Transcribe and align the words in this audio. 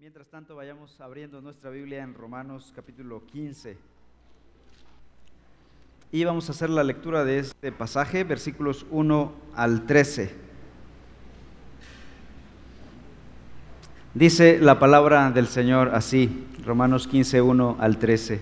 Mientras 0.00 0.28
tanto, 0.28 0.54
vayamos 0.54 1.00
abriendo 1.00 1.40
nuestra 1.40 1.70
Biblia 1.70 2.04
en 2.04 2.14
Romanos 2.14 2.72
capítulo 2.72 3.20
15. 3.32 3.76
Y 6.12 6.22
vamos 6.22 6.48
a 6.48 6.52
hacer 6.52 6.70
la 6.70 6.84
lectura 6.84 7.24
de 7.24 7.40
este 7.40 7.72
pasaje, 7.72 8.22
versículos 8.22 8.86
1 8.92 9.32
al 9.56 9.86
13. 9.86 10.32
Dice 14.14 14.60
la 14.60 14.78
palabra 14.78 15.32
del 15.32 15.48
Señor 15.48 15.90
así, 15.92 16.46
Romanos 16.64 17.08
15, 17.08 17.42
1 17.42 17.76
al 17.80 17.98
13. 17.98 18.40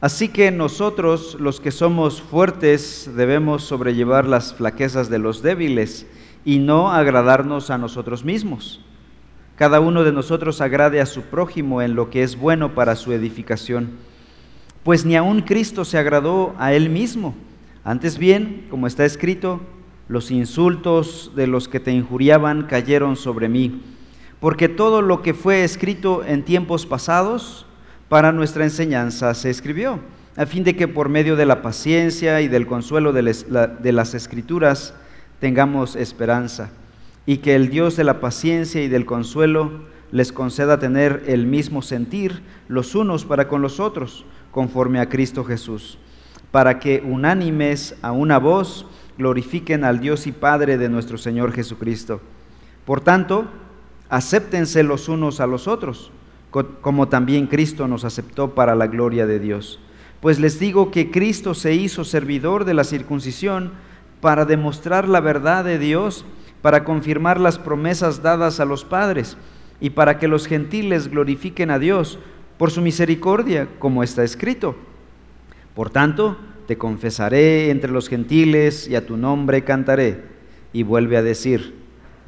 Así 0.00 0.28
que 0.28 0.52
nosotros, 0.52 1.34
los 1.40 1.58
que 1.60 1.72
somos 1.72 2.22
fuertes, 2.22 3.10
debemos 3.16 3.64
sobrellevar 3.64 4.26
las 4.26 4.54
flaquezas 4.54 5.10
de 5.10 5.18
los 5.18 5.42
débiles 5.42 6.06
y 6.44 6.60
no 6.60 6.92
agradarnos 6.92 7.70
a 7.70 7.78
nosotros 7.78 8.24
mismos 8.24 8.80
cada 9.56 9.80
uno 9.80 10.02
de 10.02 10.12
nosotros 10.12 10.60
agrade 10.60 11.00
a 11.00 11.06
su 11.06 11.22
prójimo 11.22 11.82
en 11.82 11.94
lo 11.94 12.10
que 12.10 12.22
es 12.22 12.36
bueno 12.36 12.74
para 12.74 12.96
su 12.96 13.12
edificación. 13.12 13.90
Pues 14.82 15.04
ni 15.04 15.14
aun 15.14 15.42
Cristo 15.42 15.84
se 15.84 15.98
agradó 15.98 16.54
a 16.58 16.72
él 16.72 16.88
mismo. 16.88 17.34
Antes 17.84 18.18
bien, 18.18 18.66
como 18.70 18.86
está 18.86 19.04
escrito, 19.04 19.60
los 20.08 20.30
insultos 20.30 21.32
de 21.36 21.46
los 21.46 21.68
que 21.68 21.80
te 21.80 21.92
injuriaban 21.92 22.64
cayeron 22.64 23.16
sobre 23.16 23.48
mí, 23.48 23.82
porque 24.40 24.68
todo 24.68 25.02
lo 25.02 25.22
que 25.22 25.34
fue 25.34 25.64
escrito 25.64 26.24
en 26.24 26.44
tiempos 26.44 26.86
pasados 26.86 27.66
para 28.08 28.32
nuestra 28.32 28.64
enseñanza 28.64 29.34
se 29.34 29.50
escribió, 29.50 30.00
a 30.36 30.46
fin 30.46 30.64
de 30.64 30.76
que 30.76 30.88
por 30.88 31.08
medio 31.08 31.36
de 31.36 31.46
la 31.46 31.62
paciencia 31.62 32.40
y 32.40 32.48
del 32.48 32.66
consuelo 32.66 33.12
de 33.12 33.92
las 33.92 34.14
escrituras 34.14 34.94
tengamos 35.40 35.94
esperanza 35.96 36.70
y 37.26 37.38
que 37.38 37.54
el 37.54 37.68
Dios 37.68 37.96
de 37.96 38.04
la 38.04 38.20
paciencia 38.20 38.82
y 38.82 38.88
del 38.88 39.06
consuelo 39.06 39.70
les 40.10 40.32
conceda 40.32 40.78
tener 40.78 41.24
el 41.26 41.46
mismo 41.46 41.82
sentir 41.82 42.42
los 42.68 42.94
unos 42.94 43.24
para 43.24 43.48
con 43.48 43.62
los 43.62 43.80
otros, 43.80 44.24
conforme 44.50 45.00
a 45.00 45.08
Cristo 45.08 45.44
Jesús, 45.44 45.98
para 46.50 46.78
que 46.78 47.02
unánimes 47.04 47.96
a 48.02 48.12
una 48.12 48.38
voz 48.38 48.86
glorifiquen 49.16 49.84
al 49.84 50.00
Dios 50.00 50.26
y 50.26 50.32
Padre 50.32 50.78
de 50.78 50.88
nuestro 50.88 51.18
Señor 51.18 51.52
Jesucristo. 51.52 52.20
Por 52.84 53.00
tanto, 53.00 53.46
acéptense 54.08 54.82
los 54.82 55.08
unos 55.08 55.40
a 55.40 55.46
los 55.46 55.68
otros, 55.68 56.10
como 56.50 57.08
también 57.08 57.46
Cristo 57.46 57.88
nos 57.88 58.04
aceptó 58.04 58.54
para 58.54 58.74
la 58.74 58.86
gloria 58.86 59.26
de 59.26 59.38
Dios. 59.38 59.80
Pues 60.20 60.38
les 60.38 60.58
digo 60.58 60.90
que 60.90 61.10
Cristo 61.10 61.54
se 61.54 61.74
hizo 61.74 62.04
servidor 62.04 62.64
de 62.64 62.74
la 62.74 62.84
circuncisión 62.84 63.72
para 64.20 64.44
demostrar 64.44 65.08
la 65.08 65.20
verdad 65.20 65.64
de 65.64 65.78
Dios, 65.78 66.26
para 66.62 66.84
confirmar 66.84 67.40
las 67.40 67.58
promesas 67.58 68.22
dadas 68.22 68.60
a 68.60 68.64
los 68.64 68.84
padres 68.84 69.36
y 69.80 69.90
para 69.90 70.18
que 70.18 70.28
los 70.28 70.46
gentiles 70.46 71.08
glorifiquen 71.08 71.70
a 71.70 71.80
Dios 71.80 72.18
por 72.56 72.70
su 72.70 72.80
misericordia, 72.80 73.68
como 73.80 74.04
está 74.04 74.22
escrito. 74.22 74.76
Por 75.74 75.90
tanto, 75.90 76.38
te 76.68 76.78
confesaré 76.78 77.70
entre 77.70 77.90
los 77.90 78.08
gentiles 78.08 78.86
y 78.86 78.94
a 78.94 79.04
tu 79.04 79.16
nombre 79.16 79.64
cantaré. 79.64 80.22
Y 80.72 80.84
vuelve 80.84 81.16
a 81.16 81.22
decir, 81.22 81.74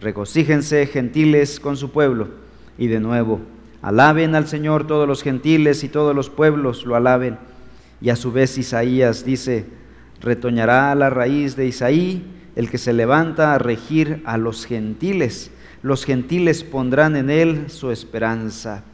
regocíjense 0.01 0.87
gentiles 0.87 1.61
con 1.61 1.77
su 1.77 1.93
pueblo. 1.93 2.29
Y 2.77 2.89
de 2.89 2.99
nuevo, 2.99 3.41
alaben 3.81 4.35
al 4.35 4.49
Señor 4.49 4.89
todos 4.89 5.07
los 5.07 5.23
gentiles 5.23 5.85
y 5.85 5.89
todos 5.89 6.15
los 6.15 6.31
pueblos 6.31 6.85
lo 6.85 6.97
alaben. 6.97 7.39
Y 8.01 8.11
a 8.11 8.17
su 8.17 8.33
vez 8.33 8.59
Isaías 8.59 9.25
dice, 9.25 9.67
retoñará 10.21 10.93
la 10.97 11.11
raíz 11.11 11.55
de 11.55 11.67
Isaí 11.67 12.34
el 12.57 12.71
que 12.71 12.79
se 12.79 12.93
levanta 12.93 13.55
a 13.55 13.59
regir 13.59 14.23
a 14.25 14.37
los 14.37 14.67
gentiles. 14.67 15.51
Los 15.83 16.05
gentiles 16.05 16.65
pondrán 16.65 17.17
en 17.17 17.31
él 17.31 17.65
su 17.69 17.91
esperanza. 17.91 18.85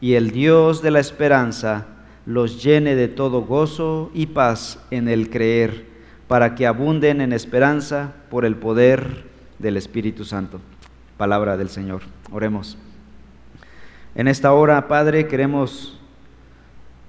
Y 0.00 0.14
el 0.14 0.30
Dios 0.30 0.82
de 0.82 0.90
la 0.90 1.00
esperanza 1.00 1.86
los 2.26 2.62
llene 2.62 2.94
de 2.94 3.08
todo 3.08 3.42
gozo 3.42 4.10
y 4.14 4.26
paz 4.26 4.78
en 4.90 5.08
el 5.08 5.30
creer, 5.30 5.86
para 6.28 6.54
que 6.54 6.66
abunden 6.66 7.20
en 7.20 7.32
esperanza 7.32 8.12
por 8.30 8.44
el 8.44 8.56
poder 8.56 9.24
del 9.58 9.76
Espíritu 9.76 10.24
Santo. 10.24 10.60
Palabra 11.16 11.56
del 11.56 11.68
Señor. 11.68 12.02
Oremos. 12.30 12.78
En 14.14 14.28
esta 14.28 14.52
hora, 14.52 14.88
Padre, 14.88 15.26
queremos 15.26 15.98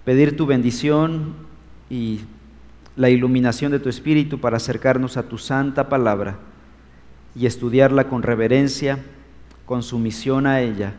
pedir 0.05 0.35
tu 0.35 0.45
bendición 0.45 1.35
y 1.89 2.21
la 2.95 3.09
iluminación 3.09 3.71
de 3.71 3.79
tu 3.79 3.89
Espíritu 3.89 4.39
para 4.39 4.57
acercarnos 4.57 5.17
a 5.17 5.23
tu 5.23 5.37
santa 5.37 5.89
palabra 5.89 6.37
y 7.35 7.45
estudiarla 7.45 8.07
con 8.07 8.21
reverencia, 8.21 8.99
con 9.65 9.81
sumisión 9.81 10.45
a 10.45 10.61
ella, 10.61 10.93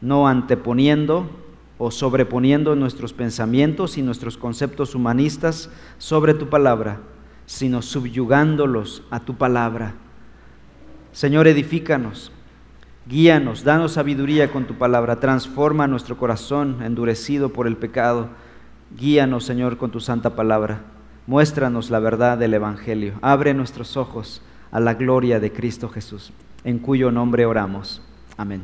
no 0.00 0.26
anteponiendo 0.26 1.30
o 1.78 1.90
sobreponiendo 1.92 2.74
nuestros 2.74 3.12
pensamientos 3.12 3.98
y 3.98 4.02
nuestros 4.02 4.36
conceptos 4.36 4.94
humanistas 4.94 5.70
sobre 5.98 6.34
tu 6.34 6.48
palabra, 6.48 7.00
sino 7.46 7.82
subyugándolos 7.82 9.04
a 9.10 9.20
tu 9.20 9.36
palabra. 9.36 9.94
Señor, 11.12 11.46
edifícanos, 11.46 12.32
guíanos, 13.06 13.62
danos 13.62 13.92
sabiduría 13.92 14.50
con 14.50 14.64
tu 14.64 14.74
palabra, 14.74 15.20
transforma 15.20 15.86
nuestro 15.86 16.16
corazón 16.16 16.82
endurecido 16.82 17.52
por 17.52 17.68
el 17.68 17.76
pecado, 17.76 18.28
guíanos, 18.98 19.44
Señor, 19.44 19.78
con 19.78 19.92
tu 19.92 20.00
santa 20.00 20.34
palabra. 20.34 20.97
Muéstranos 21.28 21.90
la 21.90 21.98
verdad 21.98 22.38
del 22.38 22.54
Evangelio. 22.54 23.12
Abre 23.20 23.52
nuestros 23.52 23.98
ojos 23.98 24.40
a 24.70 24.80
la 24.80 24.94
gloria 24.94 25.38
de 25.40 25.52
Cristo 25.52 25.90
Jesús, 25.90 26.32
en 26.64 26.78
cuyo 26.78 27.10
nombre 27.10 27.44
oramos. 27.44 28.00
Amén. 28.38 28.62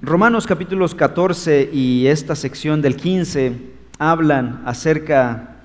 Romanos 0.00 0.46
capítulos 0.46 0.94
14 0.94 1.70
y 1.72 2.06
esta 2.06 2.36
sección 2.36 2.82
del 2.82 2.94
15 2.94 3.52
hablan 3.98 4.62
acerca 4.64 5.56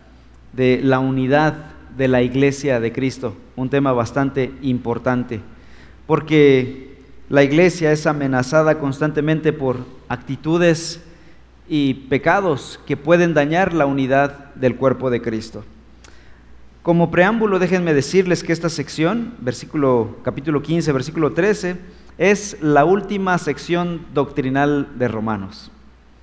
de 0.54 0.82
la 0.84 0.98
unidad 0.98 1.54
de 1.96 2.08
la 2.08 2.24
iglesia 2.24 2.80
de 2.80 2.92
Cristo, 2.92 3.38
un 3.56 3.70
tema 3.70 3.94
bastante 3.94 4.52
importante, 4.64 5.40
porque 6.08 6.98
la 7.30 7.44
iglesia 7.44 7.92
es 7.92 8.08
amenazada 8.08 8.80
constantemente 8.80 9.54
por 9.54 9.86
actitudes 10.10 11.00
y 11.68 11.94
pecados 12.10 12.80
que 12.86 12.98
pueden 12.98 13.34
dañar 13.34 13.74
la 13.74 13.86
unidad 13.86 14.54
del 14.56 14.76
cuerpo 14.76 15.10
de 15.10 15.22
Cristo. 15.22 15.64
Como 16.84 17.10
preámbulo, 17.10 17.58
déjenme 17.58 17.94
decirles 17.94 18.44
que 18.44 18.54
esta 18.54 18.70
sección, 18.70 19.34
capítulo 20.24 20.62
15, 20.62 20.92
versículo 20.92 21.34
13, 21.34 21.78
es 22.18 22.58
la 22.62 22.86
última 22.86 23.38
sección 23.40 24.06
doctrinal 24.14 24.90
de 24.98 25.08
Romanos. 25.08 25.72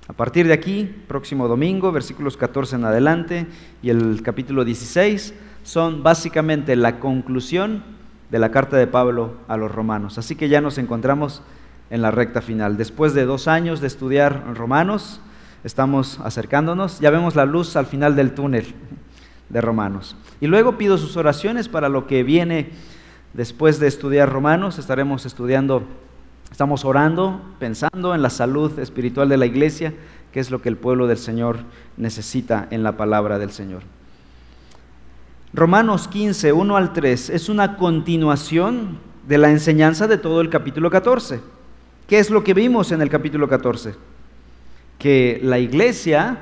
A 0.07 0.13
partir 0.13 0.47
de 0.47 0.53
aquí, 0.53 0.89
próximo 1.07 1.47
domingo, 1.47 1.91
versículos 1.91 2.37
14 2.37 2.77
en 2.77 2.85
adelante 2.85 3.47
y 3.81 3.89
el 3.89 4.21
capítulo 4.21 4.65
16 4.65 5.33
son 5.63 6.03
básicamente 6.03 6.75
la 6.75 6.99
conclusión 6.99 7.83
de 8.29 8.39
la 8.39 8.51
carta 8.51 8.77
de 8.77 8.87
Pablo 8.87 9.35
a 9.47 9.57
los 9.57 9.71
romanos. 9.71 10.17
Así 10.17 10.35
que 10.35 10.49
ya 10.49 10.59
nos 10.59 10.77
encontramos 10.77 11.41
en 11.89 12.01
la 12.01 12.11
recta 12.11 12.41
final. 12.41 12.77
Después 12.77 13.13
de 13.13 13.25
dos 13.25 13.47
años 13.47 13.79
de 13.79 13.87
estudiar 13.87 14.55
Romanos, 14.55 15.21
estamos 15.63 16.19
acercándonos, 16.19 16.99
ya 16.99 17.09
vemos 17.09 17.35
la 17.35 17.45
luz 17.45 17.75
al 17.75 17.85
final 17.85 18.15
del 18.15 18.33
túnel 18.33 18.65
de 19.49 19.61
Romanos. 19.61 20.15
Y 20.41 20.47
luego 20.47 20.77
pido 20.77 20.97
sus 20.97 21.15
oraciones 21.15 21.69
para 21.69 21.89
lo 21.89 22.07
que 22.07 22.23
viene 22.23 22.71
después 23.33 23.79
de 23.79 23.87
estudiar 23.87 24.31
Romanos. 24.31 24.79
Estaremos 24.79 25.25
estudiando, 25.25 25.83
estamos 26.51 26.85
orando, 26.85 27.41
pensando 27.59 28.15
en 28.15 28.21
la 28.21 28.29
salud 28.29 28.77
espiritual 28.79 29.29
de 29.29 29.37
la 29.37 29.45
iglesia, 29.45 29.93
que 30.31 30.39
es 30.39 30.51
lo 30.51 30.61
que 30.61 30.69
el 30.69 30.77
pueblo 30.77 31.07
del 31.07 31.17
Señor 31.17 31.59
necesita 31.97 32.67
en 32.71 32.83
la 32.83 32.97
palabra 32.97 33.39
del 33.39 33.51
Señor. 33.51 33.83
Romanos 35.53 36.07
15, 36.07 36.51
1 36.51 36.77
al 36.77 36.93
3, 36.93 37.29
es 37.29 37.47
una 37.47 37.77
continuación 37.77 38.97
de 39.27 39.37
la 39.37 39.51
enseñanza 39.51 40.07
de 40.07 40.17
todo 40.17 40.41
el 40.41 40.49
capítulo 40.49 40.89
14. 40.89 41.41
¿Qué 42.07 42.17
es 42.19 42.31
lo 42.31 42.43
que 42.43 42.55
vimos 42.55 42.91
en 42.91 43.01
el 43.03 43.09
capítulo 43.09 43.47
14? 43.47 43.93
Que 45.03 45.41
la 45.43 45.59
iglesia 45.59 46.37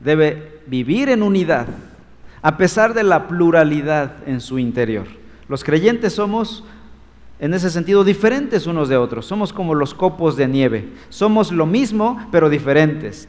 debe 0.00 0.62
vivir 0.66 1.10
en 1.10 1.22
unidad, 1.22 1.66
a 2.40 2.56
pesar 2.56 2.94
de 2.94 3.02
la 3.02 3.28
pluralidad 3.28 4.26
en 4.26 4.40
su 4.40 4.58
interior. 4.58 5.06
Los 5.50 5.62
creyentes 5.62 6.14
somos, 6.14 6.64
en 7.40 7.52
ese 7.52 7.68
sentido, 7.68 8.04
diferentes 8.04 8.66
unos 8.66 8.88
de 8.88 8.96
otros. 8.96 9.26
Somos 9.26 9.52
como 9.52 9.74
los 9.74 9.92
copos 9.92 10.34
de 10.34 10.48
nieve. 10.48 10.88
Somos 11.10 11.52
lo 11.52 11.66
mismo, 11.66 12.26
pero 12.32 12.48
diferentes. 12.48 13.28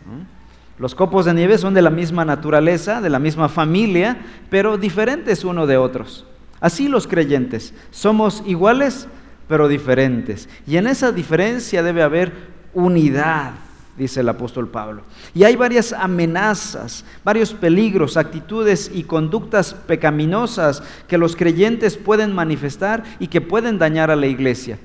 Los 0.79 0.95
copos 0.95 1.25
de 1.25 1.33
nieve 1.33 1.57
son 1.57 1.73
de 1.73 1.81
la 1.81 1.89
misma 1.89 2.23
naturaleza, 2.23 3.01
de 3.01 3.09
la 3.09 3.19
misma 3.19 3.49
familia, 3.49 4.19
pero 4.49 4.77
diferentes 4.77 5.43
uno 5.43 5.67
de 5.67 5.75
otros. 5.75 6.25
Así 6.61 6.87
los 6.87 7.07
creyentes. 7.07 7.73
Somos 7.91 8.41
iguales, 8.45 9.09
pero 9.49 9.67
diferentes. 9.67 10.47
Y 10.65 10.77
en 10.77 10.87
esa 10.87 11.11
diferencia 11.11 11.83
debe 11.83 12.03
haber 12.03 12.31
unidad 12.73 13.66
dice 13.97 14.19
el 14.19 14.29
apóstol 14.29 14.69
Pablo. 14.69 15.01
Y 15.33 15.43
hay 15.43 15.55
varias 15.55 15.91
amenazas, 15.91 17.03
varios 17.23 17.53
peligros, 17.53 18.15
actitudes 18.15 18.91
y 18.93 19.03
conductas 19.03 19.73
pecaminosas 19.73 20.83
que 21.07 21.17
los 21.17 21.35
creyentes 21.35 21.97
pueden 21.97 22.33
manifestar 22.33 23.03
y 23.19 23.27
que 23.27 23.41
pueden 23.41 23.79
dañar 23.79 24.11
a 24.11 24.15
la 24.15 24.27
iglesia. 24.27 24.77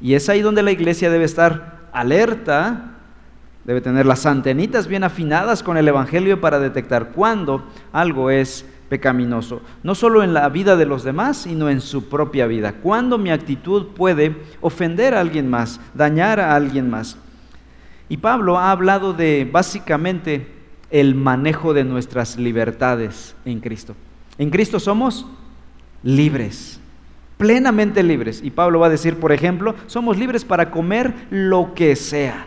Y 0.00 0.14
es 0.14 0.28
ahí 0.28 0.42
donde 0.42 0.62
la 0.62 0.72
iglesia 0.72 1.10
debe 1.10 1.24
estar 1.24 1.88
alerta, 1.92 2.96
debe 3.64 3.80
tener 3.80 4.04
las 4.04 4.26
antenitas 4.26 4.86
bien 4.86 5.04
afinadas 5.04 5.62
con 5.62 5.76
el 5.76 5.88
Evangelio 5.88 6.40
para 6.40 6.58
detectar 6.58 7.10
cuándo 7.10 7.64
algo 7.92 8.30
es 8.30 8.66
pecaminoso, 8.88 9.62
no 9.82 9.94
solo 9.94 10.22
en 10.22 10.32
la 10.32 10.48
vida 10.48 10.76
de 10.76 10.86
los 10.86 11.02
demás, 11.02 11.38
sino 11.38 11.68
en 11.68 11.80
su 11.80 12.08
propia 12.08 12.46
vida. 12.46 12.74
Cuando 12.82 13.18
mi 13.18 13.30
actitud 13.30 13.88
puede 13.96 14.36
ofender 14.60 15.14
a 15.14 15.20
alguien 15.20 15.48
más, 15.48 15.80
dañar 15.94 16.38
a 16.38 16.54
alguien 16.54 16.88
más. 16.90 17.16
Y 18.08 18.18
Pablo 18.18 18.58
ha 18.58 18.70
hablado 18.70 19.12
de 19.12 19.48
básicamente 19.50 20.46
el 20.90 21.14
manejo 21.14 21.74
de 21.74 21.84
nuestras 21.84 22.36
libertades 22.38 23.34
en 23.44 23.60
Cristo. 23.60 23.94
En 24.38 24.50
Cristo 24.50 24.78
somos 24.78 25.26
libres, 26.02 26.80
plenamente 27.36 28.02
libres. 28.02 28.40
Y 28.42 28.50
Pablo 28.50 28.80
va 28.80 28.86
a 28.86 28.90
decir, 28.90 29.16
por 29.16 29.32
ejemplo, 29.32 29.74
somos 29.86 30.18
libres 30.18 30.44
para 30.44 30.70
comer 30.70 31.14
lo 31.30 31.74
que 31.74 31.96
sea. 31.96 32.46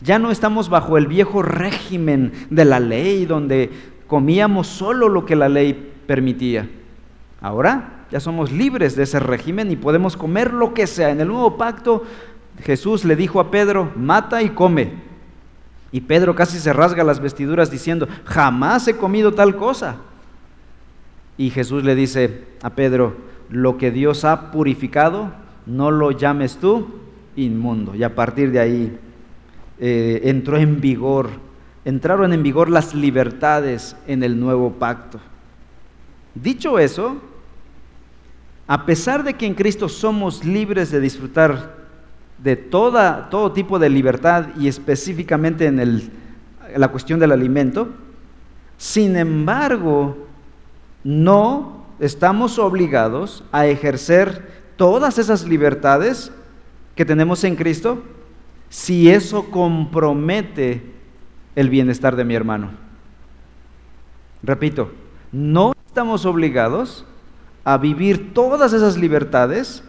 Ya 0.00 0.18
no 0.18 0.30
estamos 0.30 0.68
bajo 0.68 0.98
el 0.98 1.06
viejo 1.06 1.42
régimen 1.42 2.32
de 2.50 2.64
la 2.64 2.78
ley 2.78 3.24
donde 3.24 3.70
comíamos 4.06 4.66
solo 4.66 5.08
lo 5.08 5.24
que 5.24 5.36
la 5.36 5.48
ley 5.48 5.92
permitía. 6.06 6.68
Ahora 7.40 8.06
ya 8.10 8.20
somos 8.20 8.50
libres 8.52 8.96
de 8.96 9.02
ese 9.02 9.20
régimen 9.20 9.70
y 9.70 9.76
podemos 9.76 10.16
comer 10.16 10.52
lo 10.52 10.72
que 10.72 10.86
sea. 10.86 11.10
En 11.10 11.20
el 11.20 11.28
nuevo 11.28 11.56
pacto 11.56 12.04
Jesús 12.62 13.04
le 13.04 13.16
dijo 13.16 13.40
a 13.40 13.50
Pedro, 13.50 13.92
mata 13.96 14.42
y 14.42 14.50
come. 14.50 14.92
Y 15.90 16.02
Pedro 16.02 16.34
casi 16.34 16.58
se 16.58 16.72
rasga 16.72 17.04
las 17.04 17.20
vestiduras 17.20 17.70
diciendo, 17.70 18.08
jamás 18.24 18.86
he 18.88 18.96
comido 18.96 19.32
tal 19.32 19.56
cosa. 19.56 19.96
Y 21.36 21.50
Jesús 21.50 21.84
le 21.84 21.94
dice 21.94 22.44
a 22.62 22.70
Pedro, 22.70 23.16
lo 23.48 23.78
que 23.78 23.90
Dios 23.90 24.24
ha 24.24 24.50
purificado, 24.50 25.32
no 25.66 25.90
lo 25.90 26.10
llames 26.10 26.58
tú 26.58 26.88
inmundo. 27.36 27.94
Y 27.94 28.02
a 28.02 28.14
partir 28.14 28.50
de 28.50 28.60
ahí 28.60 28.98
eh, 29.78 30.20
entró 30.24 30.56
en 30.58 30.80
vigor 30.80 31.48
entraron 31.88 32.34
en 32.34 32.42
vigor 32.42 32.68
las 32.68 32.94
libertades 32.94 33.96
en 34.06 34.22
el 34.22 34.38
nuevo 34.38 34.72
pacto. 34.72 35.18
Dicho 36.34 36.78
eso, 36.78 37.16
a 38.66 38.84
pesar 38.84 39.24
de 39.24 39.32
que 39.32 39.46
en 39.46 39.54
Cristo 39.54 39.88
somos 39.88 40.44
libres 40.44 40.90
de 40.90 41.00
disfrutar 41.00 41.77
de 42.38 42.56
toda, 42.56 43.28
todo 43.30 43.52
tipo 43.52 43.78
de 43.78 43.88
libertad 43.88 44.46
y 44.58 44.68
específicamente 44.68 45.66
en, 45.66 45.80
el, 45.80 46.10
la 46.76 46.88
cuestión 46.88 47.18
del 47.18 47.32
alimento, 47.32 47.88
sin 48.76 49.16
embargo, 49.16 50.26
no 51.02 51.86
estamos 51.98 52.58
obligados 52.58 53.44
a 53.50 53.66
ejercer 53.66 54.58
todas 54.76 55.18
esas 55.18 55.46
libertades 55.46 56.30
que 56.94 57.04
tenemos 57.04 57.42
en 57.44 57.56
Cristo 57.56 58.02
si 58.68 59.10
eso 59.10 59.50
compromete 59.50 60.82
el 61.56 61.70
bienestar 61.70 62.14
de 62.16 62.24
mi 62.24 62.34
hermano. 62.34 62.70
Repito, 64.42 64.92
no 65.32 65.72
estamos 65.86 66.26
obligados 66.26 67.04
a 67.64 67.76
vivir 67.78 68.32
todas 68.32 68.72
esas 68.72 68.96
libertades, 68.96 69.82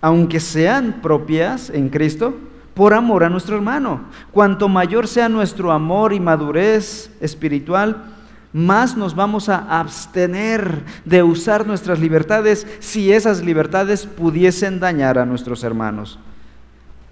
aunque 0.00 0.40
sean 0.40 1.00
propias 1.02 1.70
en 1.70 1.88
Cristo, 1.88 2.34
por 2.74 2.94
amor 2.94 3.24
a 3.24 3.28
nuestro 3.28 3.56
hermano. 3.56 4.02
Cuanto 4.32 4.68
mayor 4.68 5.06
sea 5.06 5.28
nuestro 5.28 5.72
amor 5.72 6.12
y 6.12 6.20
madurez 6.20 7.10
espiritual, 7.20 8.04
más 8.52 8.96
nos 8.96 9.14
vamos 9.14 9.48
a 9.48 9.78
abstener 9.78 10.82
de 11.04 11.22
usar 11.22 11.66
nuestras 11.66 12.00
libertades 12.00 12.66
si 12.80 13.12
esas 13.12 13.44
libertades 13.44 14.06
pudiesen 14.06 14.80
dañar 14.80 15.18
a 15.18 15.26
nuestros 15.26 15.62
hermanos. 15.62 16.18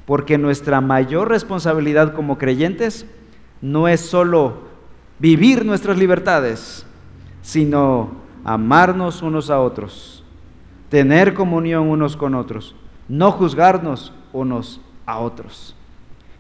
Porque 0.07 0.39
nuestra 0.39 0.81
mayor 0.81 1.29
responsabilidad 1.29 2.15
como 2.15 2.39
creyentes 2.39 3.07
no 3.61 3.89
es 3.89 4.01
solo 4.01 4.69
vivir 5.19 5.65
nuestras 5.65 5.99
libertades, 5.99 6.87
sino 7.43 8.13
amarnos 8.45 9.23
unos 9.23 9.51
a 9.51 9.61
otros, 9.61 10.18
tener 10.89 11.35
comunión 11.35 11.89
unos 11.89 12.17
con 12.17 12.35
otros, 12.35 12.75
no 13.09 13.33
juzgarnos 13.33 14.13
unos 14.33 14.81
a 15.07 15.19
otros. 15.19 15.75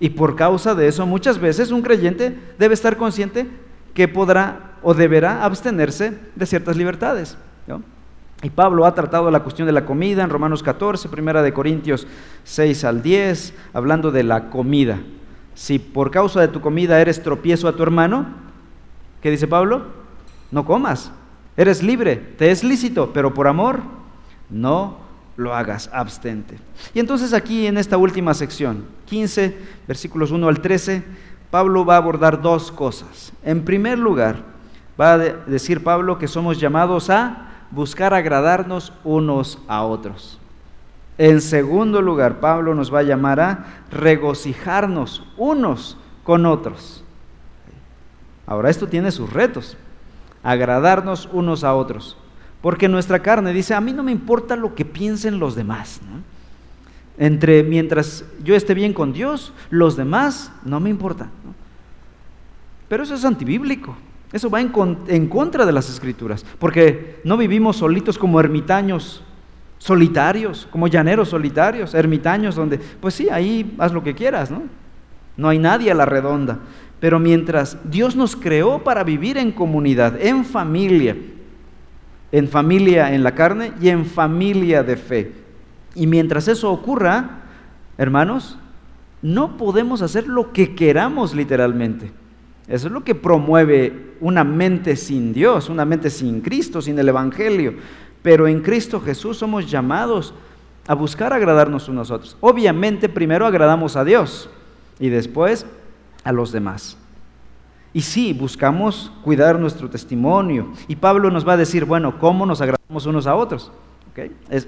Y 0.01 0.11
por 0.11 0.37
causa 0.37 0.75
de 0.75 0.89
eso 0.89 1.07
muchas 1.07 1.39
veces 1.39 1.71
un 1.71 1.83
creyente 1.83 2.39
debe 2.59 2.75
estar 2.75 2.97
consciente 2.97 3.49
que 3.95 4.09
podrá 4.09 4.73
o 4.83 4.95
deberá 4.95 5.45
abstenerse 5.45 6.17
de 6.37 6.47
ciertas 6.47 6.77
libertades. 6.77 7.37
Y 8.41 8.51
Pablo 8.51 8.87
ha 8.87 8.95
tratado 8.95 9.31
la 9.33 9.43
cuestión 9.43 9.67
de 9.67 9.73
la 9.73 9.85
comida 9.85 10.23
en 10.23 10.31
Romanos 10.31 10.63
14, 10.63 11.09
primera 11.09 11.43
de 11.43 11.53
Corintios 11.53 12.07
6 12.45 12.85
al 12.85 13.03
10, 13.03 13.53
hablando 13.73 14.13
de 14.13 14.23
la 14.23 14.49
comida. 14.49 15.01
Si 15.55 15.81
por 15.81 16.13
causa 16.13 16.41
de 16.41 16.47
tu 16.47 16.61
comida 16.61 17.01
eres 17.01 17.21
tropiezo 17.21 17.67
a 17.67 17.75
tu 17.75 17.83
hermano, 17.83 18.27
¿qué 19.21 19.33
dice 19.33 19.49
Pablo? 19.49 19.87
No 20.53 20.65
comas. 20.65 21.11
Eres 21.57 21.83
libre, 21.83 22.15
te 22.15 22.53
es 22.53 22.63
lícito, 22.63 23.13
pero 23.13 23.35
por 23.35 23.49
amor 23.49 23.81
no 24.51 24.97
lo 25.37 25.55
hagas, 25.55 25.89
abstente. 25.93 26.59
Y 26.95 27.01
entonces 27.01 27.33
aquí 27.33 27.67
en 27.67 27.79
esta 27.79 27.97
última 27.97 28.35
sección, 28.35 28.85
15, 29.07 29.57
versículos 29.87 30.31
1 30.31 30.49
al 30.49 30.61
13, 30.61 31.05
Pablo 31.51 31.85
va 31.85 31.95
a 31.95 31.99
abordar 31.99 32.43
dos 32.43 32.73
cosas. 32.73 33.33
En 33.43 33.65
primer 33.65 33.99
lugar, 33.99 34.43
va 35.01 35.13
a 35.13 35.19
decir 35.19 35.83
Pablo 35.83 36.19
que 36.19 36.29
somos 36.29 36.59
llamados 36.61 37.09
a 37.09 37.49
buscar 37.71 38.15
agradarnos 38.15 38.93
unos 39.05 39.59
a 39.69 39.85
otros. 39.85 40.39
En 41.19 41.41
segundo 41.41 42.03
lugar, 42.03 42.41
Pablo 42.41 42.75
nos 42.75 42.93
va 42.93 43.01
a 43.01 43.05
llamar 43.05 43.41
a 43.41 43.65
regocijarnos 43.91 45.25
unos 45.37 45.97
con 46.25 46.47
otros. 46.47 47.05
Ahora, 48.47 48.71
esto 48.71 48.87
tiene 48.87 49.11
sus 49.11 49.33
retos, 49.33 49.77
agradarnos 50.43 51.29
unos 51.33 51.65
a 51.65 51.75
otros. 51.75 52.17
Porque 52.61 52.89
nuestra 52.89 53.21
carne 53.21 53.53
dice, 53.53 53.75
a 53.75 53.81
mí 53.81 53.93
no 53.93 54.03
me 54.03 54.13
importa 54.13 54.57
lo 54.57 54.75
que 54.75 54.85
piensen 54.85 55.39
los 55.39 55.55
demás. 55.55 56.01
Entre 57.17 57.63
mientras 57.63 58.25
yo 58.43 58.55
esté 58.55 58.75
bien 58.75 58.93
con 58.93 59.13
Dios, 59.13 59.53
los 59.71 59.97
demás 59.97 60.53
no 60.65 60.81
me 60.81 60.91
importan. 60.91 61.31
Pero 62.89 63.03
eso 63.03 63.15
es 63.15 63.25
antibíblico. 63.25 63.97
Eso 64.33 64.51
va 64.51 64.61
en, 64.61 64.73
en, 65.09 65.29
contra 65.29 65.65
de 65.65 65.73
las 65.73 65.89
escrituras. 65.89 66.45
Porque 66.59 67.21
no 67.25 67.37
vivimos 67.37 67.77
solitos 67.77 68.19
como 68.19 68.41
ermitaños 68.41 69.23
solitarios, 69.79 70.67
como 70.71 70.89
llaneros 70.89 71.29
solitarios, 71.29 71.95
ermitaños, 71.95 72.57
donde, 72.57 72.79
pues 72.79 73.15
sí, 73.15 73.29
ahí 73.31 73.75
haz 73.79 73.93
lo 73.93 74.03
que 74.03 74.15
quieras, 74.15 74.51
¿no? 74.51 74.65
No 75.37 75.49
hay 75.49 75.59
nadie 75.59 75.91
a 75.91 75.95
la 75.95 76.05
redonda. 76.05 76.59
Pero 77.01 77.21
mientras 77.21 77.79
Dios 77.85 78.17
nos 78.17 78.35
creó 78.35 78.83
para 78.83 79.05
vivir 79.05 79.39
en 79.39 79.53
comunidad, 79.53 80.21
en 80.21 80.45
familia, 80.45 81.17
en 82.33 82.49
familia 82.49 83.15
en 83.15 83.23
la 83.23 83.35
carne 83.35 83.73
y 83.81 83.89
en 83.89 84.05
familia 84.05 84.83
de 84.83 84.97
fe. 84.97 85.33
Y 85.95 86.07
mientras 86.07 86.49
eso 86.49 86.71
ocurra, 86.71 87.43
hermanos, 87.97 88.59
no 89.23 89.57
podemos 89.57 90.03
hacer 90.03 90.29
lo 90.29 90.53
que 90.53 90.75
queramos 90.75 91.35
literalmente. 91.35 92.13
Eso 92.69 92.89
es 92.89 92.93
lo 92.93 93.03
que 93.03 93.15
promueve 93.15 94.15
una 94.21 94.45
mente 94.45 94.95
sin 94.97 95.33
Dios, 95.33 95.69
una 95.71 95.85
mente 95.85 96.11
sin 96.11 96.41
Cristo, 96.41 96.83
sin 96.83 96.99
el 96.99 97.09
Evangelio. 97.09 97.75
Pero 98.23 98.47
en 98.47 98.61
Cristo 98.61 99.01
Jesús 99.01 99.39
somos 99.39 99.71
llamados 99.71 100.35
a 100.87 100.95
buscar 100.95 101.33
agradarnos 101.33 101.89
unos 101.89 102.11
a 102.11 102.17
otros. 102.17 102.37
Obviamente 102.41 103.09
primero 103.09 103.47
agradamos 103.47 103.97
a 103.97 104.05
Dios 104.05 104.51
y 105.01 105.09
después 105.09 105.67
a 106.25 106.33
los 106.33 106.53
demás. 106.53 106.99
Y 107.93 108.03
sí, 108.03 108.33
buscamos 108.33 109.11
cuidar 109.25 109.59
nuestro 109.59 109.89
testimonio. 109.89 110.73
Y 110.89 110.97
Pablo 110.97 111.31
nos 111.31 111.47
va 111.47 111.55
a 111.55 111.57
decir, 111.57 111.85
bueno, 111.85 112.19
¿cómo 112.19 112.45
nos 112.45 112.61
agradamos 112.61 113.07
unos 113.07 113.27
a 113.27 113.35
otros? 113.35 113.73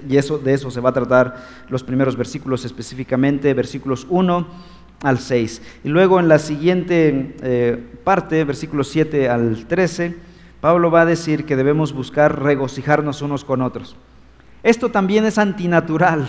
y 0.07 0.15
eso, 0.15 0.37
de 0.37 0.53
eso 0.53 0.71
se 0.71 0.79
va 0.79 0.91
a 0.91 0.93
tratar 0.93 1.45
los 1.67 1.83
primeros 1.83 2.15
versículos 2.15 2.63
específicamente, 2.63 3.53
versículos 3.53 4.07
1 4.09 4.47
al 5.03 5.19
6. 5.19 5.61
Y 5.83 5.89
luego 5.89 6.19
en 6.19 6.27
la 6.27 6.39
siguiente 6.39 7.35
eh, 7.41 7.83
parte, 8.03 8.43
versículos 8.43 8.87
7 8.89 9.29
al 9.29 9.65
13, 9.67 10.15
Pablo 10.61 10.91
va 10.91 11.01
a 11.01 11.05
decir 11.05 11.45
que 11.45 11.55
debemos 11.55 11.91
buscar 11.91 12.41
regocijarnos 12.41 13.21
unos 13.21 13.43
con 13.43 13.61
otros. 13.61 13.95
Esto 14.63 14.89
también 14.89 15.25
es 15.25 15.37
antinatural, 15.39 16.27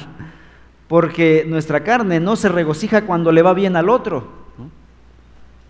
porque 0.88 1.44
nuestra 1.46 1.84
carne 1.84 2.18
no 2.18 2.36
se 2.36 2.48
regocija 2.48 3.02
cuando 3.02 3.30
le 3.30 3.42
va 3.42 3.52
bien 3.52 3.76
al 3.76 3.90
otro. 3.90 4.41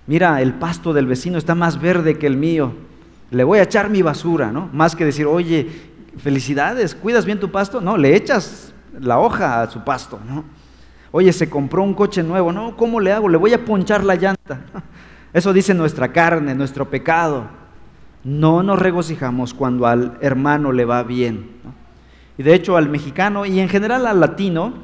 Mira, 0.06 0.40
el 0.42 0.54
pasto 0.54 0.92
del 0.92 1.06
vecino 1.06 1.38
está 1.38 1.54
más 1.54 1.80
verde 1.80 2.18
que 2.18 2.26
el 2.26 2.36
mío, 2.36 2.72
le 3.30 3.44
voy 3.44 3.60
a 3.60 3.62
echar 3.62 3.88
mi 3.88 4.02
basura, 4.02 4.52
¿no? 4.52 4.68
Más 4.72 4.94
que 4.94 5.04
decir, 5.04 5.26
oye, 5.26 5.68
felicidades, 6.18 6.94
¿cuidas 6.94 7.24
bien 7.24 7.40
tu 7.40 7.50
pasto? 7.50 7.80
No, 7.80 7.96
le 7.96 8.14
echas 8.14 8.74
la 9.00 9.18
hoja 9.18 9.62
a 9.62 9.70
su 9.70 9.82
pasto, 9.84 10.20
¿no? 10.28 10.44
Oye, 11.12 11.32
se 11.32 11.48
compró 11.48 11.82
un 11.82 11.94
coche 11.94 12.22
nuevo, 12.22 12.52
no, 12.52 12.76
¿cómo 12.76 13.00
le 13.00 13.12
hago? 13.12 13.28
Le 13.28 13.38
voy 13.38 13.52
a 13.54 13.64
ponchar 13.64 14.04
la 14.04 14.16
llanta. 14.16 14.60
Eso 15.32 15.52
dice 15.52 15.72
nuestra 15.72 16.12
carne, 16.12 16.54
nuestro 16.54 16.90
pecado 16.90 17.62
no 18.24 18.62
nos 18.62 18.78
regocijamos 18.78 19.52
cuando 19.52 19.86
al 19.86 20.16
hermano 20.20 20.72
le 20.72 20.84
va 20.84 21.02
bien. 21.02 21.50
Y 22.38 22.42
de 22.42 22.54
hecho 22.54 22.76
al 22.76 22.88
mexicano 22.88 23.44
y 23.44 23.60
en 23.60 23.68
general 23.68 24.06
al 24.06 24.20
latino, 24.20 24.74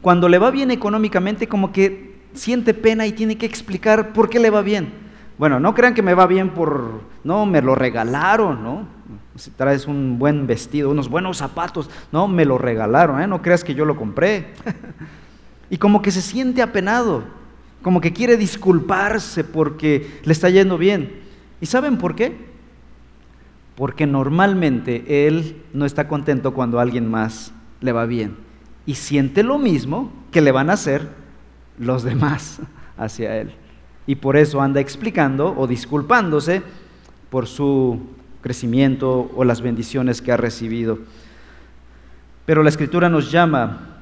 cuando 0.00 0.28
le 0.28 0.38
va 0.38 0.50
bien 0.50 0.70
económicamente, 0.70 1.48
como 1.48 1.72
que 1.72 2.15
siente 2.36 2.74
pena 2.74 3.06
y 3.06 3.12
tiene 3.12 3.36
que 3.36 3.46
explicar 3.46 4.12
por 4.12 4.28
qué 4.28 4.38
le 4.38 4.50
va 4.50 4.62
bien. 4.62 4.92
Bueno, 5.38 5.60
no 5.60 5.74
crean 5.74 5.94
que 5.94 6.02
me 6.02 6.14
va 6.14 6.26
bien 6.26 6.50
por, 6.50 7.00
no, 7.24 7.44
me 7.46 7.60
lo 7.60 7.74
regalaron, 7.74 8.62
¿no? 8.62 8.88
Si 9.36 9.50
traes 9.50 9.86
un 9.86 10.18
buen 10.18 10.46
vestido, 10.46 10.90
unos 10.90 11.10
buenos 11.10 11.38
zapatos, 11.38 11.90
no, 12.10 12.26
me 12.26 12.44
lo 12.44 12.56
regalaron, 12.56 13.20
¿eh? 13.20 13.26
No 13.26 13.42
creas 13.42 13.62
que 13.62 13.74
yo 13.74 13.84
lo 13.84 13.96
compré. 13.96 14.54
y 15.70 15.76
como 15.76 16.00
que 16.00 16.10
se 16.10 16.22
siente 16.22 16.62
apenado, 16.62 17.24
como 17.82 18.00
que 18.00 18.12
quiere 18.12 18.36
disculparse 18.36 19.44
porque 19.44 20.20
le 20.24 20.32
está 20.32 20.48
yendo 20.48 20.78
bien. 20.78 21.20
¿Y 21.60 21.66
saben 21.66 21.98
por 21.98 22.14
qué? 22.14 22.36
Porque 23.74 24.06
normalmente 24.06 25.26
él 25.26 25.62
no 25.74 25.84
está 25.84 26.08
contento 26.08 26.54
cuando 26.54 26.78
a 26.78 26.82
alguien 26.82 27.10
más 27.10 27.52
le 27.80 27.92
va 27.92 28.06
bien 28.06 28.46
y 28.86 28.94
siente 28.94 29.42
lo 29.42 29.58
mismo 29.58 30.12
que 30.30 30.40
le 30.40 30.52
van 30.52 30.70
a 30.70 30.74
hacer 30.74 31.08
los 31.78 32.02
demás 32.02 32.60
hacia 32.96 33.36
él. 33.36 33.52
Y 34.06 34.16
por 34.16 34.36
eso 34.36 34.60
anda 34.60 34.80
explicando 34.80 35.54
o 35.56 35.66
disculpándose 35.66 36.62
por 37.30 37.46
su 37.46 38.00
crecimiento 38.40 39.30
o 39.34 39.44
las 39.44 39.60
bendiciones 39.60 40.22
que 40.22 40.32
ha 40.32 40.36
recibido. 40.36 40.98
Pero 42.44 42.62
la 42.62 42.68
escritura 42.68 43.08
nos 43.08 43.32
llama 43.32 43.98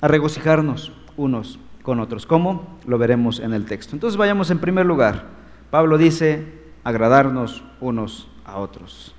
a 0.00 0.08
regocijarnos 0.08 0.92
unos 1.16 1.60
con 1.82 2.00
otros. 2.00 2.26
¿Cómo? 2.26 2.78
Lo 2.86 2.98
veremos 2.98 3.38
en 3.38 3.54
el 3.54 3.64
texto. 3.64 3.94
Entonces 3.94 4.16
vayamos 4.16 4.50
en 4.50 4.58
primer 4.58 4.84
lugar. 4.84 5.24
Pablo 5.70 5.96
dice, 5.96 6.44
agradarnos 6.82 7.62
unos 7.80 8.28
a 8.44 8.58
otros. 8.58 9.14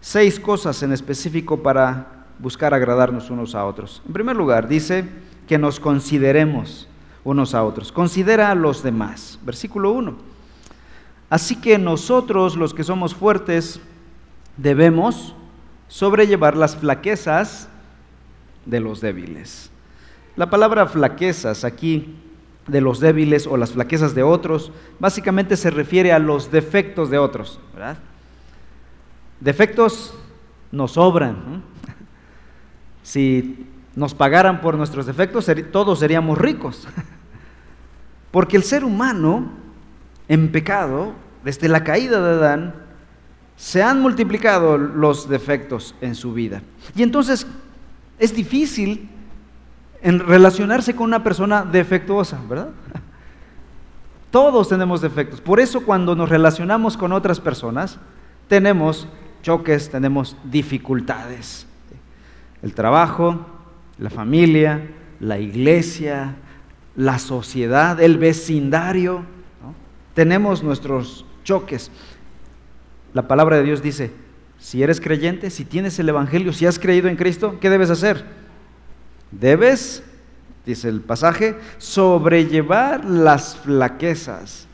Seis 0.00 0.38
cosas 0.38 0.82
en 0.82 0.92
específico 0.92 1.62
para 1.62 2.26
buscar 2.38 2.74
agradarnos 2.74 3.30
unos 3.30 3.54
a 3.54 3.64
otros. 3.64 4.02
En 4.06 4.12
primer 4.12 4.36
lugar, 4.36 4.68
dice 4.68 5.08
que 5.48 5.56
nos 5.56 5.80
consideremos 5.80 6.88
unos 7.24 7.54
a 7.54 7.64
otros. 7.64 7.90
Considera 7.90 8.50
a 8.50 8.54
los 8.54 8.82
demás. 8.82 9.38
Versículo 9.42 9.92
1. 9.92 10.14
Así 11.30 11.56
que 11.56 11.78
nosotros, 11.78 12.56
los 12.56 12.74
que 12.74 12.84
somos 12.84 13.14
fuertes, 13.14 13.80
debemos 14.56 15.34
sobrellevar 15.88 16.56
las 16.56 16.76
flaquezas 16.76 17.68
de 18.66 18.80
los 18.80 19.00
débiles. 19.00 19.70
La 20.36 20.50
palabra 20.50 20.86
flaquezas 20.86 21.64
aquí 21.64 22.16
de 22.66 22.80
los 22.80 23.00
débiles 23.00 23.46
o 23.46 23.56
las 23.56 23.72
flaquezas 23.72 24.14
de 24.14 24.22
otros, 24.22 24.72
básicamente 24.98 25.56
se 25.56 25.70
refiere 25.70 26.12
a 26.12 26.18
los 26.18 26.50
defectos 26.50 27.10
de 27.10 27.18
otros, 27.18 27.60
¿verdad? 27.74 27.98
Defectos 29.40 30.14
nos 30.70 30.92
sobran. 30.92 31.62
Si 33.02 33.66
nos 33.96 34.14
pagaran 34.14 34.60
por 34.60 34.76
nuestros 34.76 35.06
defectos, 35.06 35.50
todos 35.70 35.98
seríamos 35.98 36.38
ricos. 36.38 36.86
Porque 38.30 38.56
el 38.56 38.64
ser 38.64 38.84
humano 38.84 39.50
en 40.28 40.50
pecado, 40.50 41.12
desde 41.44 41.68
la 41.68 41.84
caída 41.84 42.20
de 42.20 42.34
Adán, 42.34 42.74
se 43.56 43.82
han 43.82 44.00
multiplicado 44.00 44.76
los 44.78 45.28
defectos 45.28 45.94
en 46.00 46.14
su 46.14 46.32
vida. 46.32 46.62
Y 46.96 47.02
entonces 47.02 47.46
es 48.18 48.34
difícil 48.34 49.08
en 50.02 50.18
relacionarse 50.18 50.94
con 50.94 51.06
una 51.06 51.22
persona 51.22 51.62
defectuosa, 51.62 52.40
¿verdad? 52.48 52.70
Todos 54.30 54.68
tenemos 54.68 55.00
defectos. 55.00 55.40
Por 55.40 55.60
eso 55.60 55.84
cuando 55.84 56.16
nos 56.16 56.28
relacionamos 56.28 56.96
con 56.96 57.12
otras 57.12 57.38
personas, 57.38 57.98
tenemos 58.48 59.06
choques, 59.42 59.90
tenemos 59.90 60.36
dificultades. 60.44 61.66
El 62.62 62.74
trabajo, 62.74 63.46
la 63.98 64.10
familia, 64.10 64.82
la 65.20 65.38
iglesia, 65.38 66.34
la 66.96 67.18
sociedad, 67.18 68.00
el 68.00 68.18
vecindario. 68.18 69.22
Tenemos 70.14 70.62
nuestros 70.62 71.24
choques. 71.44 71.90
La 73.12 73.28
palabra 73.28 73.56
de 73.56 73.64
Dios 73.64 73.82
dice, 73.82 74.12
si 74.58 74.82
eres 74.82 75.00
creyente, 75.00 75.50
si 75.50 75.64
tienes 75.64 75.98
el 75.98 76.08
Evangelio, 76.08 76.52
si 76.52 76.66
has 76.66 76.78
creído 76.78 77.08
en 77.08 77.16
Cristo, 77.16 77.58
¿qué 77.60 77.70
debes 77.70 77.90
hacer? 77.90 78.24
Debes, 79.30 80.02
dice 80.64 80.88
el 80.88 81.00
pasaje, 81.00 81.56
sobrellevar 81.78 83.04
las 83.04 83.56
flaquezas 83.56 84.66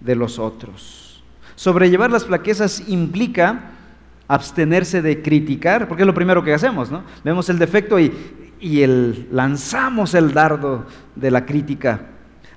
de 0.00 0.16
los 0.16 0.38
otros. 0.38 1.22
Sobrellevar 1.56 2.10
las 2.10 2.24
flaquezas 2.24 2.88
implica 2.88 3.70
abstenerse 4.26 5.02
de 5.02 5.22
criticar, 5.22 5.88
porque 5.88 6.04
es 6.04 6.06
lo 6.06 6.14
primero 6.14 6.42
que 6.42 6.54
hacemos, 6.54 6.90
¿no? 6.90 7.02
Vemos 7.24 7.48
el 7.48 7.58
defecto 7.58 7.98
y, 7.98 8.12
y 8.60 8.82
el, 8.82 9.28
lanzamos 9.32 10.14
el 10.14 10.32
dardo 10.32 10.84
de 11.16 11.30
la 11.30 11.46
crítica. 11.46 12.08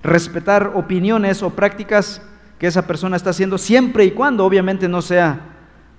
Respetar 0.03 0.73
opiniones 0.75 1.41
o 1.43 1.51
prácticas 1.51 2.21
que 2.59 2.67
esa 2.67 2.85
persona 2.85 3.15
está 3.15 3.31
haciendo 3.31 3.57
siempre 3.57 4.05
y 4.05 4.11
cuando 4.11 4.45
obviamente 4.45 4.87
no 4.87 5.01
sea 5.01 5.39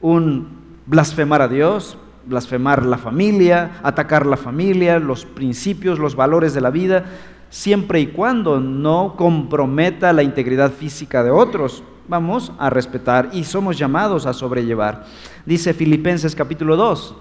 un 0.01 0.49
blasfemar 0.87 1.43
a 1.43 1.49
Dios, 1.49 1.99
blasfemar 2.27 2.85
la 2.85 2.99
familia, 2.99 3.81
atacar 3.83 4.27
la 4.27 4.37
familia, 4.37 4.99
los 4.99 5.25
principios, 5.25 5.99
los 5.99 6.17
valores 6.17 6.55
de 6.55 6.61
la 6.61 6.71
vida, 6.71 7.05
siempre 7.51 8.01
y 8.01 8.09
cuando 8.09 8.61
no 8.61 9.15
comprometa 9.17 10.13
la 10.13 10.23
integridad 10.23 10.73
física 10.73 11.23
de 11.23 11.31
otros. 11.31 11.83
Vamos 12.07 12.53
a 12.59 12.69
respetar 12.69 13.31
y 13.33 13.45
somos 13.45 13.79
llamados 13.79 14.27
a 14.27 14.35
sobrellevar. 14.35 15.07
Dice 15.47 15.73
Filipenses 15.73 16.35
capítulo 16.35 16.77
2, 16.77 17.15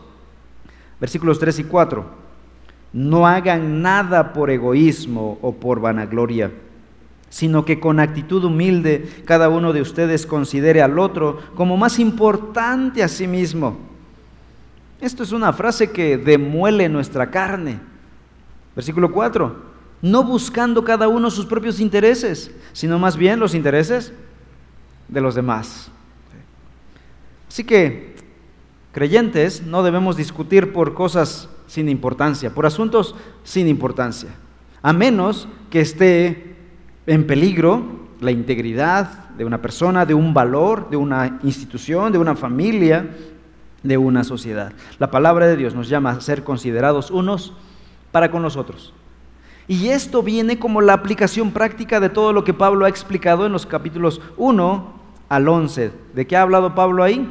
versículos 0.99 1.39
3 1.39 1.59
y 1.59 1.63
4. 1.63 2.22
No 2.93 3.27
hagan 3.27 3.81
nada 3.81 4.33
por 4.33 4.51
egoísmo 4.51 5.39
o 5.41 5.53
por 5.53 5.79
vanagloria, 5.79 6.51
sino 7.29 7.65
que 7.65 7.79
con 7.79 7.99
actitud 7.99 8.43
humilde 8.43 9.23
cada 9.25 9.49
uno 9.49 9.73
de 9.73 9.81
ustedes 9.81 10.27
considere 10.27 10.83
al 10.83 10.99
otro 10.99 11.39
como 11.55 11.75
más 11.75 11.97
importante 11.97 13.03
a 13.03 13.07
sí 13.07 13.27
mismo. 13.27 13.77
Esto 15.01 15.23
es 15.23 15.31
una 15.31 15.51
frase 15.51 15.91
que 15.91 16.17
demuele 16.17 16.87
nuestra 16.87 17.31
carne. 17.31 17.79
Versículo 18.75 19.11
4. 19.11 19.73
No 20.03 20.23
buscando 20.23 20.83
cada 20.83 21.07
uno 21.07 21.31
sus 21.31 21.45
propios 21.45 21.79
intereses, 21.79 22.51
sino 22.73 22.99
más 22.99 23.17
bien 23.17 23.39
los 23.39 23.55
intereses 23.55 24.13
de 25.07 25.21
los 25.21 25.35
demás. 25.35 25.89
Así 27.47 27.63
que, 27.63 28.15
creyentes, 28.91 29.63
no 29.63 29.83
debemos 29.83 30.15
discutir 30.15 30.73
por 30.73 30.93
cosas 30.93 31.49
sin 31.73 31.89
importancia, 31.89 32.53
por 32.53 32.67
asuntos 32.67 33.15
sin 33.43 33.67
importancia, 33.67 34.29
a 34.83 34.93
menos 34.93 35.47
que 35.71 35.81
esté 35.81 36.55
en 37.07 37.25
peligro 37.25 37.81
la 38.21 38.29
integridad 38.29 39.29
de 39.29 39.43
una 39.43 39.59
persona, 39.59 40.05
de 40.05 40.13
un 40.13 40.35
valor, 40.35 40.91
de 40.91 40.97
una 40.97 41.39
institución, 41.41 42.11
de 42.11 42.19
una 42.19 42.35
familia, 42.35 43.09
de 43.81 43.97
una 43.97 44.23
sociedad. 44.23 44.71
La 44.99 45.09
palabra 45.09 45.47
de 45.47 45.57
Dios 45.57 45.73
nos 45.73 45.89
llama 45.89 46.11
a 46.11 46.21
ser 46.21 46.43
considerados 46.43 47.09
unos 47.09 47.53
para 48.11 48.29
con 48.29 48.43
los 48.43 48.55
otros. 48.55 48.93
Y 49.67 49.87
esto 49.87 50.21
viene 50.21 50.59
como 50.59 50.79
la 50.79 50.93
aplicación 50.93 51.53
práctica 51.53 51.99
de 51.99 52.09
todo 52.09 52.33
lo 52.33 52.43
que 52.43 52.53
Pablo 52.53 52.85
ha 52.85 52.89
explicado 52.89 53.47
en 53.47 53.51
los 53.51 53.65
capítulos 53.65 54.21
1 54.37 54.93
al 55.27 55.47
11. 55.47 55.91
¿De 56.13 56.27
qué 56.27 56.37
ha 56.37 56.43
hablado 56.43 56.75
Pablo 56.75 57.01
ahí? 57.01 57.27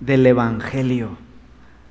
Del 0.00 0.26
Evangelio. 0.26 1.23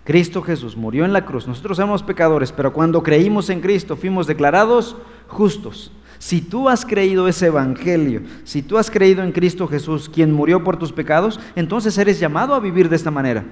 Cristo 0.03 0.41
Jesús 0.41 0.75
murió 0.75 1.05
en 1.05 1.13
la 1.13 1.25
cruz. 1.25 1.47
Nosotros 1.47 1.77
somos 1.77 2.03
pecadores, 2.03 2.51
pero 2.51 2.73
cuando 2.73 3.03
creímos 3.03 3.49
en 3.49 3.61
Cristo 3.61 3.95
fuimos 3.95 4.27
declarados 4.27 4.97
justos. 5.27 5.91
Si 6.19 6.41
tú 6.41 6.69
has 6.69 6.85
creído 6.85 7.27
ese 7.27 7.47
evangelio, 7.47 8.21
si 8.43 8.61
tú 8.61 8.77
has 8.77 8.89
creído 8.89 9.23
en 9.23 9.31
Cristo 9.31 9.67
Jesús, 9.67 10.09
quien 10.09 10.31
murió 10.31 10.63
por 10.63 10.77
tus 10.77 10.91
pecados, 10.93 11.39
entonces 11.55 11.97
eres 11.97 12.19
llamado 12.19 12.53
a 12.53 12.59
vivir 12.59 12.89
de 12.89 12.95
esta 12.95 13.11
manera. 13.11 13.43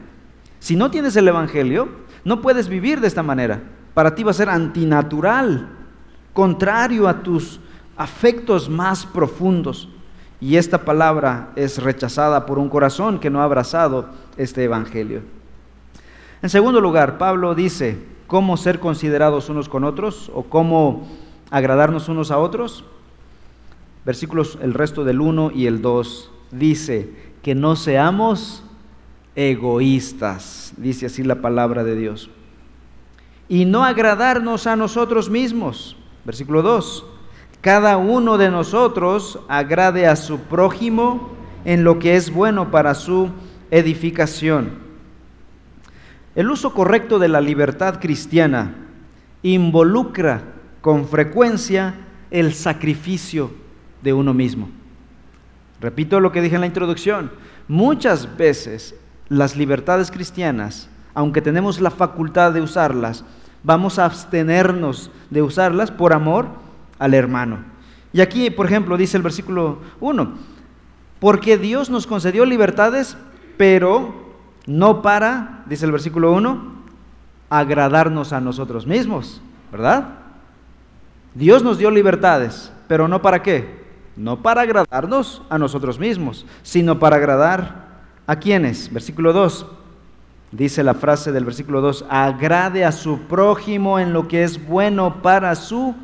Si 0.59 0.75
no 0.75 0.91
tienes 0.91 1.15
el 1.15 1.27
evangelio, 1.27 1.89
no 2.23 2.41
puedes 2.41 2.67
vivir 2.67 3.01
de 3.01 3.07
esta 3.07 3.23
manera. 3.23 3.61
Para 3.93 4.15
ti 4.15 4.23
va 4.23 4.31
a 4.31 4.35
ser 4.35 4.47
antinatural, 4.49 5.69
contrario 6.33 7.07
a 7.07 7.23
tus 7.23 7.59
afectos 7.97 8.69
más 8.69 9.05
profundos. 9.05 9.89
Y 10.39 10.55
esta 10.55 10.85
palabra 10.85 11.51
es 11.55 11.81
rechazada 11.81 12.45
por 12.45 12.57
un 12.57 12.69
corazón 12.69 13.19
que 13.19 13.29
no 13.29 13.41
ha 13.41 13.45
abrazado 13.45 14.09
este 14.37 14.63
evangelio. 14.63 15.21
En 16.41 16.49
segundo 16.49 16.81
lugar, 16.81 17.19
Pablo 17.19 17.53
dice 17.53 17.99
cómo 18.25 18.57
ser 18.57 18.79
considerados 18.79 19.49
unos 19.49 19.69
con 19.69 19.83
otros 19.83 20.31
o 20.33 20.43
cómo 20.43 21.07
agradarnos 21.51 22.09
unos 22.09 22.31
a 22.31 22.39
otros. 22.39 22.83
Versículos, 24.05 24.57
el 24.61 24.73
resto 24.73 25.03
del 25.03 25.21
1 25.21 25.51
y 25.53 25.67
el 25.67 25.81
2 25.81 26.31
dice 26.51 27.13
que 27.43 27.53
no 27.53 27.75
seamos 27.75 28.63
egoístas, 29.35 30.73
dice 30.77 31.05
así 31.05 31.23
la 31.23 31.41
palabra 31.41 31.83
de 31.83 31.95
Dios. 31.95 32.31
Y 33.47 33.65
no 33.65 33.83
agradarnos 33.83 34.65
a 34.65 34.75
nosotros 34.75 35.29
mismos. 35.29 35.95
Versículo 36.25 36.63
2. 36.63 37.05
Cada 37.61 37.97
uno 37.97 38.39
de 38.39 38.49
nosotros 38.49 39.39
agrade 39.47 40.07
a 40.07 40.15
su 40.15 40.39
prójimo 40.39 41.29
en 41.65 41.83
lo 41.83 41.99
que 41.99 42.15
es 42.15 42.33
bueno 42.33 42.71
para 42.71 42.95
su 42.95 43.29
edificación. 43.69 44.80
El 46.35 46.49
uso 46.49 46.73
correcto 46.73 47.19
de 47.19 47.27
la 47.27 47.41
libertad 47.41 47.99
cristiana 47.99 48.75
involucra 49.43 50.43
con 50.79 51.07
frecuencia 51.07 51.95
el 52.29 52.53
sacrificio 52.53 53.51
de 54.01 54.13
uno 54.13 54.33
mismo. 54.33 54.69
Repito 55.81 56.19
lo 56.19 56.31
que 56.31 56.41
dije 56.41 56.55
en 56.55 56.61
la 56.61 56.67
introducción, 56.67 57.31
muchas 57.67 58.37
veces 58.37 58.95
las 59.27 59.57
libertades 59.57 60.09
cristianas, 60.09 60.89
aunque 61.13 61.41
tenemos 61.41 61.81
la 61.81 61.91
facultad 61.91 62.53
de 62.53 62.61
usarlas, 62.61 63.25
vamos 63.63 63.99
a 63.99 64.05
abstenernos 64.05 65.11
de 65.29 65.41
usarlas 65.41 65.91
por 65.91 66.13
amor 66.13 66.47
al 66.97 67.13
hermano. 67.13 67.59
Y 68.13 68.21
aquí, 68.21 68.49
por 68.49 68.65
ejemplo, 68.65 68.95
dice 68.95 69.17
el 69.17 69.23
versículo 69.23 69.79
1, 69.99 70.33
porque 71.19 71.57
Dios 71.57 71.89
nos 71.89 72.07
concedió 72.07 72.45
libertades, 72.45 73.17
pero 73.57 74.30
no 74.65 75.01
para, 75.01 75.63
dice 75.65 75.85
el 75.85 75.91
versículo 75.91 76.31
1, 76.33 76.81
agradarnos 77.49 78.33
a 78.33 78.41
nosotros 78.41 78.87
mismos, 78.87 79.41
¿verdad? 79.71 80.09
Dios 81.33 81.63
nos 81.63 81.77
dio 81.77 81.91
libertades, 81.91 82.71
pero 82.87 83.07
no 83.07 83.21
para 83.21 83.41
qué? 83.41 83.81
No 84.15 84.41
para 84.41 84.61
agradarnos 84.61 85.41
a 85.49 85.57
nosotros 85.57 85.99
mismos, 85.99 86.45
sino 86.63 86.99
para 86.99 87.15
agradar 87.15 87.87
a 88.27 88.35
quienes. 88.35 88.91
Versículo 88.91 89.33
2 89.33 89.65
Dice 90.51 90.83
la 90.83 90.93
frase 90.93 91.31
del 91.31 91.45
versículo 91.45 91.79
2, 91.79 92.05
agrade 92.09 92.83
a 92.83 92.91
su 92.91 93.19
prójimo 93.21 93.99
en 93.99 94.11
lo 94.11 94.27
que 94.27 94.43
es 94.43 94.67
bueno 94.67 95.21
para 95.21 95.55
su 95.55 95.95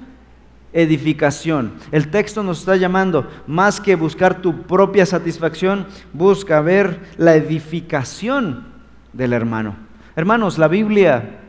edificación. 0.73 1.73
El 1.91 2.09
texto 2.09 2.43
nos 2.43 2.59
está 2.59 2.75
llamando, 2.75 3.27
más 3.47 3.79
que 3.79 3.95
buscar 3.95 4.41
tu 4.41 4.63
propia 4.63 5.05
satisfacción, 5.05 5.87
busca 6.13 6.61
ver 6.61 6.99
la 7.17 7.35
edificación 7.35 8.67
del 9.13 9.33
hermano. 9.33 9.75
Hermanos, 10.15 10.57
la 10.57 10.67
Biblia 10.67 11.39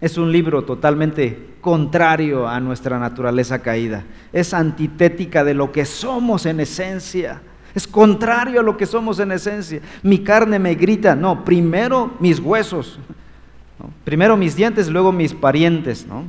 es 0.00 0.16
un 0.16 0.32
libro 0.32 0.64
totalmente 0.64 1.50
contrario 1.60 2.48
a 2.48 2.60
nuestra 2.60 2.98
naturaleza 2.98 3.60
caída. 3.60 4.04
Es 4.32 4.54
antitética 4.54 5.44
de 5.44 5.54
lo 5.54 5.72
que 5.72 5.84
somos 5.84 6.46
en 6.46 6.60
esencia. 6.60 7.42
Es 7.74 7.86
contrario 7.86 8.60
a 8.60 8.62
lo 8.62 8.76
que 8.76 8.86
somos 8.86 9.18
en 9.20 9.32
esencia. 9.32 9.80
Mi 10.02 10.20
carne 10.20 10.58
me 10.58 10.74
grita, 10.74 11.14
no, 11.14 11.44
primero 11.44 12.14
mis 12.18 12.40
huesos, 12.40 12.98
primero 14.04 14.36
mis 14.36 14.56
dientes, 14.56 14.88
luego 14.88 15.12
mis 15.12 15.34
parientes, 15.34 16.06
¿no? 16.06 16.24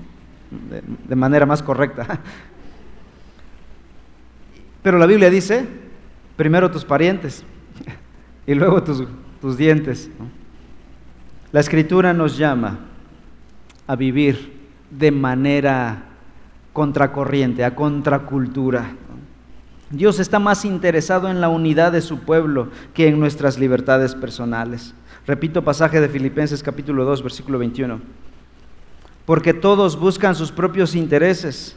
De, 0.51 1.15
manera 1.15 1.45
más 1.45 1.63
correcta. 1.63 2.19
Pero 4.83 4.97
la 4.97 5.05
Biblia 5.05 5.29
dice, 5.29 5.65
primero 6.35 6.69
tus 6.71 6.85
parientes 6.85 7.43
y 8.45 8.53
luego 8.53 8.83
tus, 8.83 9.03
tus 9.39 9.57
dientes. 9.57 10.09
La 11.51 11.59
escritura 11.59 12.13
nos 12.13 12.37
llama 12.37 12.79
a 13.87 13.95
vivir 13.95 14.59
de 14.89 15.11
manera 15.11 16.03
contracorriente, 16.73 17.63
a 17.63 17.75
contracultura. 17.75 18.91
Dios 19.89 20.19
está 20.19 20.39
más 20.39 20.63
interesado 20.63 21.29
en 21.29 21.41
la 21.41 21.49
unidad 21.49 21.91
de 21.91 22.01
su 22.01 22.19
pueblo 22.19 22.69
que 22.93 23.07
en 23.07 23.19
nuestras 23.19 23.59
libertades 23.59 24.15
personales. 24.15 24.93
Repito 25.27 25.63
pasaje 25.63 25.99
de 25.99 26.09
Filipenses 26.09 26.63
capítulo 26.63 27.03
2, 27.03 27.23
versículo 27.23 27.59
21. 27.59 27.99
Porque 29.25 29.53
todos 29.53 29.99
buscan 29.99 30.35
sus 30.35 30.51
propios 30.51 30.95
intereses, 30.95 31.75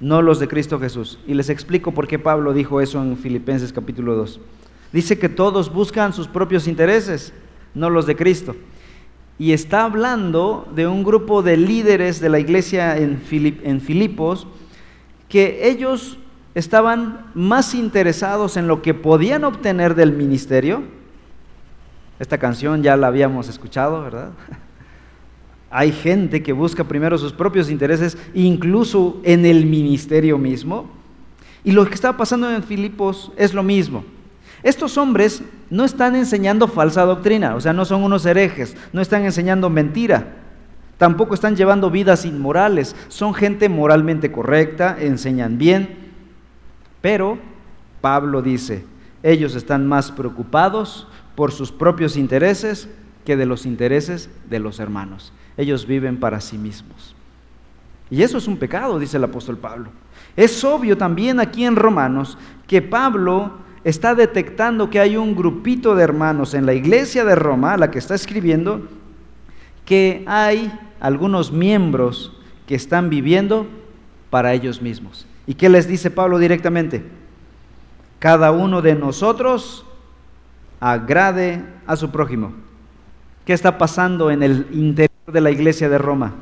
no 0.00 0.22
los 0.22 0.38
de 0.38 0.48
Cristo 0.48 0.78
Jesús. 0.80 1.18
Y 1.26 1.34
les 1.34 1.50
explico 1.50 1.92
por 1.92 2.08
qué 2.08 2.18
Pablo 2.18 2.52
dijo 2.52 2.80
eso 2.80 3.02
en 3.02 3.16
Filipenses 3.16 3.72
capítulo 3.72 4.14
2. 4.14 4.40
Dice 4.92 5.18
que 5.18 5.28
todos 5.28 5.72
buscan 5.72 6.12
sus 6.12 6.28
propios 6.28 6.66
intereses, 6.66 7.32
no 7.74 7.90
los 7.90 8.06
de 8.06 8.16
Cristo. 8.16 8.56
Y 9.38 9.52
está 9.52 9.84
hablando 9.84 10.66
de 10.74 10.86
un 10.86 11.04
grupo 11.04 11.42
de 11.42 11.56
líderes 11.56 12.20
de 12.20 12.28
la 12.28 12.40
iglesia 12.40 12.96
en, 12.96 13.22
en 13.30 13.80
Filipos 13.80 14.46
que 15.28 15.68
ellos 15.68 16.18
estaban 16.54 17.26
más 17.34 17.74
interesados 17.74 18.56
en 18.56 18.66
lo 18.66 18.82
que 18.82 18.94
podían 18.94 19.44
obtener 19.44 19.94
del 19.94 20.12
ministerio. 20.12 20.82
Esta 22.18 22.38
canción 22.38 22.82
ya 22.82 22.96
la 22.96 23.06
habíamos 23.08 23.48
escuchado, 23.48 24.02
¿verdad? 24.02 24.30
Hay 25.70 25.92
gente 25.92 26.42
que 26.42 26.52
busca 26.52 26.84
primero 26.84 27.18
sus 27.18 27.32
propios 27.32 27.70
intereses, 27.70 28.16
incluso 28.34 29.20
en 29.22 29.44
el 29.44 29.66
ministerio 29.66 30.38
mismo. 30.38 30.90
Y 31.62 31.72
lo 31.72 31.86
que 31.86 31.94
está 31.94 32.16
pasando 32.16 32.50
en 32.50 32.62
Filipos 32.62 33.32
es 33.36 33.52
lo 33.52 33.62
mismo. 33.62 34.04
Estos 34.62 34.96
hombres 34.96 35.42
no 35.70 35.84
están 35.84 36.16
enseñando 36.16 36.66
falsa 36.66 37.04
doctrina, 37.04 37.54
o 37.54 37.60
sea, 37.60 37.72
no 37.72 37.84
son 37.84 38.02
unos 38.02 38.26
herejes, 38.26 38.76
no 38.92 39.00
están 39.00 39.24
enseñando 39.24 39.70
mentira, 39.70 40.34
tampoco 40.96 41.34
están 41.34 41.54
llevando 41.54 41.90
vidas 41.90 42.24
inmorales, 42.24 42.96
son 43.08 43.34
gente 43.34 43.68
moralmente 43.68 44.32
correcta, 44.32 44.96
enseñan 44.98 45.58
bien, 45.58 45.96
pero 47.00 47.38
Pablo 48.00 48.42
dice, 48.42 48.84
ellos 49.22 49.54
están 49.54 49.86
más 49.86 50.10
preocupados 50.10 51.06
por 51.36 51.52
sus 51.52 51.70
propios 51.70 52.16
intereses 52.16 52.88
que 53.24 53.36
de 53.36 53.46
los 53.46 53.64
intereses 53.64 54.28
de 54.50 54.58
los 54.58 54.80
hermanos. 54.80 55.32
Ellos 55.58 55.86
viven 55.86 56.18
para 56.18 56.40
sí 56.40 56.56
mismos. 56.56 57.14
Y 58.10 58.22
eso 58.22 58.38
es 58.38 58.46
un 58.46 58.56
pecado, 58.56 58.98
dice 58.98 59.18
el 59.18 59.24
apóstol 59.24 59.58
Pablo. 59.58 59.90
Es 60.36 60.64
obvio 60.64 60.96
también 60.96 61.40
aquí 61.40 61.64
en 61.64 61.76
Romanos 61.76 62.38
que 62.66 62.80
Pablo 62.80 63.50
está 63.84 64.14
detectando 64.14 64.88
que 64.88 65.00
hay 65.00 65.16
un 65.16 65.34
grupito 65.34 65.94
de 65.94 66.04
hermanos 66.04 66.54
en 66.54 66.64
la 66.64 66.74
iglesia 66.74 67.24
de 67.24 67.34
Roma, 67.34 67.74
a 67.74 67.76
la 67.76 67.90
que 67.90 67.98
está 67.98 68.14
escribiendo, 68.14 68.82
que 69.84 70.24
hay 70.26 70.72
algunos 71.00 71.52
miembros 71.52 72.32
que 72.66 72.76
están 72.76 73.10
viviendo 73.10 73.66
para 74.30 74.54
ellos 74.54 74.80
mismos. 74.80 75.26
¿Y 75.46 75.54
qué 75.54 75.68
les 75.68 75.88
dice 75.88 76.10
Pablo 76.10 76.38
directamente? 76.38 77.02
Cada 78.20 78.52
uno 78.52 78.80
de 78.80 78.94
nosotros 78.94 79.84
agrade 80.78 81.64
a 81.86 81.96
su 81.96 82.10
prójimo. 82.10 82.52
¿Qué 83.44 83.54
está 83.54 83.76
pasando 83.78 84.30
en 84.30 84.42
el 84.42 84.66
interior 84.72 85.17
de 85.32 85.40
la 85.40 85.50
iglesia 85.50 85.88
de 85.88 85.98
Roma? 85.98 86.34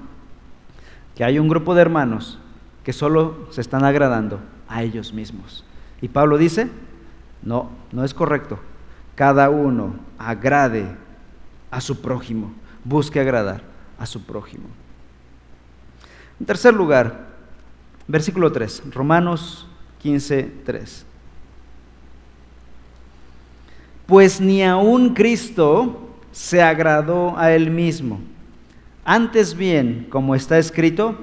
Que 1.15 1.25
hay 1.25 1.39
un 1.39 1.49
grupo 1.49 1.75
de 1.75 1.83
hermanos 1.83 2.39
que 2.85 2.93
solo 2.93 3.49
se 3.51 3.61
están 3.61 3.85
agradando 3.85 4.41
a 4.69 4.83
ellos 4.83 5.13
mismos. 5.13 5.65
Y 6.01 6.09
Pablo 6.09 6.39
dice, 6.39 6.69
no, 7.43 7.71
no 7.93 8.05
es 8.05 8.15
correcto. 8.15 8.59
Cada 9.15 9.51
uno 9.51 9.95
agrade 10.19 10.87
a 11.71 11.81
su 11.81 12.01
prójimo, 12.01 12.53
busque 12.85 13.21
agradar 13.21 13.63
a 13.99 14.07
su 14.07 14.23
prójimo. 14.25 14.67
En 16.39 16.47
tercer 16.47 16.75
lugar, 16.75 17.27
Versículo 18.09 18.53
3, 18.53 18.85
Romanos 18.93 19.67
15, 20.01 20.53
3. 20.65 21.07
Pues 24.07 24.41
ni 24.41 24.63
aun 24.63 25.13
Cristo 25.13 26.15
se 26.31 26.63
agradó 26.63 27.37
a 27.37 27.53
él 27.53 27.71
mismo. 27.71 28.21
Antes 29.09 29.57
bien, 29.57 30.09
como 30.11 30.35
está 30.35 30.59
escrito, 30.59 31.15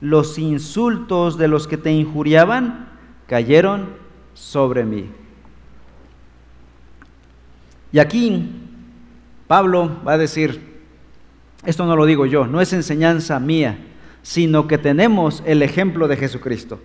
los 0.00 0.38
insultos 0.38 1.36
de 1.36 1.48
los 1.48 1.68
que 1.68 1.76
te 1.76 1.92
injuriaban 1.92 2.88
cayeron 3.26 3.90
sobre 4.32 4.86
mí. 4.86 5.10
Y 7.92 7.98
aquí 7.98 8.50
Pablo 9.46 9.98
va 10.06 10.14
a 10.14 10.18
decir, 10.18 10.80
esto 11.66 11.84
no 11.84 11.94
lo 11.94 12.06
digo 12.06 12.24
yo, 12.24 12.46
no 12.46 12.62
es 12.62 12.72
enseñanza 12.72 13.38
mía, 13.38 13.78
sino 14.22 14.66
que 14.66 14.78
tenemos 14.78 15.42
el 15.44 15.60
ejemplo 15.60 16.08
de 16.08 16.16
Jesucristo. 16.16 16.80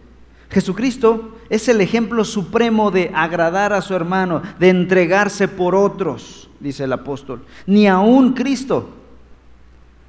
Jesucristo 0.49 1.37
es 1.49 1.69
el 1.69 1.79
ejemplo 1.79 2.25
supremo 2.25 2.91
de 2.91 3.09
agradar 3.15 3.71
a 3.71 3.81
su 3.81 3.95
hermano, 3.95 4.41
de 4.59 4.67
entregarse 4.67 5.47
por 5.47 5.75
otros, 5.75 6.49
dice 6.59 6.83
el 6.83 6.91
apóstol. 6.91 7.45
Ni 7.65 7.87
aún 7.87 8.33
Cristo, 8.33 9.04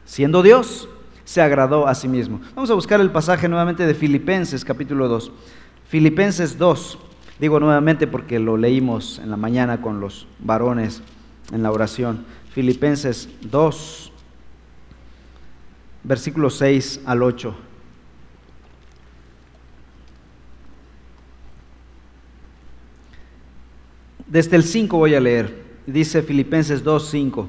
siendo 0.06 0.42
Dios, 0.42 0.88
se 1.24 1.42
agradó 1.42 1.86
a 1.86 1.94
sí 1.94 2.08
mismo. 2.08 2.40
Vamos 2.54 2.70
a 2.70 2.74
buscar 2.74 3.00
el 3.00 3.10
pasaje 3.10 3.48
nuevamente 3.48 3.86
de 3.86 3.94
Filipenses 3.94 4.64
capítulo 4.64 5.08
2. 5.08 5.30
Filipenses 5.88 6.56
2, 6.56 6.98
digo 7.38 7.60
nuevamente 7.60 8.06
porque 8.06 8.38
lo 8.38 8.56
leímos 8.56 9.18
en 9.18 9.30
la 9.30 9.36
mañana 9.36 9.82
con 9.82 10.00
los 10.00 10.26
varones 10.38 11.02
en 11.52 11.62
la 11.62 11.70
oración. 11.70 12.24
Filipenses 12.54 13.28
2 13.42 14.12
versículos 16.04 16.56
6 16.58 17.00
al 17.04 17.22
8. 17.22 17.54
Desde 24.28 24.56
el 24.56 24.62
5 24.62 24.96
voy 24.96 25.14
a 25.14 25.20
leer. 25.20 25.64
Dice 25.86 26.22
Filipenses 26.22 26.82
2, 26.82 27.08
5. 27.10 27.48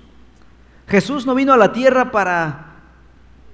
Jesús 0.91 1.25
no 1.25 1.33
vino 1.33 1.53
a 1.53 1.57
la 1.57 1.71
tierra 1.71 2.11
para 2.11 2.65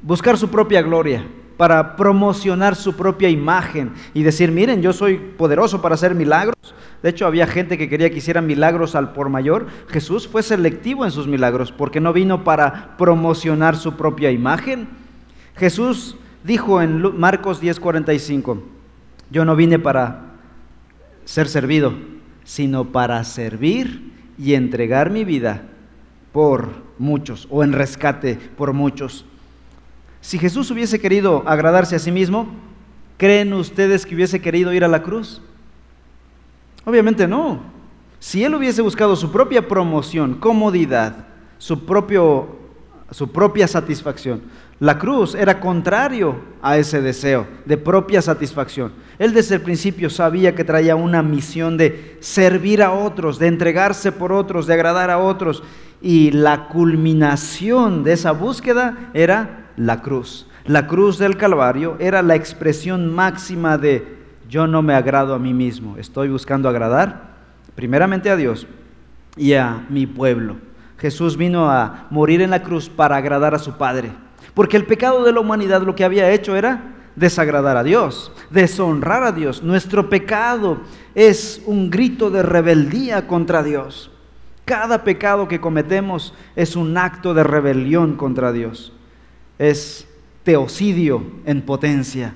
buscar 0.02 0.38
su 0.38 0.50
propia 0.50 0.82
gloria 0.82 1.24
para 1.58 1.96
promocionar 1.96 2.76
su 2.76 2.96
propia 2.96 3.30
imagen 3.30 3.92
y 4.14 4.24
decir, 4.24 4.52
miren, 4.52 4.82
yo 4.82 4.94
soy 4.94 5.18
poderoso 5.18 5.82
para 5.82 5.96
hacer 5.96 6.14
milagros. 6.14 6.56
De 7.02 7.10
hecho, 7.10 7.26
había 7.26 7.48
gente 7.48 7.78
que 7.78 7.90
quería 7.90 8.10
que 8.10 8.18
hicieran 8.18 8.46
milagros 8.46 8.96
al 8.96 9.12
por 9.12 9.30
mayor. 9.30 9.68
Jesús 9.88 10.28
fue 10.28 10.44
selectivo 10.44 11.04
en 11.04 11.12
sus 11.12 11.28
milagros 11.28 11.72
porque 11.72 12.00
no 12.00 12.14
vino 12.14 12.44
para 12.44 12.96
promocionar 12.98 13.76
su 13.76 13.98
propia 13.98 14.32
imagen. 14.32 14.88
Jesús 15.56 16.16
dijo 16.44 16.82
en 16.82 17.20
Marcos 17.20 17.62
10:45, 17.62 18.62
yo 19.32 19.46
no 19.46 19.56
vine 19.56 19.80
para 19.80 20.34
ser 21.26 21.48
servido, 21.48 21.94
sino 22.44 22.86
para 22.92 23.24
servir 23.24 24.14
y 24.38 24.54
entregar 24.54 25.10
mi 25.10 25.26
vida 25.26 25.64
por 26.38 26.70
muchos 27.00 27.48
o 27.50 27.64
en 27.64 27.74
rescate 27.74 28.36
por 28.36 28.72
muchos. 28.72 29.26
Si 30.22 30.38
Jesús 30.38 30.70
hubiese 30.70 31.00
querido 31.00 31.42
agradarse 31.48 31.96
a 31.96 32.00
sí 32.00 32.12
mismo, 32.12 32.50
¿creen 33.18 33.54
ustedes 33.54 34.06
que 34.06 34.14
hubiese 34.14 34.40
querido 34.40 34.72
ir 34.72 34.84
a 34.84 34.88
la 34.88 35.02
cruz? 35.02 35.42
Obviamente 36.86 37.28
no. 37.28 37.62
Si 38.20 38.44
él 38.44 38.54
hubiese 38.54 38.84
buscado 38.84 39.16
su 39.16 39.32
propia 39.32 39.68
promoción, 39.68 40.36
comodidad, 40.36 41.26
su, 41.58 41.88
propio, 41.88 42.56
su 43.10 43.32
propia 43.32 43.68
satisfacción, 43.68 44.44
la 44.80 45.00
cruz 45.00 45.34
era 45.34 45.60
contrario 45.60 46.36
a 46.62 46.78
ese 46.78 47.02
deseo 47.02 47.48
de 47.66 47.78
propia 47.78 48.22
satisfacción. 48.22 48.94
Él 49.18 49.34
desde 49.34 49.56
el 49.56 49.62
principio 49.62 50.12
sabía 50.12 50.54
que 50.54 50.64
traía 50.64 50.96
una 50.96 51.24
misión 51.24 51.78
de 51.78 52.18
servir 52.20 52.84
a 52.84 52.92
otros, 52.92 53.40
de 53.40 53.48
entregarse 53.48 54.12
por 54.12 54.32
otros, 54.32 54.68
de 54.68 54.76
agradar 54.76 55.10
a 55.10 55.18
otros. 55.18 55.64
Y 56.08 56.32
la 56.32 56.70
culminación 56.70 58.06
de 58.06 58.14
esa 58.14 58.32
búsqueda 58.32 59.10
era 59.14 59.72
la 59.76 60.02
cruz. 60.02 60.48
La 60.66 60.88
cruz 60.88 61.18
del 61.18 61.36
Calvario 61.36 61.98
era 62.00 62.22
la 62.22 62.36
expresión 62.36 63.14
máxima 63.14 63.78
de 63.78 64.16
yo 64.48 64.68
no 64.68 64.82
me 64.82 64.94
agrado 64.94 65.34
a 65.34 65.38
mí 65.38 65.54
mismo, 65.54 65.98
estoy 65.98 66.30
buscando 66.30 66.70
agradar 66.70 67.36
primeramente 67.76 68.30
a 68.30 68.38
Dios 68.38 68.68
y 69.36 69.56
a 69.56 69.86
mi 69.90 70.08
pueblo. 70.08 70.56
Jesús 70.98 71.36
vino 71.36 71.70
a 71.70 72.08
morir 72.10 72.42
en 72.42 72.52
la 72.52 72.64
cruz 72.64 72.88
para 72.88 73.18
agradar 73.18 73.54
a 73.54 73.60
su 73.60 73.74
Padre, 73.74 74.14
porque 74.54 74.78
el 74.78 74.86
pecado 74.86 75.26
de 75.26 75.34
la 75.34 75.42
humanidad 75.42 75.82
lo 75.82 75.94
que 75.94 76.06
había 76.06 76.32
hecho 76.32 76.56
era 76.56 76.84
desagradar 77.18 77.76
a 77.76 77.84
Dios, 77.84 78.32
deshonrar 78.50 79.24
a 79.24 79.34
Dios. 79.34 79.62
Nuestro 79.62 80.10
pecado 80.10 80.78
es 81.16 81.62
un 81.66 81.90
grito 81.90 82.30
de 82.30 82.44
rebeldía 82.44 83.28
contra 83.28 83.62
Dios. 83.62 84.10
Cada 84.68 85.04
pecado 85.04 85.48
que 85.48 85.60
cometemos 85.60 86.36
es 86.56 86.76
un 86.76 86.96
acto 86.96 87.34
de 87.34 87.44
rebelión 87.44 88.16
contra 88.18 88.52
Dios 88.52 88.94
es 89.58 90.08
teocidio 90.44 91.24
en 91.46 91.62
potencia. 91.62 92.36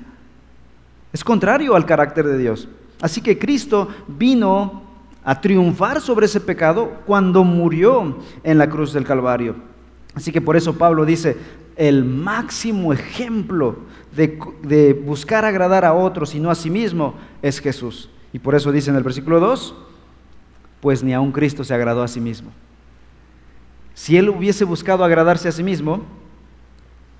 Es 1.13 1.23
contrario 1.23 1.75
al 1.75 1.85
carácter 1.85 2.25
de 2.25 2.37
Dios. 2.37 2.67
Así 3.01 3.21
que 3.21 3.37
Cristo 3.37 3.89
vino 4.07 4.83
a 5.23 5.39
triunfar 5.39 6.01
sobre 6.01 6.25
ese 6.25 6.39
pecado 6.39 7.01
cuando 7.05 7.43
murió 7.43 8.17
en 8.43 8.57
la 8.57 8.69
cruz 8.69 8.93
del 8.93 9.05
Calvario. 9.05 9.55
Así 10.13 10.31
que 10.31 10.41
por 10.41 10.55
eso 10.57 10.77
Pablo 10.77 11.05
dice, 11.05 11.37
el 11.75 12.03
máximo 12.03 12.91
ejemplo 12.91 13.77
de, 14.15 14.93
buscar 15.05 15.45
agradar 15.45 15.85
a 15.85 15.93
otros 15.93 16.35
y 16.35 16.39
no 16.39 16.51
a 16.51 16.55
sí 16.55 16.69
mismo 16.69 17.15
es 17.41 17.59
Jesús. 17.59 18.09
Y 18.33 18.39
por 18.39 18.55
eso 18.55 18.71
dice 18.71 18.89
en 18.89 18.95
el 18.95 19.03
versículo 19.03 19.39
2, 19.39 19.75
pues 20.81 21.03
ni 21.03 21.13
aun 21.13 21.31
Cristo 21.31 21.63
se 21.63 21.73
agradó 21.73 22.03
a 22.03 22.07
sí 22.07 22.19
mismo. 22.19 22.51
Si 23.93 24.17
él 24.17 24.29
hubiese 24.29 24.65
buscado 24.65 25.03
agradarse 25.03 25.47
a 25.47 25.51
sí 25.51 25.63
mismo, 25.63 26.03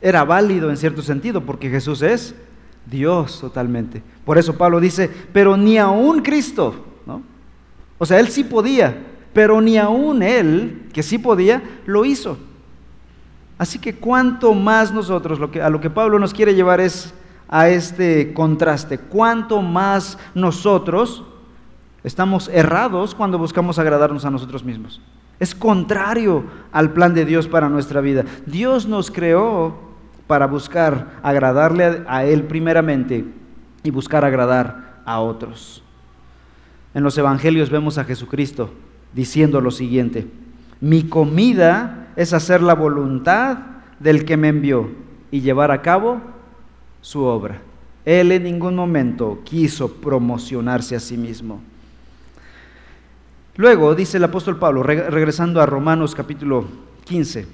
era 0.02 0.24
válido 0.24 0.70
en 0.70 0.78
cierto 0.78 1.02
sentido, 1.02 1.42
porque 1.42 1.70
Jesús 1.70 2.02
es 2.02 2.36
Dios 2.88 3.40
totalmente. 3.40 4.02
Por 4.26 4.38
eso 4.38 4.58
Pablo 4.58 4.80
dice, 4.80 5.10
pero 5.32 5.56
ni 5.56 5.78
aún 5.78 6.22
Cristo, 6.22 6.86
¿no? 7.06 7.22
O 8.00 8.06
sea, 8.06 8.20
él 8.20 8.30
sí 8.30 8.44
podía, 8.44 8.98
pero 9.32 9.62
ni 9.62 9.78
aún 9.78 10.24
él, 10.24 10.88
que 10.92 11.04
sí 11.04 11.20
podía, 11.20 11.62
lo 11.86 12.04
hizo. 12.04 12.38
Así 13.60 13.78
que 13.78 13.96
cuánto 13.96 14.56
más 14.56 14.92
nosotros, 14.92 15.40
lo 15.40 15.52
que, 15.52 15.62
a 15.62 15.70
lo 15.70 15.80
que 15.80 15.92
Pablo 15.92 16.18
nos 16.18 16.34
quiere 16.34 16.56
llevar 16.56 16.82
es 16.82 17.14
a 17.48 17.70
este 17.70 18.34
contraste, 18.34 18.98
cuánto 18.98 19.62
más 19.62 20.18
nosotros 20.34 21.24
estamos 22.04 22.50
errados 22.50 23.16
cuando 23.16 23.38
buscamos 23.38 23.80
agradarnos 23.80 24.26
a 24.26 24.32
nosotros 24.32 24.64
mismos. 24.64 25.02
Es 25.40 25.56
contrario 25.56 26.44
al 26.72 26.94
plan 26.94 27.14
de 27.14 27.26
Dios 27.26 27.48
para 27.48 27.70
nuestra 27.70 28.02
vida. 28.02 28.26
Dios 28.46 28.88
nos 28.88 29.10
creó 29.10 29.76
para 30.28 30.48
buscar 30.48 31.20
agradarle 31.24 32.04
a 32.08 32.26
Él 32.26 32.44
primeramente 32.44 33.26
y 33.84 33.90
buscar 33.90 34.24
agradar 34.24 35.02
a 35.06 35.20
otros. 35.20 35.84
En 36.94 37.04
los 37.04 37.18
evangelios 37.18 37.70
vemos 37.70 37.98
a 37.98 38.04
Jesucristo 38.04 38.70
diciendo 39.14 39.62
lo 39.62 39.72
siguiente, 39.72 40.28
mi 40.80 41.04
comida 41.04 42.12
es 42.16 42.34
hacer 42.34 42.62
la 42.62 42.76
voluntad 42.76 43.58
del 44.00 44.26
que 44.26 44.38
me 44.38 44.50
envió 44.50 44.90
y 45.32 45.42
llevar 45.42 45.72
a 45.72 45.82
cabo 45.82 46.22
su 47.02 47.24
obra. 47.24 47.62
Él 48.06 48.32
en 48.32 48.44
ningún 48.44 48.76
momento 48.76 49.40
quiso 49.44 49.94
promocionarse 49.94 50.96
a 50.96 51.00
sí 51.00 51.18
mismo. 51.18 51.62
Luego 53.58 53.96
dice 53.96 54.18
el 54.18 54.24
apóstol 54.24 54.58
Pablo, 54.58 54.84
regresando 54.84 55.62
a 55.62 55.66
Romanos 55.66 56.16
capítulo 56.16 56.66
15, 57.06 57.48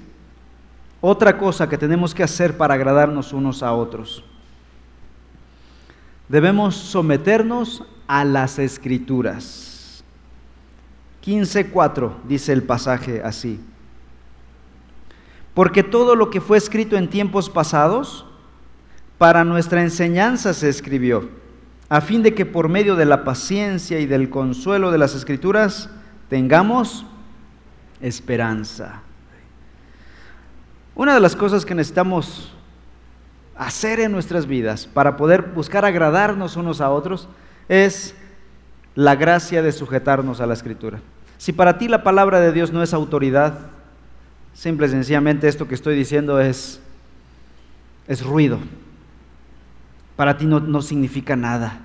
otra 1.00 1.36
cosa 1.36 1.68
que 1.68 1.78
tenemos 1.78 2.14
que 2.14 2.22
hacer 2.22 2.56
para 2.56 2.74
agradarnos 2.74 3.32
unos 3.32 3.62
a 3.62 3.72
otros. 3.72 4.24
Debemos 6.28 6.76
someternos 6.76 7.84
a 8.06 8.24
las 8.24 8.58
escrituras. 8.58 10.04
15.4 11.24 12.12
dice 12.28 12.52
el 12.52 12.62
pasaje 12.62 13.22
así. 13.22 13.60
Porque 15.54 15.82
todo 15.82 16.14
lo 16.14 16.30
que 16.30 16.40
fue 16.40 16.58
escrito 16.58 16.96
en 16.96 17.10
tiempos 17.10 17.50
pasados, 17.50 18.24
para 19.18 19.44
nuestra 19.44 19.82
enseñanza 19.82 20.54
se 20.54 20.68
escribió, 20.68 21.28
a 21.88 22.00
fin 22.00 22.22
de 22.22 22.34
que 22.34 22.44
por 22.44 22.68
medio 22.68 22.96
de 22.96 23.06
la 23.06 23.24
paciencia 23.24 23.98
y 23.98 24.06
del 24.06 24.28
consuelo 24.28 24.90
de 24.90 24.98
las 24.98 25.14
escrituras 25.14 25.88
tengamos 26.28 27.06
esperanza. 28.00 29.02
Una 30.94 31.14
de 31.14 31.20
las 31.20 31.36
cosas 31.36 31.64
que 31.64 31.74
necesitamos 31.74 32.52
hacer 33.56 34.00
en 34.00 34.12
nuestras 34.12 34.46
vidas 34.46 34.86
para 34.86 35.16
poder 35.16 35.42
buscar 35.42 35.84
agradarnos 35.84 36.56
unos 36.56 36.80
a 36.80 36.90
otros 36.90 37.28
es 37.68 38.14
la 38.94 39.14
gracia 39.14 39.62
de 39.62 39.72
sujetarnos 39.72 40.40
a 40.40 40.46
la 40.46 40.54
escritura. 40.54 41.00
Si 41.38 41.52
para 41.52 41.78
ti 41.78 41.88
la 41.88 42.02
palabra 42.02 42.40
de 42.40 42.52
Dios 42.52 42.72
no 42.72 42.82
es 42.82 42.92
autoridad, 42.92 43.58
simple 44.54 44.88
y 44.88 44.90
sencillamente 44.90 45.48
esto 45.48 45.68
que 45.68 45.74
estoy 45.74 45.96
diciendo 45.96 46.40
es, 46.40 46.80
es 48.08 48.24
ruido. 48.24 48.58
Para 50.18 50.36
ti 50.36 50.46
no, 50.46 50.58
no 50.58 50.82
significa 50.82 51.36
nada. 51.36 51.78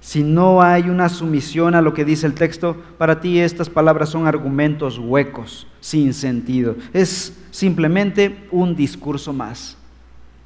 Si 0.00 0.22
no 0.22 0.62
hay 0.62 0.88
una 0.88 1.10
sumisión 1.10 1.74
a 1.74 1.82
lo 1.82 1.92
que 1.92 2.06
dice 2.06 2.26
el 2.26 2.32
texto, 2.32 2.82
para 2.96 3.20
ti 3.20 3.40
estas 3.40 3.68
palabras 3.68 4.08
son 4.08 4.26
argumentos 4.26 4.98
huecos, 4.98 5.66
sin 5.80 6.14
sentido. 6.14 6.76
Es 6.94 7.36
simplemente 7.50 8.48
un 8.50 8.74
discurso 8.74 9.34
más. 9.34 9.76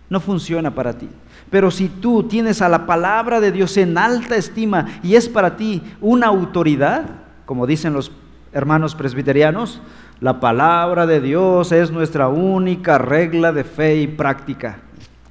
No 0.08 0.18
funciona 0.18 0.74
para 0.74 0.98
ti. 0.98 1.08
Pero 1.48 1.70
si 1.70 1.88
tú 1.88 2.24
tienes 2.24 2.60
a 2.60 2.68
la 2.68 2.86
palabra 2.86 3.38
de 3.38 3.52
Dios 3.52 3.76
en 3.76 3.96
alta 3.96 4.34
estima 4.34 4.98
y 5.04 5.14
es 5.14 5.28
para 5.28 5.56
ti 5.56 5.84
una 6.00 6.26
autoridad, 6.26 7.04
como 7.46 7.68
dicen 7.68 7.92
los 7.92 8.10
hermanos 8.52 8.96
presbiterianos, 8.96 9.80
la 10.18 10.40
palabra 10.40 11.06
de 11.06 11.20
Dios 11.20 11.70
es 11.70 11.92
nuestra 11.92 12.26
única 12.26 12.98
regla 12.98 13.52
de 13.52 13.62
fe 13.62 13.98
y 13.98 14.08
práctica. 14.08 14.80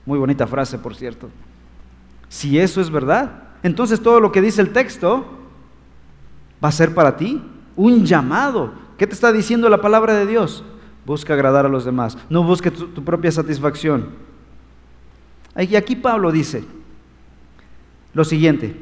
Muy 0.05 0.17
bonita 0.17 0.47
frase, 0.47 0.77
por 0.77 0.95
cierto. 0.95 1.29
Si 2.29 2.59
eso 2.59 2.79
es 2.79 2.89
verdad, 2.89 3.43
entonces 3.63 4.01
todo 4.01 4.19
lo 4.19 4.31
que 4.31 4.41
dice 4.41 4.61
el 4.61 4.71
texto 4.71 5.25
va 6.63 6.69
a 6.69 6.71
ser 6.71 6.93
para 6.93 7.17
ti 7.17 7.41
un 7.75 8.05
llamado. 8.05 8.71
¿Qué 8.97 9.07
te 9.07 9.13
está 9.13 9.31
diciendo 9.31 9.67
la 9.69 9.81
palabra 9.81 10.13
de 10.13 10.25
Dios? 10.25 10.63
Busca 11.05 11.33
agradar 11.33 11.65
a 11.65 11.69
los 11.69 11.85
demás, 11.85 12.17
no 12.29 12.43
busque 12.43 12.69
tu, 12.69 13.03
propia 13.03 13.31
satisfacción. 13.31 14.09
Y 15.57 15.75
aquí 15.75 15.95
Pablo 15.95 16.31
dice 16.31 16.63
lo 18.13 18.23
siguiente, 18.23 18.75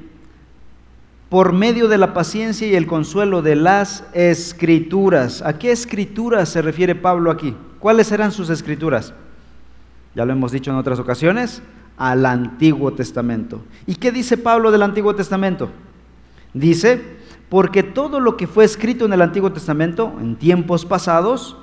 por 1.29 1.53
medio 1.53 1.87
de 1.87 1.97
la 1.97 2.13
paciencia 2.13 2.67
y 2.67 2.75
el 2.75 2.87
consuelo 2.87 3.41
de 3.41 3.55
las 3.55 4.03
escrituras. 4.13 5.41
¿A 5.41 5.57
qué 5.59 5.71
escrituras 5.71 6.49
se 6.49 6.61
refiere 6.61 6.95
Pablo 6.95 7.31
aquí? 7.31 7.55
¿Cuáles 7.79 8.11
eran 8.11 8.31
sus 8.31 8.49
escrituras? 8.49 9.13
Ya 10.15 10.25
lo 10.25 10.33
hemos 10.33 10.51
dicho 10.51 10.71
en 10.71 10.77
otras 10.77 10.99
ocasiones, 10.99 11.61
al 11.97 12.25
Antiguo 12.25 12.93
Testamento. 12.93 13.63
¿Y 13.85 13.95
qué 13.95 14.11
dice 14.11 14.37
Pablo 14.37 14.71
del 14.71 14.83
Antiguo 14.83 15.15
Testamento? 15.15 15.69
Dice, 16.53 17.01
porque 17.49 17.83
todo 17.83 18.19
lo 18.19 18.37
que 18.37 18.47
fue 18.47 18.65
escrito 18.65 19.05
en 19.05 19.13
el 19.13 19.21
Antiguo 19.21 19.51
Testamento 19.51 20.13
en 20.19 20.35
tiempos 20.35 20.85
pasados, 20.85 21.57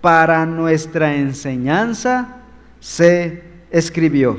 para 0.00 0.46
nuestra 0.46 1.16
enseñanza 1.16 2.36
se 2.80 3.42
escribió. 3.70 4.36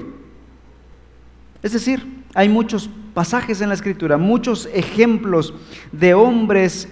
Es 1.61 1.73
decir, 1.73 2.23
hay 2.33 2.47
muchos 2.47 2.89
pasajes 3.13 3.61
en 3.61 3.69
la 3.69 3.75
Escritura, 3.75 4.17
muchos 4.17 4.69
ejemplos 4.73 5.53
de 5.91 6.13
hombres 6.13 6.87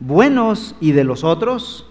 buenos 0.00 0.74
y 0.80 0.92
de 0.92 1.04
los 1.04 1.22
otros 1.22 1.89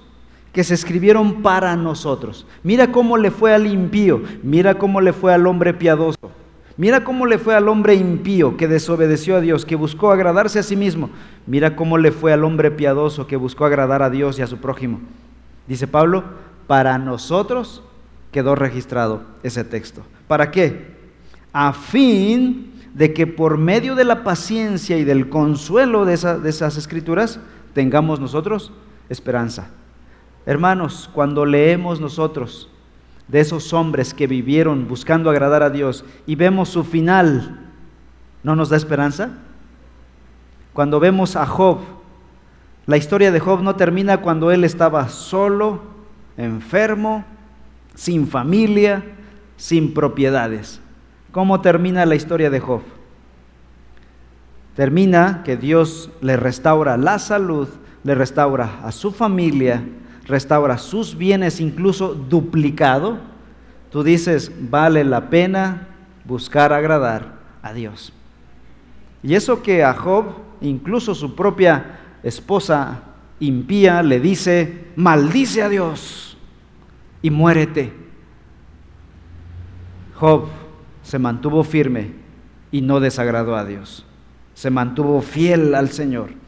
que 0.53 0.63
se 0.63 0.73
escribieron 0.73 1.41
para 1.41 1.75
nosotros. 1.75 2.45
Mira 2.63 2.91
cómo 2.91 3.17
le 3.17 3.31
fue 3.31 3.53
al 3.53 3.67
impío, 3.67 4.21
mira 4.43 4.75
cómo 4.75 5.01
le 5.01 5.13
fue 5.13 5.33
al 5.33 5.45
hombre 5.47 5.73
piadoso, 5.73 6.31
mira 6.77 7.03
cómo 7.03 7.25
le 7.25 7.37
fue 7.37 7.55
al 7.55 7.67
hombre 7.67 7.95
impío 7.95 8.57
que 8.57 8.67
desobedeció 8.67 9.35
a 9.35 9.41
Dios, 9.41 9.65
que 9.65 9.75
buscó 9.75 10.11
agradarse 10.11 10.59
a 10.59 10.63
sí 10.63 10.75
mismo. 10.75 11.09
Mira 11.45 11.75
cómo 11.75 11.97
le 11.97 12.11
fue 12.11 12.33
al 12.33 12.43
hombre 12.43 12.71
piadoso 12.71 13.27
que 13.27 13.35
buscó 13.35 13.65
agradar 13.65 14.01
a 14.01 14.09
Dios 14.09 14.39
y 14.39 14.41
a 14.41 14.47
su 14.47 14.57
prójimo. 14.57 14.99
Dice 15.67 15.87
Pablo, 15.87 16.23
para 16.67 16.97
nosotros 16.97 17.83
quedó 18.31 18.55
registrado 18.55 19.21
ese 19.43 19.63
texto. 19.63 20.03
¿Para 20.27 20.51
qué? 20.51 20.97
A 21.51 21.73
fin 21.73 22.71
de 22.93 23.13
que 23.13 23.27
por 23.27 23.57
medio 23.57 23.95
de 23.95 24.03
la 24.03 24.23
paciencia 24.23 24.97
y 24.97 25.03
del 25.03 25.29
consuelo 25.29 26.05
de, 26.05 26.13
esas 26.13 26.77
escrituras 26.77 27.39
tengamos 27.73 28.19
nosotros 28.19 28.71
esperanza. 29.09 29.69
Hermanos, 30.45 31.09
cuando 31.13 31.45
leemos 31.45 31.99
nosotros 31.99 32.69
de 33.27 33.39
esos 33.39 33.73
hombres 33.73 34.13
que 34.13 34.27
vivieron 34.27 34.87
buscando 34.87 35.29
agradar 35.29 35.63
a 35.63 35.69
Dios 35.69 36.03
y 36.25 36.35
vemos 36.35 36.69
su 36.69 36.83
final, 36.83 37.59
¿no 38.43 38.55
nos 38.55 38.69
da 38.69 38.77
esperanza? 38.77 39.29
Cuando 40.73 40.99
vemos 40.99 41.35
a 41.35 41.45
Job, 41.45 41.79
la 42.85 42.97
historia 42.97 43.31
de 43.31 43.39
Job 43.39 43.61
no 43.61 43.75
termina 43.75 44.21
cuando 44.21 44.51
él 44.51 44.63
estaba 44.63 45.09
solo, 45.09 45.81
enfermo, 46.37 47.23
sin 47.93 48.27
familia, 48.27 49.03
sin 49.57 49.93
propiedades. 49.93 50.79
¿Cómo 51.31 51.61
termina 51.61 52.05
la 52.05 52.15
historia 52.15 52.49
de 52.49 52.59
Job? 52.59 52.81
Termina 54.75 55.43
que 55.43 55.57
Dios 55.57 56.09
le 56.21 56.37
restaura 56.37 56.97
la 56.97 57.19
salud, 57.19 57.67
le 58.03 58.15
restaura 58.15 58.79
a 58.83 58.91
su 58.91 59.11
familia, 59.11 59.83
restaura 60.29 60.77
sus 60.77 61.17
bienes 61.17 61.59
incluso 61.59 62.13
duplicado. 62.13 63.17
Tú 63.91 64.03
dices, 64.03 64.51
vale 64.69 65.03
la 65.03 65.29
pena 65.29 65.87
buscar 66.23 66.71
agradar 66.71 67.33
a 67.61 67.73
Dios. 67.73 68.13
Y 69.23 69.33
eso 69.33 69.61
que 69.61 69.83
a 69.83 69.93
Job, 69.93 70.25
incluso 70.61 71.15
su 71.15 71.35
propia 71.35 71.99
esposa 72.23 73.01
impía, 73.39 74.03
le 74.03 74.19
dice, 74.19 74.85
maldice 74.95 75.63
a 75.63 75.69
Dios 75.69 76.37
y 77.21 77.31
muérete. 77.31 77.91
Job 80.15 80.47
se 81.01 81.17
mantuvo 81.17 81.63
firme 81.63 82.11
y 82.71 82.81
no 82.81 82.99
desagradó 82.99 83.55
a 83.55 83.65
Dios. 83.65 84.05
Se 84.53 84.69
mantuvo 84.69 85.21
fiel 85.21 85.73
al 85.73 85.89
Señor. 85.89 86.38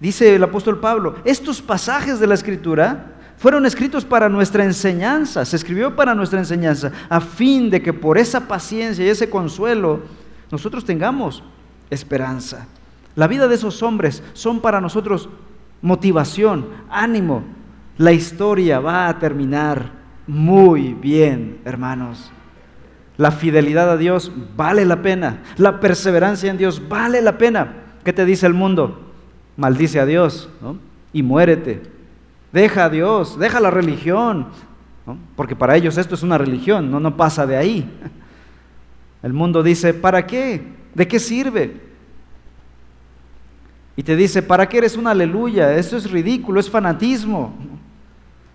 Dice 0.00 0.34
el 0.34 0.42
apóstol 0.42 0.80
Pablo, 0.80 1.16
estos 1.24 1.60
pasajes 1.60 2.18
de 2.18 2.26
la 2.26 2.34
escritura 2.34 3.12
fueron 3.36 3.66
escritos 3.66 4.04
para 4.04 4.28
nuestra 4.28 4.64
enseñanza, 4.64 5.44
se 5.44 5.56
escribió 5.56 5.94
para 5.94 6.14
nuestra 6.14 6.38
enseñanza, 6.38 6.90
a 7.08 7.20
fin 7.20 7.70
de 7.70 7.82
que 7.82 7.92
por 7.92 8.18
esa 8.18 8.48
paciencia 8.48 9.04
y 9.04 9.08
ese 9.08 9.30
consuelo 9.30 10.00
nosotros 10.50 10.84
tengamos 10.84 11.42
esperanza. 11.90 12.66
La 13.14 13.26
vida 13.26 13.48
de 13.48 13.54
esos 13.54 13.82
hombres 13.82 14.22
son 14.32 14.60
para 14.60 14.80
nosotros 14.80 15.28
motivación, 15.82 16.68
ánimo. 16.90 17.44
La 17.98 18.12
historia 18.12 18.80
va 18.80 19.08
a 19.08 19.18
terminar 19.18 19.92
muy 20.26 20.94
bien, 20.94 21.60
hermanos. 21.64 22.30
La 23.16 23.30
fidelidad 23.30 23.90
a 23.90 23.96
Dios 23.96 24.32
vale 24.56 24.86
la 24.86 25.02
pena. 25.02 25.42
La 25.56 25.80
perseverancia 25.80 26.50
en 26.50 26.56
Dios 26.56 26.88
vale 26.88 27.20
la 27.20 27.36
pena. 27.36 27.74
¿Qué 28.04 28.12
te 28.14 28.24
dice 28.24 28.46
el 28.46 28.54
mundo? 28.54 29.09
Maldice 29.60 30.00
a 30.00 30.06
Dios 30.06 30.48
y 31.12 31.22
muérete. 31.22 31.82
Deja 32.50 32.86
a 32.86 32.88
Dios, 32.88 33.38
deja 33.38 33.60
la 33.60 33.70
religión. 33.70 34.46
Porque 35.36 35.54
para 35.54 35.76
ellos 35.76 35.98
esto 35.98 36.14
es 36.14 36.22
una 36.22 36.38
religión, 36.38 36.90
no, 36.90 36.98
no 36.98 37.14
pasa 37.14 37.46
de 37.46 37.58
ahí. 37.58 37.90
El 39.22 39.34
mundo 39.34 39.62
dice, 39.62 39.92
¿para 39.92 40.26
qué? 40.26 40.62
¿De 40.94 41.06
qué 41.06 41.18
sirve? 41.18 41.78
Y 43.96 44.02
te 44.02 44.16
dice, 44.16 44.42
¿para 44.42 44.66
qué 44.66 44.78
eres 44.78 44.96
una 44.96 45.10
aleluya? 45.10 45.74
Eso 45.76 45.98
es 45.98 46.10
ridículo, 46.10 46.58
es 46.58 46.70
fanatismo. 46.70 47.52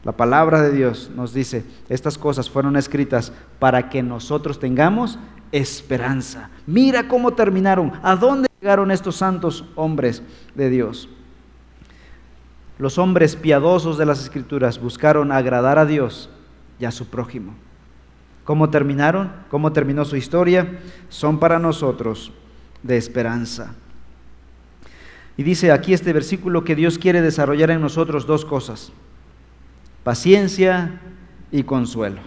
La 0.03 0.11
palabra 0.11 0.59
de 0.63 0.71
Dios 0.71 1.11
nos 1.15 1.35
dice, 1.35 1.63
estas 1.87 2.17
cosas 2.17 2.49
fueron 2.49 2.77
escritas 2.77 3.31
para 3.59 3.89
que 3.89 4.01
nosotros 4.01 4.59
tengamos 4.59 5.19
esperanza. 5.51 6.49
Mira 6.65 7.07
cómo 7.07 7.35
terminaron, 7.35 7.93
a 8.01 8.15
dónde 8.15 8.47
estos 8.91 9.15
santos 9.17 9.63
hombres 9.75 10.23
de 10.55 10.69
Dios. 10.69 11.07
Los 12.79 12.97
hombres 12.97 13.35
piadosos 13.35 13.97
de 13.97 14.05
las 14.05 14.21
escrituras 14.21 14.79
buscaron 14.79 15.31
agradar 15.31 15.77
a 15.77 15.85
Dios 15.85 16.29
y 16.79 16.85
a 16.85 16.91
su 16.91 17.07
prójimo. 17.07 17.53
¿Cómo 18.43 18.69
terminaron? 18.69 19.31
¿Cómo 19.49 19.71
terminó 19.71 20.03
su 20.03 20.15
historia? 20.15 20.79
Son 21.09 21.39
para 21.39 21.59
nosotros 21.59 22.31
de 22.83 22.97
esperanza. 22.97 23.73
Y 25.37 25.43
dice 25.43 25.71
aquí 25.71 25.93
este 25.93 26.11
versículo 26.11 26.63
que 26.63 26.75
Dios 26.75 26.97
quiere 26.97 27.21
desarrollar 27.21 27.71
en 27.71 27.81
nosotros 27.81 28.25
dos 28.25 28.45
cosas 28.45 28.91
paciencia 30.03 31.01
y 31.51 31.63
consuelo. 31.63 32.21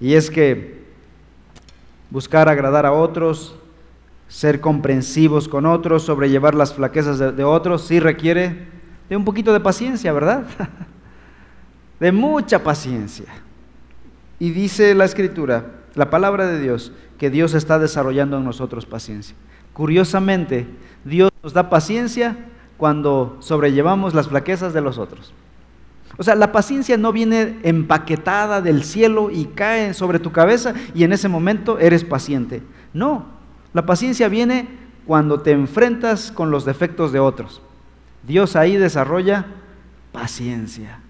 Y 0.00 0.14
es 0.14 0.28
que 0.28 0.82
buscar 2.10 2.48
agradar 2.48 2.84
a 2.84 2.92
otros, 2.92 3.54
ser 4.28 4.60
comprensivos 4.60 5.48
con 5.48 5.66
otros, 5.66 6.04
sobrellevar 6.04 6.54
las 6.54 6.74
flaquezas 6.74 7.18
de, 7.18 7.44
otros, 7.44 7.86
sí 7.86 7.98
requiere 7.98 8.68
de 9.08 9.16
un 9.16 9.24
poquito 9.24 9.52
de 9.52 9.60
paciencia, 9.60 10.12
¿verdad? 10.12 10.44
de 12.00 12.12
mucha 12.12 12.62
paciencia. 12.62 13.26
Y 14.38 14.50
dice 14.50 14.94
la 14.94 15.06
escritura, 15.06 15.66
la 15.94 16.10
palabra 16.10 16.46
de 16.46 16.60
Dios, 16.60 16.92
que 17.18 17.30
Dios 17.30 17.54
está 17.54 17.78
desarrollando 17.78 18.36
en 18.36 18.44
nosotros 18.44 18.86
paciencia. 18.86 19.34
Curiosamente, 19.72 20.66
Dios 21.04 21.30
nos 21.42 21.54
da 21.54 21.70
paciencia 21.70 22.36
cuando 22.76 23.38
sobrellevamos 23.40 24.14
las 24.14 24.28
flaquezas 24.28 24.72
de 24.74 24.82
los 24.82 24.98
otros. 24.98 25.32
O 26.18 26.22
sea, 26.22 26.34
la 26.34 26.52
paciencia 26.52 26.96
no 26.96 27.12
viene 27.12 27.58
empaquetada 27.62 28.60
del 28.60 28.84
cielo 28.84 29.30
y 29.30 29.46
cae 29.46 29.94
sobre 29.94 30.18
tu 30.18 30.32
cabeza 30.32 30.74
y 30.94 31.04
en 31.04 31.12
ese 31.12 31.28
momento 31.28 31.78
eres 31.78 32.04
paciente. 32.04 32.62
No, 32.92 33.37
la 33.72 33.86
paciencia 33.86 34.28
viene 34.28 34.68
cuando 35.06 35.40
te 35.40 35.52
enfrentas 35.52 36.32
con 36.32 36.50
los 36.50 36.64
defectos 36.64 37.12
de 37.12 37.20
otros. 37.20 37.62
Dios 38.26 38.56
ahí 38.56 38.76
desarrolla 38.76 39.46
paciencia 40.12 41.00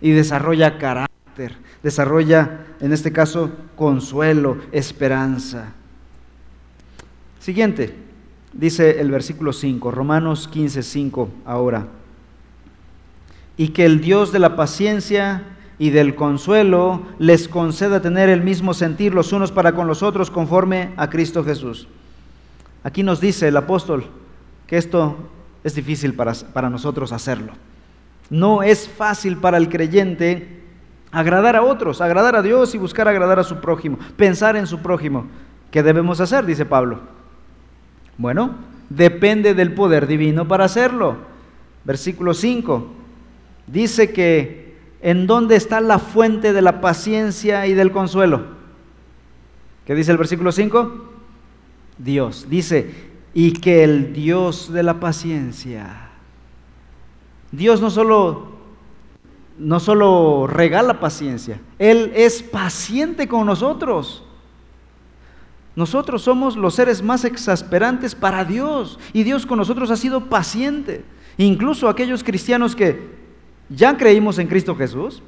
y 0.00 0.10
desarrolla 0.10 0.78
carácter, 0.78 1.56
desarrolla, 1.82 2.66
en 2.80 2.92
este 2.92 3.12
caso, 3.12 3.50
consuelo, 3.76 4.58
esperanza. 4.72 5.72
Siguiente, 7.40 7.94
dice 8.52 9.00
el 9.00 9.10
versículo 9.10 9.52
5, 9.52 9.90
Romanos 9.90 10.48
15, 10.48 10.82
5 10.82 11.28
ahora 11.44 11.86
y 13.56 13.68
que 13.68 13.84
el 13.84 14.00
Dios 14.00 14.32
de 14.32 14.38
la 14.38 14.56
paciencia 14.56 15.42
y 15.78 15.90
del 15.90 16.14
consuelo 16.14 17.02
les 17.18 17.48
conceda 17.48 18.00
tener 18.00 18.28
el 18.28 18.42
mismo 18.42 18.72
sentir 18.72 19.14
los 19.14 19.32
unos 19.32 19.52
para 19.52 19.72
con 19.72 19.86
los 19.86 20.02
otros 20.02 20.30
conforme 20.30 20.92
a 20.96 21.10
Cristo 21.10 21.44
Jesús. 21.44 21.86
Aquí 22.82 23.02
nos 23.02 23.20
dice 23.20 23.48
el 23.48 23.56
apóstol 23.56 24.06
que 24.66 24.76
esto 24.76 25.16
es 25.64 25.74
difícil 25.74 26.14
para, 26.14 26.32
para 26.52 26.70
nosotros 26.70 27.12
hacerlo. 27.12 27.52
No 28.30 28.62
es 28.62 28.88
fácil 28.88 29.36
para 29.36 29.58
el 29.58 29.68
creyente 29.68 30.62
agradar 31.12 31.56
a 31.56 31.62
otros, 31.62 32.00
agradar 32.00 32.36
a 32.36 32.42
Dios 32.42 32.74
y 32.74 32.78
buscar 32.78 33.08
agradar 33.08 33.38
a 33.38 33.44
su 33.44 33.60
prójimo, 33.60 33.98
pensar 34.16 34.56
en 34.56 34.66
su 34.66 34.78
prójimo. 34.80 35.26
¿Qué 35.70 35.82
debemos 35.82 36.20
hacer? 36.20 36.46
Dice 36.46 36.64
Pablo. 36.64 37.00
Bueno, 38.18 38.54
depende 38.88 39.54
del 39.54 39.74
poder 39.74 40.06
divino 40.06 40.48
para 40.48 40.64
hacerlo. 40.64 41.16
Versículo 41.84 42.34
5 42.34 42.86
dice 43.66 44.12
que 44.12 44.65
en 45.06 45.28
dónde 45.28 45.54
está 45.54 45.80
la 45.80 46.00
fuente 46.00 46.52
de 46.52 46.60
la 46.62 46.80
paciencia 46.80 47.68
y 47.68 47.74
del 47.74 47.92
consuelo. 47.92 48.42
¿Qué 49.84 49.94
dice 49.94 50.10
el 50.10 50.18
versículo 50.18 50.50
5? 50.50 51.12
Dios. 51.96 52.48
Dice, 52.50 52.92
y 53.32 53.52
que 53.52 53.84
el 53.84 54.12
Dios 54.12 54.72
de 54.72 54.82
la 54.82 54.98
paciencia, 54.98 56.08
Dios 57.52 57.80
no 57.80 57.90
solo 57.90 58.56
no 59.58 59.78
solo 59.78 60.48
regala 60.48 60.98
paciencia, 60.98 61.60
Él 61.78 62.10
es 62.16 62.42
paciente 62.42 63.28
con 63.28 63.46
nosotros. 63.46 64.24
Nosotros 65.76 66.22
somos 66.22 66.56
los 66.56 66.74
seres 66.74 67.00
más 67.00 67.24
exasperantes 67.24 68.16
para 68.16 68.44
Dios 68.44 68.98
y 69.12 69.22
Dios 69.22 69.46
con 69.46 69.58
nosotros 69.58 69.92
ha 69.92 69.96
sido 69.96 70.24
paciente. 70.24 71.04
Incluso 71.38 71.88
aquellos 71.88 72.24
cristianos 72.24 72.74
que 72.74 73.25
ya 73.68 73.96
creímos 73.96 74.38
en 74.38 74.48
Cristo 74.48 74.74
Jesús, 74.74 75.22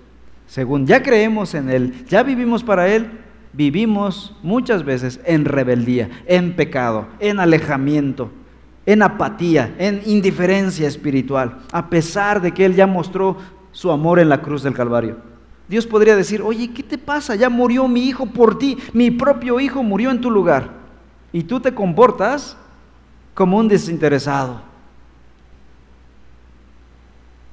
según 0.46 0.86
ya 0.86 1.02
creemos 1.02 1.54
en 1.54 1.68
Él, 1.68 2.04
ya 2.08 2.22
vivimos 2.22 2.64
para 2.64 2.88
Él, 2.88 3.10
vivimos 3.52 4.34
muchas 4.42 4.84
veces 4.84 5.20
en 5.24 5.44
rebeldía, 5.44 6.08
en 6.26 6.56
pecado, 6.56 7.08
en 7.18 7.40
alejamiento, 7.40 8.30
en 8.86 9.02
apatía, 9.02 9.74
en 9.78 10.02
indiferencia 10.06 10.88
espiritual, 10.88 11.58
a 11.72 11.90
pesar 11.90 12.40
de 12.40 12.52
que 12.52 12.64
Él 12.64 12.74
ya 12.74 12.86
mostró 12.86 13.36
su 13.72 13.90
amor 13.90 14.18
en 14.18 14.28
la 14.28 14.40
cruz 14.40 14.62
del 14.62 14.74
Calvario. 14.74 15.16
Dios 15.68 15.86
podría 15.86 16.16
decir, 16.16 16.40
oye, 16.40 16.72
¿qué 16.72 16.82
te 16.82 16.96
pasa? 16.96 17.34
Ya 17.34 17.50
murió 17.50 17.86
mi 17.88 18.08
hijo 18.08 18.26
por 18.26 18.58
ti, 18.58 18.78
mi 18.94 19.10
propio 19.10 19.60
hijo 19.60 19.82
murió 19.82 20.10
en 20.10 20.20
tu 20.20 20.30
lugar. 20.30 20.70
Y 21.30 21.42
tú 21.42 21.60
te 21.60 21.74
comportas 21.74 22.56
como 23.34 23.58
un 23.58 23.68
desinteresado. 23.68 24.62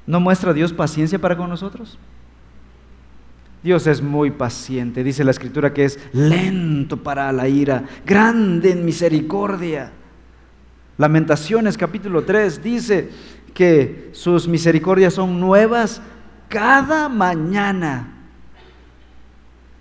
¿No 0.07 0.19
muestra 0.19 0.53
Dios 0.53 0.71
paciencia 0.71 1.19
para 1.19 1.35
con 1.35 1.49
nosotros? 1.49 1.97
Dios 3.63 3.87
es 3.87 3.99
muy 3.99 4.29
paciente, 4.29 5.03
dice 5.03 5.23
la 5.23 5.31
escritura 5.31 5.73
que 5.73 5.85
es 5.85 5.99
lento 6.13 6.97
para 6.97 7.31
la 7.31 7.47
ira, 7.47 7.83
grande 8.05 8.71
en 8.71 8.85
misericordia. 8.85 9.91
Lamentaciones 10.99 11.75
capítulo 11.75 12.23
3 12.23 12.61
dice 12.61 13.09
que 13.55 14.09
sus 14.11 14.47
misericordias 14.47 15.15
son 15.15 15.39
nuevas 15.39 15.99
cada 16.47 17.09
mañana. 17.09 18.11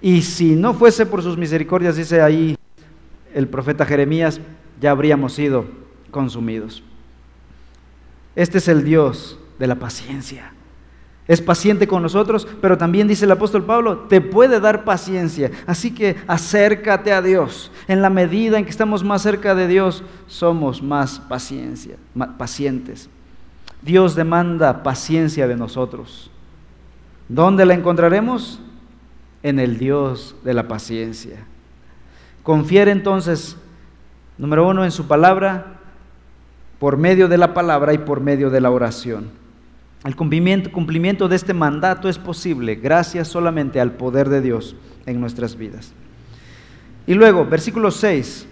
Y 0.00 0.22
si 0.22 0.56
no 0.56 0.72
fuese 0.72 1.04
por 1.04 1.22
sus 1.22 1.37
misericordias, 1.37 1.96
dice 1.96 2.22
ahí 2.22 2.56
el 3.34 3.48
profeta 3.48 3.84
Jeremías, 3.84 4.40
ya 4.80 4.92
habríamos 4.92 5.34
sido 5.34 5.66
consumidos. 6.10 6.82
Este 8.34 8.58
es 8.58 8.68
el 8.68 8.82
Dios 8.82 9.38
de 9.59 9.67
la 9.67 9.77
paciencia. 9.77 10.53
Es 11.27 11.40
paciente 11.40 11.88
con 11.88 12.03
nosotros, 12.03 12.47
pero 12.61 12.77
también 12.77 13.09
dice 13.09 13.25
el 13.25 13.31
apóstol 13.31 13.64
Pablo, 13.64 14.01
te 14.09 14.21
puede 14.21 14.61
dar 14.61 14.85
paciencia. 14.85 15.51
Así 15.67 15.95
que 15.95 16.17
acércate 16.27 17.12
a 17.12 17.23
Dios. 17.23 17.73
En 17.88 18.03
la 18.03 18.11
medida 18.11 18.59
en 18.59 18.64
que 18.64 18.71
estamos 18.71 19.03
más 19.03 19.23
cerca 19.23 19.55
de 19.55 19.67
Dios, 19.67 20.03
somos 20.27 20.83
más 20.83 21.21
paciencia, 21.21 21.97
pacientes. 22.37 23.09
Dios 23.81 24.14
demanda 24.14 24.83
paciencia 24.83 25.49
de 25.49 25.57
nosotros. 25.57 26.31
¿Dónde 27.29 27.64
la 27.64 27.75
encontraremos? 27.75 28.61
En 29.43 29.59
el 29.59 29.79
Dios 29.79 30.37
de 30.45 30.53
la 30.53 30.69
paciencia. 30.69 31.47
Confiere 32.43 32.90
entonces, 32.90 33.57
número 34.37 34.69
uno, 34.69 34.85
en 34.85 34.90
su 34.90 35.07
palabra, 35.07 35.79
por 36.79 36.99
medio 36.99 37.29
de 37.29 37.38
la 37.38 37.55
palabra 37.55 37.95
y 37.95 37.99
por 37.99 38.21
medio 38.21 38.51
de 38.51 38.61
la 38.61 38.71
oración. 38.71 39.43
El 40.05 40.17
cumplimiento, 40.17 40.71
cumplimiento 40.71 41.29
de 41.29 41.37
este 41.37 41.55
mandato 41.55 42.11
es 42.11 42.19
posible 42.19 42.75
gracias 42.75 43.29
solamente 43.29 43.81
al 43.81 43.93
poder 43.93 44.29
de 44.29 44.43
Dios 44.43 44.77
en 45.07 45.19
nuestras 45.19 45.57
vidas. 45.57 45.95
Y 47.07 47.14
luego, 47.14 47.47
versículo 47.47 47.90
6, 47.90 48.47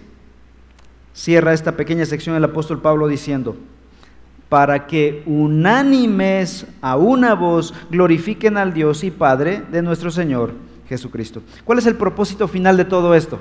cierra 1.13 1.53
esta 1.53 1.77
pequeña 1.77 2.05
sección 2.05 2.35
el 2.35 2.43
apóstol 2.43 2.81
Pablo 2.81 3.07
diciendo, 3.07 3.55
para 4.49 4.87
que 4.87 5.23
unánimes 5.25 6.67
a 6.81 6.95
una 6.97 7.33
voz 7.33 7.73
glorifiquen 7.89 8.57
al 8.57 8.73
Dios 8.73 9.03
y 9.03 9.11
Padre 9.11 9.63
de 9.71 9.81
nuestro 9.81 10.11
Señor 10.11 10.53
Jesucristo. 10.87 11.41
¿Cuál 11.63 11.79
es 11.79 11.85
el 11.85 11.95
propósito 11.95 12.47
final 12.47 12.77
de 12.77 12.85
todo 12.85 13.15
esto? 13.15 13.39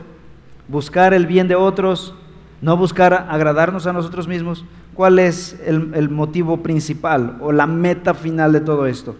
Buscar 0.69 1.13
el 1.13 1.27
bien 1.27 1.49
de 1.49 1.55
otros, 1.55 2.15
no 2.63 2.77
buscar 2.77 3.27
agradarnos 3.29 3.87
a 3.87 3.93
nosotros 3.93 4.27
mismos. 4.27 4.65
¿Cuál 4.95 5.19
es 5.19 5.61
el, 5.67 5.93
el 5.95 6.09
motivo 6.09 6.63
principal 6.63 7.37
o 7.41 7.53
la 7.53 7.67
meta 7.67 8.15
final 8.15 8.53
de 8.53 8.61
todo 8.61 8.87
esto? 8.87 9.17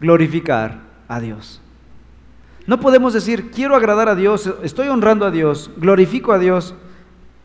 Glorificar 0.00 0.80
a 1.06 1.20
Dios. 1.20 1.60
No 2.66 2.80
podemos 2.80 3.12
decir, 3.12 3.50
quiero 3.50 3.76
agradar 3.76 4.08
a 4.08 4.14
Dios, 4.14 4.52
estoy 4.62 4.88
honrando 4.88 5.24
a 5.24 5.30
Dios, 5.30 5.70
glorifico 5.76 6.32
a 6.32 6.38
Dios, 6.38 6.74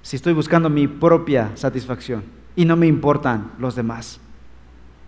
si 0.01 0.15
estoy 0.15 0.33
buscando 0.33 0.69
mi 0.69 0.87
propia 0.87 1.51
satisfacción 1.55 2.23
y 2.55 2.65
no 2.65 2.75
me 2.75 2.87
importan 2.87 3.51
los 3.57 3.75
demás. 3.75 4.19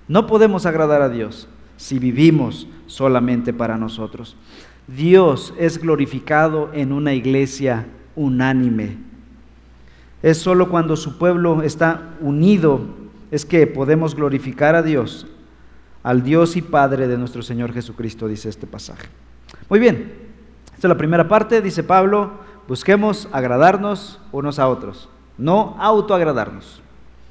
No 0.07 0.27
podemos 0.27 0.65
agradar 0.65 1.01
a 1.01 1.09
Dios 1.09 1.47
si 1.77 1.99
vivimos 1.99 2.67
solamente 2.87 3.53
para 3.53 3.77
nosotros. 3.77 4.37
Dios 4.87 5.53
es 5.57 5.79
glorificado 5.79 6.69
en 6.73 6.91
una 6.91 7.13
iglesia 7.13 7.87
unánime. 8.15 8.97
Es 10.25 10.39
solo 10.39 10.69
cuando 10.69 10.95
su 10.95 11.19
pueblo 11.19 11.61
está 11.61 12.15
unido 12.19 12.81
es 13.29 13.45
que 13.45 13.67
podemos 13.67 14.15
glorificar 14.15 14.73
a 14.73 14.81
Dios, 14.81 15.27
al 16.01 16.23
Dios 16.23 16.55
y 16.55 16.63
Padre 16.63 17.07
de 17.07 17.15
nuestro 17.15 17.43
Señor 17.43 17.71
Jesucristo, 17.71 18.27
dice 18.27 18.49
este 18.49 18.65
pasaje. 18.65 19.07
Muy 19.69 19.77
bien, 19.77 20.13
esta 20.73 20.87
es 20.87 20.89
la 20.89 20.97
primera 20.97 21.27
parte, 21.27 21.61
dice 21.61 21.83
Pablo, 21.83 22.31
busquemos 22.67 23.29
agradarnos 23.31 24.19
unos 24.31 24.57
a 24.57 24.67
otros, 24.67 25.09
no 25.37 25.75
autoagradarnos. 25.77 26.81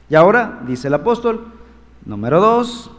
Y 0.09 0.15
ahora, 0.15 0.61
dice 0.65 0.87
el 0.87 0.95
apóstol, 0.95 1.49
número 2.05 2.41
dos, 2.41 2.93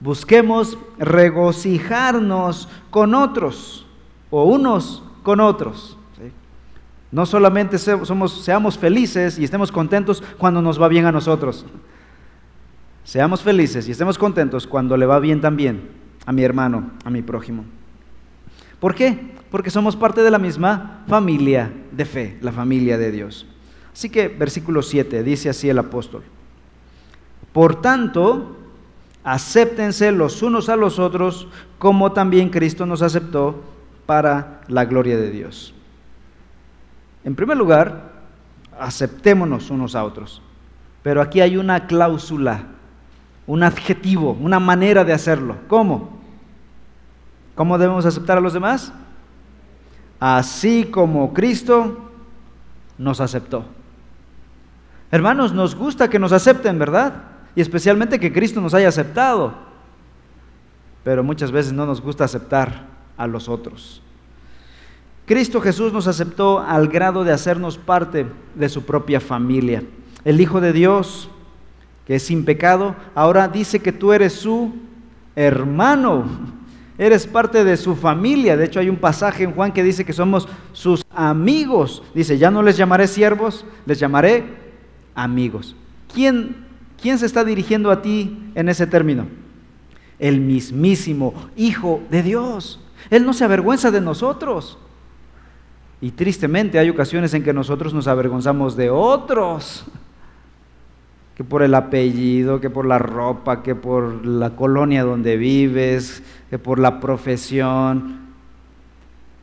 busquemos 0.00 0.76
regocijarnos 0.98 2.68
con 2.90 3.14
otros 3.14 3.86
o 4.28 4.44
unos 4.44 5.02
con 5.22 5.40
otros. 5.40 5.95
No 7.16 7.24
solamente 7.24 7.78
somos, 7.78 8.44
seamos 8.44 8.76
felices 8.76 9.38
y 9.38 9.44
estemos 9.44 9.72
contentos 9.72 10.22
cuando 10.36 10.60
nos 10.60 10.78
va 10.78 10.86
bien 10.86 11.06
a 11.06 11.12
nosotros. 11.12 11.64
Seamos 13.04 13.40
felices 13.40 13.88
y 13.88 13.92
estemos 13.92 14.18
contentos 14.18 14.66
cuando 14.66 14.98
le 14.98 15.06
va 15.06 15.18
bien 15.18 15.40
también 15.40 15.88
a 16.26 16.32
mi 16.32 16.42
hermano, 16.42 16.90
a 17.06 17.08
mi 17.08 17.22
prójimo. 17.22 17.64
¿Por 18.80 18.94
qué? 18.94 19.32
Porque 19.50 19.70
somos 19.70 19.96
parte 19.96 20.20
de 20.20 20.30
la 20.30 20.38
misma 20.38 21.04
familia 21.08 21.72
de 21.90 22.04
fe, 22.04 22.36
la 22.42 22.52
familia 22.52 22.98
de 22.98 23.10
Dios. 23.10 23.46
Así 23.94 24.10
que 24.10 24.28
versículo 24.28 24.82
7 24.82 25.22
dice 25.22 25.48
así 25.48 25.70
el 25.70 25.78
apóstol. 25.78 26.22
Por 27.54 27.80
tanto, 27.80 28.58
acéptense 29.24 30.12
los 30.12 30.42
unos 30.42 30.68
a 30.68 30.76
los 30.76 30.98
otros 30.98 31.48
como 31.78 32.12
también 32.12 32.50
Cristo 32.50 32.84
nos 32.84 33.00
aceptó 33.00 33.64
para 34.04 34.60
la 34.68 34.84
gloria 34.84 35.16
de 35.16 35.30
Dios. 35.30 35.72
En 37.26 37.34
primer 37.34 37.56
lugar, 37.56 38.12
aceptémonos 38.78 39.68
unos 39.70 39.96
a 39.96 40.04
otros. 40.04 40.40
Pero 41.02 41.20
aquí 41.20 41.40
hay 41.40 41.56
una 41.56 41.88
cláusula, 41.88 42.66
un 43.48 43.64
adjetivo, 43.64 44.38
una 44.40 44.60
manera 44.60 45.04
de 45.04 45.12
hacerlo. 45.12 45.56
¿Cómo? 45.66 46.20
¿Cómo 47.56 47.78
debemos 47.78 48.06
aceptar 48.06 48.38
a 48.38 48.40
los 48.40 48.52
demás? 48.52 48.92
Así 50.20 50.84
como 50.84 51.34
Cristo 51.34 52.10
nos 52.96 53.20
aceptó. 53.20 53.64
Hermanos, 55.10 55.52
nos 55.52 55.74
gusta 55.74 56.08
que 56.08 56.20
nos 56.20 56.30
acepten, 56.30 56.78
¿verdad? 56.78 57.24
Y 57.56 57.60
especialmente 57.60 58.20
que 58.20 58.32
Cristo 58.32 58.60
nos 58.60 58.72
haya 58.72 58.88
aceptado. 58.88 59.52
Pero 61.02 61.24
muchas 61.24 61.50
veces 61.50 61.72
no 61.72 61.86
nos 61.86 62.00
gusta 62.00 62.22
aceptar 62.22 62.86
a 63.16 63.26
los 63.26 63.48
otros. 63.48 64.00
Cristo 65.26 65.60
Jesús 65.60 65.92
nos 65.92 66.06
aceptó 66.06 66.60
al 66.60 66.86
grado 66.86 67.24
de 67.24 67.32
hacernos 67.32 67.78
parte 67.78 68.26
de 68.54 68.68
su 68.68 68.84
propia 68.84 69.20
familia. 69.20 69.82
El 70.24 70.40
Hijo 70.40 70.60
de 70.60 70.72
Dios, 70.72 71.28
que 72.06 72.14
es 72.14 72.22
sin 72.22 72.44
pecado, 72.44 72.94
ahora 73.14 73.48
dice 73.48 73.80
que 73.80 73.90
tú 73.90 74.12
eres 74.12 74.34
su 74.34 74.72
hermano. 75.34 76.24
Eres 76.96 77.26
parte 77.26 77.64
de 77.64 77.76
su 77.76 77.96
familia. 77.96 78.56
De 78.56 78.66
hecho, 78.66 78.78
hay 78.78 78.88
un 78.88 78.96
pasaje 78.96 79.42
en 79.42 79.52
Juan 79.52 79.72
que 79.72 79.82
dice 79.82 80.04
que 80.04 80.12
somos 80.12 80.48
sus 80.72 81.04
amigos. 81.10 82.04
Dice, 82.14 82.38
ya 82.38 82.52
no 82.52 82.62
les 82.62 82.76
llamaré 82.76 83.08
siervos, 83.08 83.66
les 83.84 83.98
llamaré 83.98 84.44
amigos. 85.16 85.74
¿Quién, 86.14 86.64
¿Quién 87.02 87.18
se 87.18 87.26
está 87.26 87.44
dirigiendo 87.44 87.90
a 87.90 88.00
ti 88.00 88.50
en 88.54 88.68
ese 88.68 88.86
término? 88.86 89.26
El 90.20 90.40
mismísimo 90.40 91.34
Hijo 91.56 92.00
de 92.10 92.22
Dios. 92.22 92.80
Él 93.10 93.26
no 93.26 93.32
se 93.32 93.44
avergüenza 93.44 93.90
de 93.90 94.00
nosotros. 94.00 94.78
Y 96.00 96.10
tristemente 96.10 96.78
hay 96.78 96.90
ocasiones 96.90 97.32
en 97.34 97.42
que 97.42 97.52
nosotros 97.52 97.94
nos 97.94 98.06
avergonzamos 98.06 98.76
de 98.76 98.90
otros, 98.90 99.86
que 101.34 101.44
por 101.44 101.62
el 101.62 101.74
apellido, 101.74 102.60
que 102.60 102.70
por 102.70 102.86
la 102.86 102.98
ropa, 102.98 103.62
que 103.62 103.74
por 103.74 104.24
la 104.26 104.50
colonia 104.50 105.04
donde 105.04 105.36
vives, 105.36 106.22
que 106.50 106.58
por 106.58 106.78
la 106.78 107.00
profesión. 107.00 108.26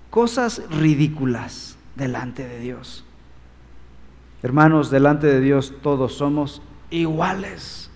Cosas 0.10 0.62
ridículas 0.70 1.78
delante 1.96 2.48
de 2.48 2.60
Dios. 2.60 3.04
Hermanos, 4.44 4.92
delante 4.92 5.28
de 5.28 5.40
Dios 5.40 5.74
todos 5.82 6.16
somos 6.16 6.62
iguales, 6.90 7.90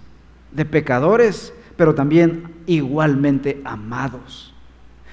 de 0.52 0.66
pecadores, 0.66 1.54
pero 1.76 1.94
también 1.94 2.54
igualmente 2.66 3.62
amados. 3.66 4.54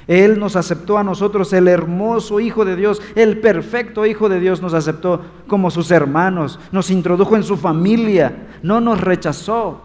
Él 0.06 0.38
nos 0.38 0.56
aceptó 0.56 0.98
a 0.98 1.04
nosotros, 1.04 1.52
el 1.52 1.68
hermoso 1.68 2.40
Hijo 2.40 2.64
de 2.64 2.76
Dios, 2.76 3.00
el 3.14 3.38
perfecto 3.40 4.04
Hijo 4.04 4.28
de 4.28 4.38
Dios 4.38 4.60
nos 4.60 4.74
aceptó 4.74 5.22
como 5.46 5.70
sus 5.70 5.90
hermanos, 5.90 6.58
nos 6.72 6.90
introdujo 6.90 7.36
en 7.36 7.42
su 7.42 7.56
familia, 7.56 8.48
no 8.62 8.80
nos 8.80 9.00
rechazó. 9.00 9.82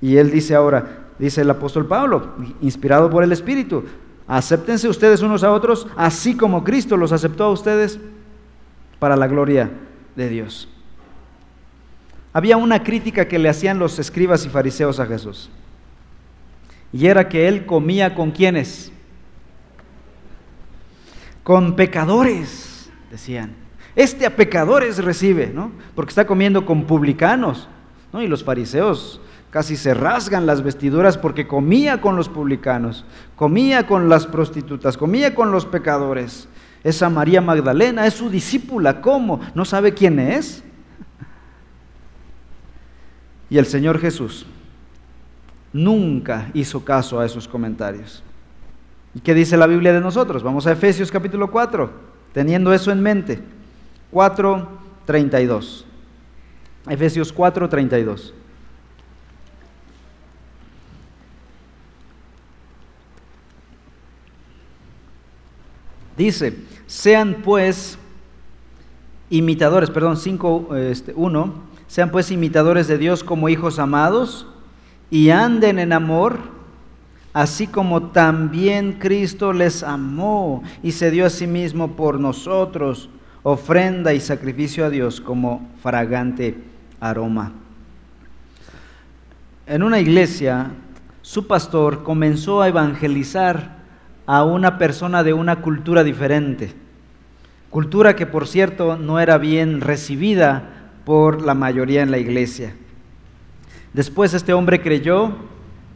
Y 0.00 0.16
Él 0.16 0.30
dice 0.30 0.54
ahora, 0.54 1.08
dice 1.18 1.40
el 1.40 1.50
apóstol 1.50 1.86
Pablo, 1.86 2.34
inspirado 2.60 3.10
por 3.10 3.24
el 3.24 3.32
Espíritu, 3.32 3.84
acéptense 4.28 4.88
ustedes 4.88 5.20
unos 5.22 5.42
a 5.42 5.52
otros, 5.52 5.88
así 5.96 6.36
como 6.36 6.62
Cristo 6.62 6.96
los 6.96 7.12
aceptó 7.12 7.44
a 7.44 7.50
ustedes 7.50 7.98
para 9.00 9.16
la 9.16 9.26
gloria 9.26 9.70
de 10.14 10.28
Dios. 10.28 10.68
Había 12.32 12.56
una 12.56 12.84
crítica 12.84 13.26
que 13.26 13.40
le 13.40 13.48
hacían 13.48 13.80
los 13.80 13.98
escribas 13.98 14.46
y 14.46 14.48
fariseos 14.48 15.00
a 15.00 15.06
Jesús. 15.06 15.50
Y 16.92 17.06
era 17.06 17.28
que 17.28 17.46
él 17.48 17.66
comía 17.66 18.14
con 18.14 18.30
quienes? 18.32 18.92
Con 21.44 21.76
pecadores, 21.76 22.90
decían. 23.10 23.54
Este 23.96 24.26
a 24.26 24.36
pecadores 24.36 25.02
recibe, 25.02 25.48
¿no? 25.54 25.72
Porque 25.94 26.10
está 26.10 26.26
comiendo 26.26 26.64
con 26.64 26.84
publicanos, 26.84 27.68
¿no? 28.12 28.22
Y 28.22 28.28
los 28.28 28.44
fariseos 28.44 29.20
casi 29.50 29.76
se 29.76 29.94
rasgan 29.94 30.46
las 30.46 30.62
vestiduras 30.62 31.18
porque 31.18 31.48
comía 31.48 32.00
con 32.00 32.14
los 32.14 32.28
publicanos, 32.28 33.04
comía 33.34 33.86
con 33.86 34.08
las 34.08 34.26
prostitutas, 34.26 34.96
comía 34.96 35.34
con 35.34 35.50
los 35.50 35.66
pecadores. 35.66 36.48
Esa 36.84 37.10
María 37.10 37.40
Magdalena 37.40 38.06
es 38.06 38.14
su 38.14 38.30
discípula, 38.30 39.00
¿cómo? 39.00 39.40
¿No 39.54 39.64
sabe 39.64 39.92
quién 39.92 40.18
es? 40.18 40.62
Y 43.50 43.58
el 43.58 43.66
Señor 43.66 43.98
Jesús 43.98 44.46
nunca 45.72 46.50
hizo 46.54 46.84
caso 46.84 47.20
a 47.20 47.26
esos 47.26 47.46
comentarios. 47.46 48.22
¿Y 49.14 49.20
qué 49.20 49.34
dice 49.34 49.56
la 49.56 49.66
Biblia 49.66 49.92
de 49.92 50.00
nosotros? 50.00 50.42
Vamos 50.42 50.66
a 50.66 50.72
Efesios 50.72 51.10
capítulo 51.10 51.50
4, 51.50 51.90
teniendo 52.32 52.72
eso 52.72 52.92
en 52.92 53.02
mente. 53.02 53.40
4.32. 54.12 55.84
Efesios 56.88 57.34
4.32. 57.34 58.32
Dice, 66.16 66.54
sean 66.86 67.38
pues 67.42 67.96
imitadores, 69.30 69.90
perdón, 69.90 70.16
5.1, 70.16 70.76
este, 70.76 71.14
sean 71.86 72.10
pues 72.10 72.30
imitadores 72.30 72.88
de 72.88 72.98
Dios 72.98 73.24
como 73.24 73.48
hijos 73.48 73.78
amados 73.78 74.46
y 75.10 75.30
anden 75.30 75.78
en 75.78 75.92
amor, 75.92 76.38
así 77.32 77.66
como 77.66 78.10
también 78.10 78.94
Cristo 78.94 79.52
les 79.52 79.82
amó 79.82 80.62
y 80.82 80.92
se 80.92 81.10
dio 81.10 81.26
a 81.26 81.30
sí 81.30 81.46
mismo 81.46 81.96
por 81.96 82.20
nosotros, 82.20 83.08
ofrenda 83.42 84.12
y 84.14 84.20
sacrificio 84.20 84.84
a 84.84 84.90
Dios 84.90 85.20
como 85.20 85.68
fragante 85.82 86.56
aroma. 87.00 87.52
En 89.66 89.82
una 89.82 90.00
iglesia, 90.00 90.70
su 91.22 91.46
pastor 91.46 92.02
comenzó 92.02 92.60
a 92.62 92.68
evangelizar 92.68 93.78
a 94.26 94.44
una 94.44 94.78
persona 94.78 95.22
de 95.22 95.32
una 95.32 95.60
cultura 95.60 96.04
diferente, 96.04 96.72
cultura 97.70 98.16
que 98.16 98.26
por 98.26 98.46
cierto 98.46 98.96
no 98.96 99.20
era 99.20 99.38
bien 99.38 99.80
recibida 99.80 100.70
por 101.04 101.42
la 101.42 101.54
mayoría 101.54 102.02
en 102.02 102.10
la 102.10 102.18
iglesia. 102.18 102.74
Después 103.92 104.34
este 104.34 104.52
hombre 104.52 104.82
creyó, 104.82 105.32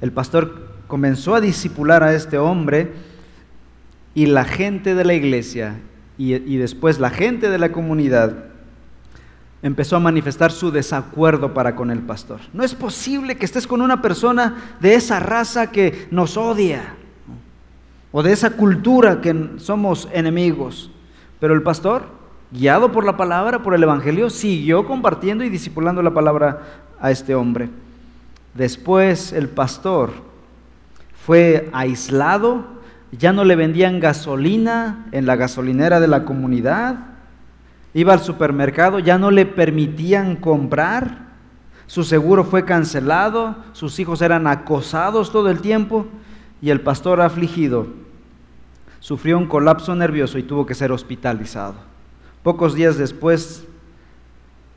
el 0.01 0.13
pastor 0.13 0.69
comenzó 0.87 1.35
a 1.35 1.41
disipular 1.41 2.03
a 2.03 2.15
este 2.15 2.39
hombre 2.39 2.93
y 4.15 4.27
la 4.27 4.45
gente 4.45 4.95
de 4.95 5.05
la 5.05 5.15
iglesia 5.15 5.81
y, 6.17 6.57
después 6.57 7.01
la 7.01 7.11
gente 7.11 7.51
de 7.51 7.59
la 7.59 7.73
comunidad 7.73 8.45
empezó 9.63 9.97
a 9.97 10.01
manifestar 10.01 10.53
su 10.53 10.71
desacuerdo 10.71 11.55
para 11.55 11.75
con 11.75 11.91
el 11.91 12.01
pastor. 12.01 12.41
No 12.53 12.63
es 12.63 12.75
posible 12.75 13.37
que 13.37 13.45
estés 13.45 13.67
con 13.67 13.81
una 13.81 14.03
persona 14.03 14.77
de 14.81 14.95
esa 14.95 15.21
raza 15.21 15.71
que 15.71 16.07
nos 16.11 16.37
odia 16.37 16.95
o 18.13 18.23
de 18.23 18.33
esa 18.33 18.51
cultura 18.51 19.21
que 19.21 19.51
somos 19.57 20.09
enemigos. 20.13 20.91
Pero 21.41 21.55
el 21.55 21.63
pastor, 21.63 22.05
guiado 22.53 22.93
por 22.93 23.05
la 23.05 23.17
palabra, 23.17 23.63
por 23.63 23.75
el 23.75 23.83
Evangelio, 23.83 24.31
siguió 24.31 24.87
compartiendo 24.87 25.45
y 25.45 25.49
discipulando 25.49 26.03
la 26.03 26.15
palabra 26.15 26.63
a 27.01 27.11
este 27.11 27.35
hombre. 27.35 27.71
Después 28.55 29.33
el 29.33 29.49
pastor 29.49 30.13
fue 31.27 31.69
aislado, 31.73 32.65
ya 33.13 33.33
no 33.33 33.45
le 33.45 33.57
vendían 33.57 34.01
gasolina 34.01 35.07
en 35.13 35.27
la 35.27 35.37
gasolinera 35.37 36.01
de 36.01 36.09
la 36.09 36.25
comunidad, 36.25 36.99
iba 37.95 38.13
al 38.13 38.21
supermercado, 38.21 38.99
ya 38.99 39.19
no 39.19 39.31
le 39.31 39.47
permitían 39.47 40.37
comprar, 40.37 41.25
su 41.87 42.05
seguro 42.05 42.45
fue 42.45 42.65
cancelado, 42.65 43.57
sus 43.73 43.99
hijos 43.99 44.23
eran 44.23 44.47
acosados 44.47 45.33
todo 45.33 45.51
el 45.51 45.61
tiempo 45.61 46.07
y 46.63 46.71
el 46.71 46.81
pastor 46.81 47.21
afligido 47.21 47.89
sufrió 49.05 49.37
un 49.37 49.47
colapso 49.47 49.95
nervioso 49.95 50.39
y 50.39 50.45
tuvo 50.45 50.65
que 50.65 50.75
ser 50.75 50.91
hospitalizado. 50.91 51.75
Pocos 52.43 52.75
días 52.75 52.97
después 52.97 53.67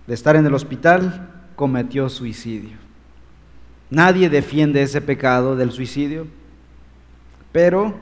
de 0.06 0.14
estar 0.14 0.36
en 0.36 0.46
el 0.46 0.54
hospital, 0.54 1.30
cometió 1.56 2.10
suicidio. 2.10 2.87
Nadie 3.90 4.30
defiende 4.30 4.82
ese 4.82 5.02
pecado 5.02 5.56
del 5.56 5.72
suicidio, 5.72 6.28
pero 7.52 7.96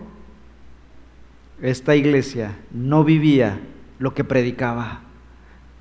esta 1.61 1.95
iglesia 1.95 2.57
no 2.71 3.03
vivía 3.03 3.59
lo 3.99 4.13
que 4.13 4.23
predicaba, 4.23 5.01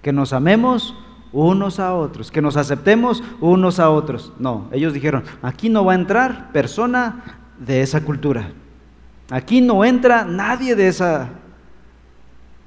que 0.03 0.13
nos 0.13 0.33
amemos 0.33 0.95
unos 1.33 1.81
a 1.81 1.95
otros, 1.95 2.31
que 2.31 2.43
nos 2.43 2.57
aceptemos 2.57 3.23
unos 3.41 3.81
a 3.81 3.91
otros. 3.91 4.33
No, 4.39 4.69
ellos 4.73 4.93
dijeron, 4.93 5.25
aquí 5.43 5.69
no 5.69 5.85
va 5.85 5.93
a 5.93 5.97
entrar 5.97 6.53
persona 6.53 7.41
de 7.59 7.81
esa 7.83 8.03
cultura, 8.03 8.53
aquí 9.31 9.61
no 9.61 9.85
entra 9.85 10.25
nadie 10.25 10.77
de 10.77 10.89
esa, 10.89 11.31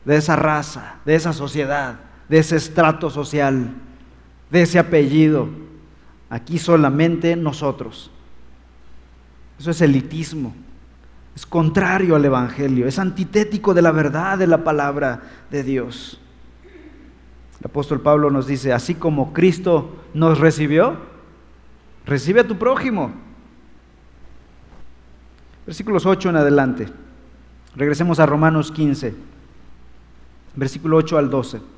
de 0.03 0.17
esa 0.17 0.35
raza, 0.35 0.95
de 1.05 1.15
esa 1.15 1.33
sociedad, 1.33 1.99
de 2.27 2.39
ese 2.39 2.55
estrato 2.57 3.09
social, 3.09 3.69
de 4.49 4.61
ese 4.63 4.79
apellido. 4.79 5.66
Aquí 6.29 6.59
solamente 6.59 7.35
nosotros. 7.35 8.11
Eso 9.59 9.71
es 9.71 9.81
elitismo. 9.81 10.53
Es 11.35 11.45
contrario 11.45 12.15
al 12.15 12.25
Evangelio. 12.25 12.87
Es 12.87 12.99
antitético 12.99 13.73
de 13.73 13.81
la 13.81 13.91
verdad 13.91 14.37
de 14.37 14.47
la 14.47 14.63
palabra 14.63 15.21
de 15.49 15.63
Dios. 15.63 16.19
El 17.59 17.65
apóstol 17.65 18.01
Pablo 18.01 18.29
nos 18.29 18.47
dice, 18.47 18.73
así 18.73 18.95
como 18.95 19.33
Cristo 19.33 19.97
nos 20.13 20.39
recibió, 20.39 20.97
recibe 22.05 22.41
a 22.41 22.47
tu 22.47 22.57
prójimo. 22.57 23.11
Versículos 25.65 26.05
8 26.05 26.29
en 26.29 26.35
adelante. 26.37 26.87
Regresemos 27.75 28.19
a 28.19 28.25
Romanos 28.25 28.71
15, 28.71 29.13
versículo 30.55 30.97
8 30.97 31.17
al 31.17 31.29
12. 31.29 31.76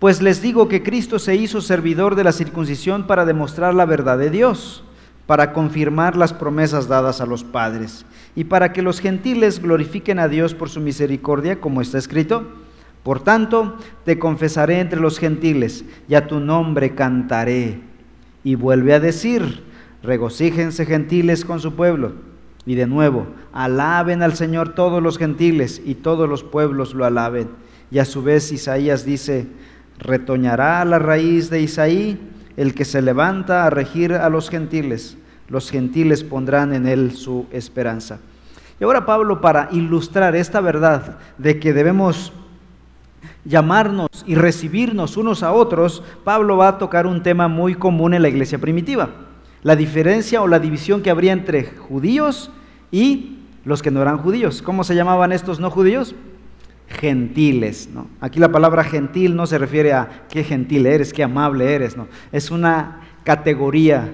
Pues 0.00 0.22
les 0.22 0.40
digo 0.40 0.66
que 0.66 0.82
Cristo 0.82 1.18
se 1.18 1.36
hizo 1.36 1.60
servidor 1.60 2.14
de 2.14 2.24
la 2.24 2.32
circuncisión 2.32 3.06
para 3.06 3.26
demostrar 3.26 3.74
la 3.74 3.84
verdad 3.84 4.16
de 4.16 4.30
Dios, 4.30 4.82
para 5.26 5.52
confirmar 5.52 6.16
las 6.16 6.32
promesas 6.32 6.88
dadas 6.88 7.20
a 7.20 7.26
los 7.26 7.44
padres, 7.44 8.06
y 8.34 8.44
para 8.44 8.72
que 8.72 8.80
los 8.80 8.98
gentiles 8.98 9.60
glorifiquen 9.60 10.18
a 10.18 10.28
Dios 10.28 10.54
por 10.54 10.70
su 10.70 10.80
misericordia, 10.80 11.60
como 11.60 11.82
está 11.82 11.98
escrito. 11.98 12.48
Por 13.02 13.20
tanto, 13.20 13.76
te 14.06 14.18
confesaré 14.18 14.80
entre 14.80 15.00
los 15.00 15.18
gentiles, 15.18 15.84
y 16.08 16.14
a 16.14 16.26
tu 16.26 16.40
nombre 16.40 16.94
cantaré. 16.94 17.80
Y 18.42 18.54
vuelve 18.54 18.94
a 18.94 19.00
decir, 19.00 19.64
regocíjense 20.02 20.86
gentiles 20.86 21.44
con 21.44 21.60
su 21.60 21.74
pueblo. 21.74 22.12
Y 22.64 22.74
de 22.74 22.86
nuevo, 22.86 23.26
alaben 23.52 24.22
al 24.22 24.34
Señor 24.34 24.70
todos 24.70 25.02
los 25.02 25.18
gentiles, 25.18 25.82
y 25.84 25.96
todos 25.96 26.26
los 26.26 26.42
pueblos 26.42 26.94
lo 26.94 27.04
alaben. 27.04 27.50
Y 27.90 27.98
a 27.98 28.06
su 28.06 28.22
vez 28.22 28.50
Isaías 28.50 29.04
dice, 29.04 29.46
retoñará 30.00 30.84
la 30.84 30.98
raíz 30.98 31.50
de 31.50 31.60
Isaí, 31.62 32.18
el 32.56 32.74
que 32.74 32.84
se 32.84 33.02
levanta 33.02 33.64
a 33.64 33.70
regir 33.70 34.12
a 34.12 34.28
los 34.28 34.50
gentiles. 34.50 35.16
Los 35.48 35.70
gentiles 35.70 36.24
pondrán 36.24 36.72
en 36.72 36.86
él 36.86 37.12
su 37.12 37.46
esperanza. 37.52 38.18
Y 38.80 38.84
ahora 38.84 39.04
Pablo, 39.04 39.40
para 39.40 39.68
ilustrar 39.72 40.34
esta 40.34 40.60
verdad 40.60 41.18
de 41.38 41.60
que 41.60 41.72
debemos 41.72 42.32
llamarnos 43.44 44.08
y 44.26 44.34
recibirnos 44.34 45.16
unos 45.16 45.42
a 45.42 45.52
otros, 45.52 46.02
Pablo 46.24 46.56
va 46.56 46.68
a 46.68 46.78
tocar 46.78 47.06
un 47.06 47.22
tema 47.22 47.48
muy 47.48 47.74
común 47.74 48.14
en 48.14 48.22
la 48.22 48.28
iglesia 48.28 48.58
primitiva, 48.58 49.10
la 49.62 49.76
diferencia 49.76 50.40
o 50.40 50.48
la 50.48 50.58
división 50.58 51.02
que 51.02 51.10
habría 51.10 51.32
entre 51.32 51.64
judíos 51.64 52.50
y 52.90 53.38
los 53.64 53.82
que 53.82 53.90
no 53.90 54.00
eran 54.00 54.18
judíos. 54.18 54.62
¿Cómo 54.62 54.84
se 54.84 54.94
llamaban 54.94 55.32
estos 55.32 55.60
no 55.60 55.70
judíos? 55.70 56.14
Gentiles. 56.90 57.88
¿no? 57.92 58.08
Aquí 58.20 58.38
la 58.38 58.52
palabra 58.52 58.84
gentil 58.84 59.36
no 59.36 59.46
se 59.46 59.58
refiere 59.58 59.92
a 59.92 60.26
qué 60.28 60.44
gentil 60.44 60.86
eres, 60.86 61.12
qué 61.12 61.22
amable 61.22 61.72
eres, 61.72 61.96
no. 61.96 62.08
Es 62.32 62.50
una 62.50 63.00
categoría 63.24 64.10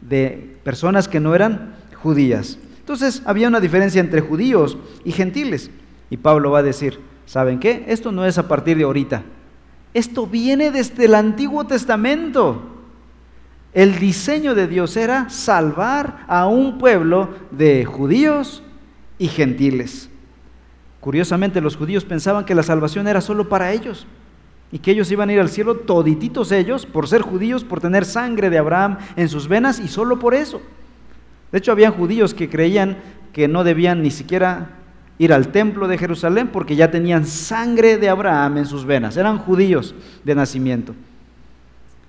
de 0.00 0.56
personas 0.64 1.06
que 1.06 1.20
no 1.20 1.34
eran 1.34 1.74
judías. 1.94 2.58
Entonces 2.80 3.22
había 3.24 3.48
una 3.48 3.60
diferencia 3.60 4.00
entre 4.00 4.20
judíos 4.20 4.76
y 5.04 5.12
gentiles. 5.12 5.70
Y 6.10 6.16
Pablo 6.16 6.50
va 6.50 6.60
a 6.60 6.62
decir, 6.62 6.98
¿saben 7.26 7.58
qué? 7.58 7.84
Esto 7.88 8.12
no 8.12 8.24
es 8.26 8.38
a 8.38 8.48
partir 8.48 8.76
de 8.76 8.84
ahorita. 8.84 9.22
Esto 9.92 10.26
viene 10.26 10.70
desde 10.70 11.04
el 11.04 11.14
Antiguo 11.14 11.66
Testamento. 11.66 12.62
El 13.72 13.98
diseño 13.98 14.54
de 14.54 14.66
Dios 14.66 14.96
era 14.96 15.28
salvar 15.30 16.24
a 16.28 16.46
un 16.46 16.78
pueblo 16.78 17.30
de 17.50 17.84
judíos 17.84 18.62
y 19.18 19.28
gentiles. 19.28 20.10
Curiosamente, 21.04 21.60
los 21.60 21.76
judíos 21.76 22.02
pensaban 22.02 22.46
que 22.46 22.54
la 22.54 22.62
salvación 22.62 23.06
era 23.06 23.20
solo 23.20 23.46
para 23.50 23.72
ellos 23.72 24.06
y 24.72 24.78
que 24.78 24.90
ellos 24.90 25.10
iban 25.10 25.28
a 25.28 25.34
ir 25.34 25.38
al 25.38 25.50
cielo 25.50 25.74
todititos 25.74 26.50
ellos 26.50 26.86
por 26.86 27.08
ser 27.08 27.20
judíos, 27.20 27.62
por 27.62 27.82
tener 27.82 28.06
sangre 28.06 28.48
de 28.48 28.56
Abraham 28.56 28.96
en 29.14 29.28
sus 29.28 29.46
venas 29.46 29.80
y 29.80 29.88
solo 29.88 30.18
por 30.18 30.32
eso. 30.32 30.62
De 31.52 31.58
hecho, 31.58 31.72
habían 31.72 31.92
judíos 31.92 32.32
que 32.32 32.48
creían 32.48 32.96
que 33.34 33.48
no 33.48 33.64
debían 33.64 34.00
ni 34.00 34.10
siquiera 34.10 34.70
ir 35.18 35.34
al 35.34 35.48
templo 35.48 35.88
de 35.88 35.98
Jerusalén 35.98 36.48
porque 36.48 36.74
ya 36.74 36.90
tenían 36.90 37.26
sangre 37.26 37.98
de 37.98 38.08
Abraham 38.08 38.56
en 38.56 38.64
sus 38.64 38.86
venas, 38.86 39.18
eran 39.18 39.36
judíos 39.36 39.94
de 40.24 40.34
nacimiento. 40.34 40.94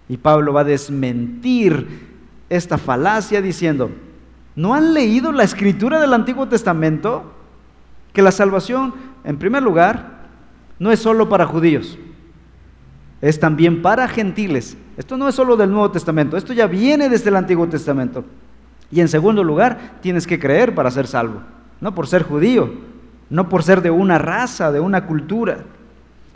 Y 0.08 0.16
Pablo 0.16 0.54
va 0.54 0.62
a 0.62 0.64
desmentir 0.64 1.86
esta 2.50 2.78
falacia 2.78 3.42
diciendo, 3.42 3.92
¿no 4.56 4.74
han 4.74 4.94
leído 4.94 5.34
la 5.34 5.44
escritura 5.44 6.00
del 6.00 6.14
Antiguo 6.14 6.48
Testamento? 6.48 7.35
Que 8.16 8.22
la 8.22 8.32
salvación, 8.32 8.94
en 9.26 9.38
primer 9.38 9.62
lugar, 9.62 10.24
no 10.80 10.90
es 10.92 11.00
solo 11.00 11.28
para 11.28 11.46
judíos, 11.46 12.00
es 13.22 13.40
también 13.40 13.82
para 13.82 14.08
gentiles. 14.08 14.78
Esto 14.96 15.18
no 15.18 15.28
es 15.28 15.36
solo 15.36 15.58
del 15.58 15.70
Nuevo 15.70 15.92
Testamento, 15.92 16.38
esto 16.38 16.54
ya 16.54 16.66
viene 16.66 17.10
desde 17.10 17.30
el 17.30 17.36
Antiguo 17.36 17.68
Testamento. 17.68 18.24
Y 18.90 19.02
en 19.02 19.10
segundo 19.10 19.44
lugar, 19.44 19.98
tienes 20.02 20.26
que 20.26 20.40
creer 20.40 20.74
para 20.74 20.92
ser 20.92 21.08
salvo, 21.08 21.42
no 21.82 21.94
por 21.94 22.08
ser 22.08 22.24
judío, 22.24 22.74
no 23.30 23.50
por 23.50 23.64
ser 23.64 23.82
de 23.82 23.92
una 23.92 24.18
raza, 24.18 24.72
de 24.72 24.80
una 24.80 25.06
cultura. 25.06 25.58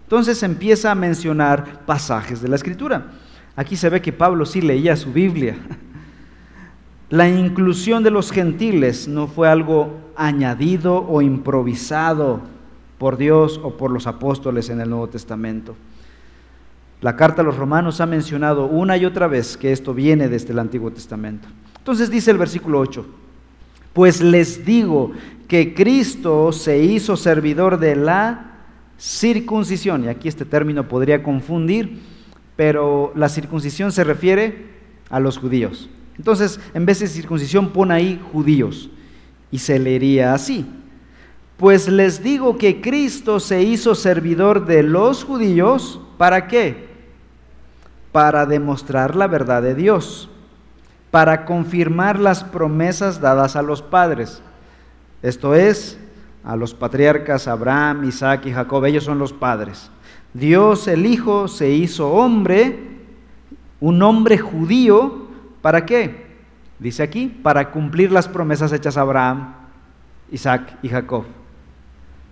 Entonces 0.04 0.44
empieza 0.44 0.92
a 0.92 0.96
mencionar 0.96 1.86
pasajes 1.86 2.42
de 2.42 2.50
la 2.50 2.58
Escritura. 2.58 3.06
Aquí 3.56 3.78
se 3.78 3.90
ve 3.90 4.02
que 4.02 4.12
Pablo 4.12 4.46
sí 4.46 4.60
leía 4.62 4.98
su 4.98 5.14
Biblia. 5.14 5.56
La 7.10 7.28
inclusión 7.28 8.04
de 8.04 8.12
los 8.12 8.32
gentiles 8.32 9.08
no 9.08 9.26
fue 9.26 9.50
algo 9.50 9.98
añadido 10.16 11.08
o 11.08 11.24
improvisado 11.24 12.42
por 13.00 13.18
Dios 13.18 13.60
o 13.64 13.78
por 13.78 13.90
los 13.90 14.06
apóstoles 14.06 14.70
en 14.70 14.80
el 14.80 14.92
Nuevo 14.92 15.08
Testamento. 15.10 15.76
La 17.02 17.16
carta 17.16 17.42
a 17.42 17.46
los 17.46 17.58
romanos 17.58 18.00
ha 18.00 18.06
mencionado 18.06 18.68
una 18.68 18.96
y 18.96 19.06
otra 19.06 19.28
vez 19.28 19.58
que 19.58 19.72
esto 19.72 19.94
viene 19.96 20.30
desde 20.30 20.52
el 20.52 20.60
Antiguo 20.60 20.92
Testamento. 20.92 21.48
Entonces 21.78 22.12
dice 22.12 22.30
el 22.30 22.38
versículo 22.38 22.80
8, 22.80 23.06
pues 23.94 24.22
les 24.22 24.64
digo 24.64 25.12
que 25.48 25.74
Cristo 25.74 26.52
se 26.52 26.84
hizo 26.84 27.18
servidor 27.18 27.80
de 27.80 27.96
la 27.96 28.52
circuncisión, 29.00 30.04
y 30.04 30.10
aquí 30.10 30.28
este 30.28 30.46
término 30.46 30.88
podría 30.88 31.24
confundir, 31.24 32.02
pero 32.56 33.14
la 33.16 33.30
circuncisión 33.30 33.92
se 33.92 34.04
refiere 34.04 34.68
a 35.10 35.20
los 35.20 35.40
judíos. 35.40 35.90
Entonces, 36.20 36.60
en 36.76 36.86
vez 36.86 37.00
de 37.00 37.08
circuncisión, 37.08 37.70
pone 37.70 37.96
ahí 37.96 38.22
judíos, 38.32 38.92
y 39.50 39.58
se 39.58 39.80
leería 39.80 40.36
así. 40.36 40.68
Pues 41.58 41.88
les 41.88 42.22
digo 42.22 42.60
que 42.60 42.80
Cristo 42.80 43.40
se 43.40 43.64
hizo 43.64 43.96
servidor 43.96 44.68
de 44.68 44.84
los 44.84 45.24
judíos, 45.24 46.00
¿para 46.20 46.48
qué? 46.48 46.90
Para 48.12 48.46
demostrar 48.46 49.16
la 49.16 49.26
verdad 49.26 49.64
de 49.64 49.74
Dios, 49.74 50.30
para 51.10 51.46
confirmar 51.46 52.20
las 52.20 52.44
promesas 52.44 53.20
dadas 53.20 53.56
a 53.56 53.64
los 53.64 53.82
padres 53.82 54.44
esto 55.22 55.54
es, 55.54 56.00
a 56.44 56.56
los 56.56 56.74
patriarcas 56.74 57.48
Abraham, 57.48 58.06
Isaac 58.06 58.46
y 58.46 58.52
Jacob, 58.52 58.86
ellos 58.86 59.04
son 59.04 59.20
los 59.20 59.34
padres. 59.34 59.92
Dios 60.34 60.88
el 60.88 61.06
Hijo 61.06 61.48
se 61.48 61.72
hizo 61.72 62.12
hombre, 62.12 62.80
un 63.82 64.02
hombre 64.02 64.38
judío, 64.38 65.28
¿para 65.62 65.86
qué? 65.86 66.28
Dice 66.80 67.04
aquí, 67.04 67.28
para 67.28 67.72
cumplir 67.72 68.12
las 68.12 68.28
promesas 68.28 68.72
hechas 68.72 68.98
a 68.98 69.02
Abraham, 69.02 69.54
Isaac 70.32 70.78
y 70.82 70.90
Jacob. 70.90 71.26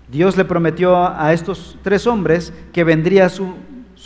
Dios 0.09 0.37
le 0.37 0.45
prometió 0.45 0.95
a 0.95 1.33
estos 1.33 1.77
tres 1.81 2.07
hombres 2.07 2.53
que 2.71 2.85
vendría 2.85 3.27
su, 3.27 3.55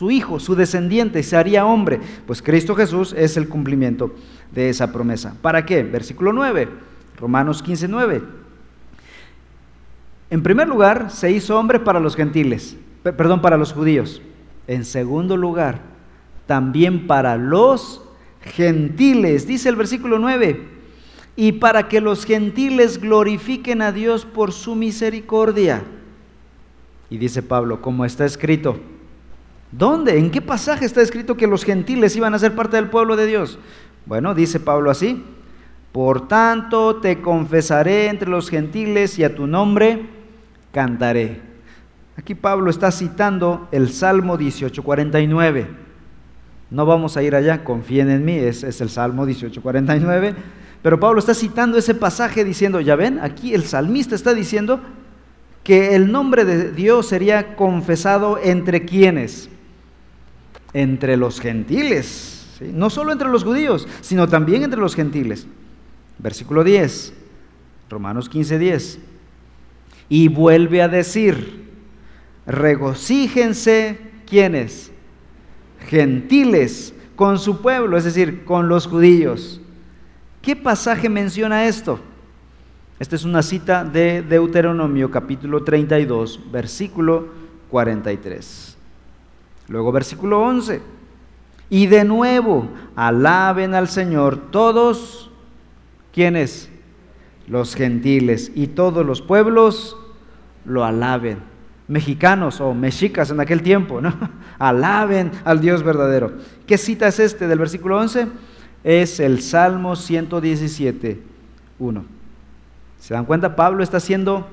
hijo, 0.10 0.40
su 0.40 0.56
descendiente, 0.56 1.22
se 1.22 1.38
haría 1.38 1.66
hombre. 1.66 2.00
Pues 2.26 2.42
Cristo 2.42 2.76
Jesús 2.76 3.14
es 3.16 3.38
el 3.38 3.48
cumplimiento 3.48 4.16
de 4.52 4.70
esa 4.70 4.92
promesa. 4.92 5.36
¿Para 5.42 5.64
qué? 5.64 5.84
Versículo 5.84 6.34
9, 6.34 6.70
Romanos 7.20 7.62
15, 7.62 7.88
9. 7.88 8.24
En 10.32 10.42
primer 10.42 10.68
lugar, 10.68 11.12
se 11.12 11.30
hizo 11.32 11.60
hombre 11.60 11.80
para 11.80 12.00
los 12.00 12.16
gentiles, 12.16 12.78
perdón, 13.04 13.42
para 13.42 13.58
los 13.58 13.74
judíos. 13.74 14.24
En 14.66 14.86
segundo 14.86 15.38
lugar, 15.38 15.82
también 16.48 17.06
para 17.06 17.38
los 17.38 18.02
gentiles, 18.42 19.48
dice 19.48 19.70
el 19.70 19.76
versículo 19.76 20.20
9, 20.20 20.68
y 21.36 21.54
para 21.54 21.88
que 21.88 22.02
los 22.02 22.26
gentiles 22.26 23.00
glorifiquen 23.00 23.82
a 23.82 23.92
Dios 23.92 24.26
por 24.26 24.52
su 24.52 24.76
misericordia. 24.76 25.84
Y 27.10 27.18
dice 27.18 27.44
Pablo, 27.44 27.82
como 27.82 28.06
está 28.06 28.26
escrito, 28.26 28.80
¿dónde? 29.72 30.18
¿En 30.18 30.32
qué 30.32 30.42
pasaje 30.42 30.86
está 30.86 31.02
escrito 31.02 31.38
que 31.38 31.48
los 31.48 31.64
gentiles 31.64 32.16
iban 32.16 32.34
a 32.34 32.40
ser 32.40 32.56
parte 32.56 32.78
del 32.78 32.90
pueblo 32.90 33.16
de 33.16 33.28
Dios? 33.28 33.60
Bueno, 34.06 34.34
dice 34.34 34.60
Pablo 34.60 34.90
así, 34.90 35.24
por 35.92 36.28
tanto 36.28 36.98
te 36.98 37.22
confesaré 37.22 38.08
entre 38.08 38.30
los 38.30 38.50
gentiles 38.50 39.20
y 39.20 39.24
a 39.24 39.36
tu 39.36 39.46
nombre 39.46 40.06
cantaré. 40.72 41.42
Aquí 42.16 42.36
Pablo 42.36 42.70
está 42.70 42.92
citando 42.92 43.68
el 43.72 43.90
Salmo 43.90 44.38
18:49. 44.38 45.81
No 46.72 46.86
vamos 46.86 47.18
a 47.18 47.24
ir 47.24 47.36
allá, 47.36 47.64
confíen 47.64 48.10
en 48.10 48.26
mí, 48.26 48.36
es, 48.36 48.64
es 48.64 48.82
el 48.82 48.90
Salmo 48.90 49.28
18:49. 49.28 50.34
Pero 50.82 51.00
Pablo 51.00 51.20
está 51.20 51.34
citando 51.36 51.78
ese 51.78 51.94
pasaje 51.94 52.44
diciendo, 52.44 52.80
ya 52.82 52.96
ven, 52.96 53.20
aquí 53.20 53.54
el 53.54 53.66
salmista 53.66 54.16
está 54.16 54.34
diciendo 54.34 54.82
que 55.64 55.96
el 55.96 56.12
nombre 56.12 56.44
de 56.44 56.72
Dios 56.72 57.08
sería 57.08 57.56
confesado 57.56 58.40
entre 58.42 58.86
quienes, 58.86 59.50
entre 60.74 61.18
los 61.18 61.40
gentiles, 61.40 62.48
no 62.74 62.90
solo 62.90 63.12
entre 63.12 63.30
los 63.30 63.44
judíos, 63.44 63.88
sino 64.02 64.28
también 64.28 64.64
entre 64.64 64.80
los 64.80 64.96
gentiles. 64.96 65.46
Versículo 66.18 66.64
10, 66.64 67.14
Romanos 67.90 68.30
15, 68.30 68.58
10. 68.58 69.00
Y 70.10 70.28
vuelve 70.30 70.82
a 70.82 70.88
decir, 70.88 71.70
regocíjense 72.46 74.00
quienes, 74.28 74.92
gentiles, 75.88 76.94
con 77.16 77.38
su 77.38 77.62
pueblo, 77.62 77.98
es 77.98 78.04
decir, 78.04 78.44
con 78.46 78.68
los 78.68 78.88
judíos. 78.88 79.62
¿Qué 80.42 80.56
pasaje 80.56 81.08
menciona 81.10 81.66
esto? 81.66 82.00
Esta 83.00 83.16
es 83.16 83.26
una 83.26 83.44
cita 83.44 83.84
de 83.84 84.22
Deuteronomio 84.22 85.10
capítulo 85.12 85.64
32, 85.64 86.52
versículo 86.52 87.28
43. 87.70 88.78
Luego 89.68 89.92
versículo 89.92 90.42
11. 90.42 90.82
Y 91.70 91.88
de 91.88 92.04
nuevo, 92.04 92.68
alaben 92.96 93.74
al 93.74 93.88
Señor 93.88 94.52
todos, 94.52 95.32
quienes, 96.14 96.70
los 97.48 97.76
gentiles 97.76 98.52
y 98.56 98.68
todos 98.68 99.06
los 99.06 99.22
pueblos 99.22 99.98
lo 100.66 100.84
alaben. 100.84 101.51
Mexicanos 101.88 102.62
o 102.62 102.74
mexicas 102.74 103.32
en 103.32 103.40
aquel 103.40 103.62
tiempo, 103.62 104.02
¿no? 104.02 104.14
Alaben 104.60 105.32
al 105.44 105.60
Dios 105.60 105.84
verdadero. 105.84 106.34
¿Qué 106.66 106.78
cita 106.78 107.08
es 107.08 107.20
este 107.20 107.48
del 107.48 107.60
versículo 107.60 107.98
11? 108.00 108.28
Es 108.84 109.20
el 109.20 109.42
Salmo 109.42 109.96
117, 109.96 111.22
1. 111.80 112.06
¿Se 113.00 113.14
dan 113.14 113.26
cuenta? 113.26 113.56
Pablo 113.56 113.84
está 113.84 113.98
haciendo, 113.98 114.48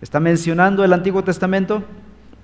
está 0.00 0.20
mencionando 0.20 0.84
el 0.84 0.92
Antiguo 0.92 1.24
Testamento 1.24 1.82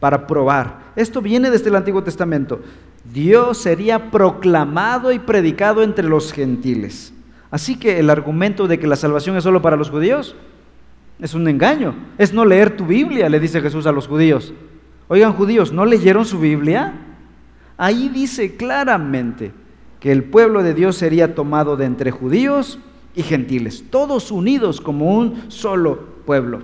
para 0.00 0.26
probar. 0.26 0.80
Esto 0.96 1.22
viene 1.22 1.50
desde 1.50 1.68
el 1.68 1.76
Antiguo 1.76 2.02
Testamento. 2.02 2.60
Dios 3.04 3.58
sería 3.58 4.10
proclamado 4.10 5.12
y 5.12 5.18
predicado 5.18 5.82
entre 5.82 6.08
los 6.08 6.32
gentiles. 6.32 7.12
Así 7.50 7.78
que 7.78 7.98
el 7.98 8.10
argumento 8.10 8.66
de 8.66 8.78
que 8.78 8.86
la 8.86 8.96
salvación 8.96 9.36
es 9.36 9.44
solo 9.44 9.60
para 9.60 9.76
los 9.76 9.90
judíos 9.90 10.34
es 11.20 11.34
un 11.34 11.46
engaño. 11.48 11.94
Es 12.18 12.32
no 12.32 12.44
leer 12.44 12.76
tu 12.76 12.86
Biblia, 12.86 13.28
le 13.28 13.40
dice 13.40 13.60
Jesús 13.60 13.86
a 13.86 13.92
los 13.92 14.08
judíos. 14.08 14.52
Oigan 15.08 15.32
judíos, 15.34 15.72
¿no 15.72 15.84
leyeron 15.84 16.24
su 16.24 16.38
Biblia? 16.38 16.94
Ahí 17.76 18.08
dice 18.08 18.56
claramente 18.56 19.52
que 20.00 20.12
el 20.12 20.24
pueblo 20.24 20.62
de 20.62 20.74
Dios 20.74 20.96
sería 20.96 21.34
tomado 21.34 21.76
de 21.76 21.84
entre 21.84 22.10
judíos 22.10 22.78
y 23.14 23.22
gentiles, 23.22 23.84
todos 23.90 24.30
unidos 24.30 24.80
como 24.80 25.16
un 25.16 25.50
solo 25.50 26.00
pueblo. 26.24 26.62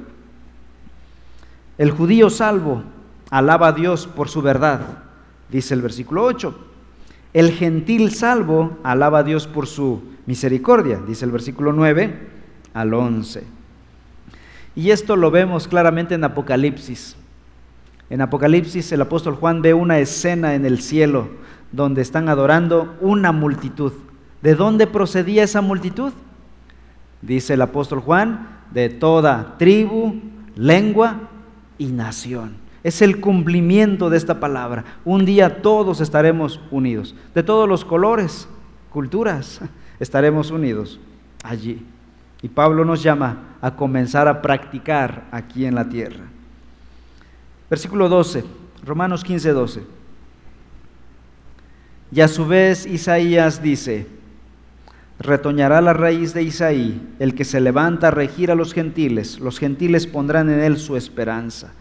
El 1.77 1.91
judío 1.91 2.31
salvo 2.31 2.83
alaba 3.31 3.69
a 3.69 3.73
Dios 3.73 4.07
por 4.07 4.29
su 4.29 4.43
verdad, 4.43 5.05
dice 5.51 5.75
el 5.75 5.83
versículo 5.83 6.25
8. 6.25 6.59
El 7.35 7.53
gentil 7.53 8.13
salvo 8.13 8.79
alaba 8.83 9.19
a 9.19 9.23
Dios 9.23 9.47
por 9.47 9.67
su 9.67 10.03
misericordia, 10.27 11.01
dice 11.07 11.25
el 11.25 11.31
versículo 11.31 11.73
9 11.73 12.29
al 12.75 12.95
11. 12.95 13.58
Y 14.79 14.93
esto 14.93 15.17
lo 15.17 15.33
vemos 15.33 15.67
claramente 15.67 16.15
en 16.15 16.23
Apocalipsis. 16.23 17.17
En 18.11 18.21
Apocalipsis 18.21 18.93
el 18.93 19.01
apóstol 19.01 19.35
Juan 19.35 19.61
ve 19.61 19.75
una 19.75 19.99
escena 19.99 20.55
en 20.55 20.65
el 20.65 20.81
cielo 20.81 21.31
donde 21.73 22.01
están 22.01 22.29
adorando 22.29 22.95
una 23.01 23.33
multitud. 23.33 23.93
¿De 24.41 24.55
dónde 24.55 24.87
procedía 24.87 25.43
esa 25.43 25.63
multitud? 25.63 26.13
Dice 27.23 27.55
el 27.55 27.63
apóstol 27.63 27.99
Juan, 27.99 28.61
de 28.71 28.89
toda 28.89 29.57
tribu, 29.59 30.15
lengua 30.55 31.23
y 31.77 31.87
nación. 31.87 32.55
Es 32.85 33.03
el 33.03 33.21
cumplimiento 33.21 34.11
de 34.11 34.17
esta 34.17 34.39
palabra. 34.39 34.85
Un 35.05 35.25
día 35.25 35.61
todos 35.61 36.01
estaremos 36.01 36.61
unidos, 36.71 37.17
de 37.35 37.43
todos 37.43 37.69
los 37.69 37.85
colores, 37.85 38.49
culturas, 38.91 39.61
estaremos 39.99 40.53
unidos 40.53 41.01
allí. 41.43 41.85
Y 42.43 42.49
Pablo 42.49 42.85
nos 42.85 43.03
llama 43.03 43.57
a 43.61 43.75
comenzar 43.75 44.29
a 44.29 44.41
practicar 44.41 45.25
aquí 45.33 45.65
en 45.65 45.75
la 45.75 45.89
tierra. 45.89 46.25
Versículo 47.69 48.09
12, 48.09 48.45
Romanos 48.85 49.25
15, 49.25 49.53
12. 49.53 49.83
Y 52.11 52.21
a 52.21 52.29
su 52.29 52.47
vez 52.47 52.87
Isaías 52.87 53.63
dice, 53.63 54.07
retoñará 55.19 55.81
la 55.81 55.93
raíz 55.93 56.33
de 56.33 56.43
Isaí, 56.43 57.07
el 57.19 57.35
que 57.35 57.45
se 57.45 57.61
levanta 57.61 58.09
a 58.09 58.13
regir 58.13 58.51
a 58.51 58.55
los 58.55 58.73
gentiles, 58.73 59.41
los 59.41 59.59
gentiles 59.59 60.07
pondrán 60.07 60.49
en 60.49 60.61
él 60.61 60.79
su 60.79 60.97
esperanza. 60.97 61.73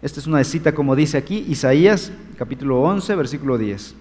Esta 0.00 0.20
es 0.20 0.26
una 0.26 0.42
cita 0.44 0.72
como 0.72 0.96
dice 0.96 1.18
aquí, 1.18 1.44
Isaías 1.48 2.12
capítulo 2.38 2.80
11, 2.80 3.14
versículo 3.16 3.58
10. 3.58 3.94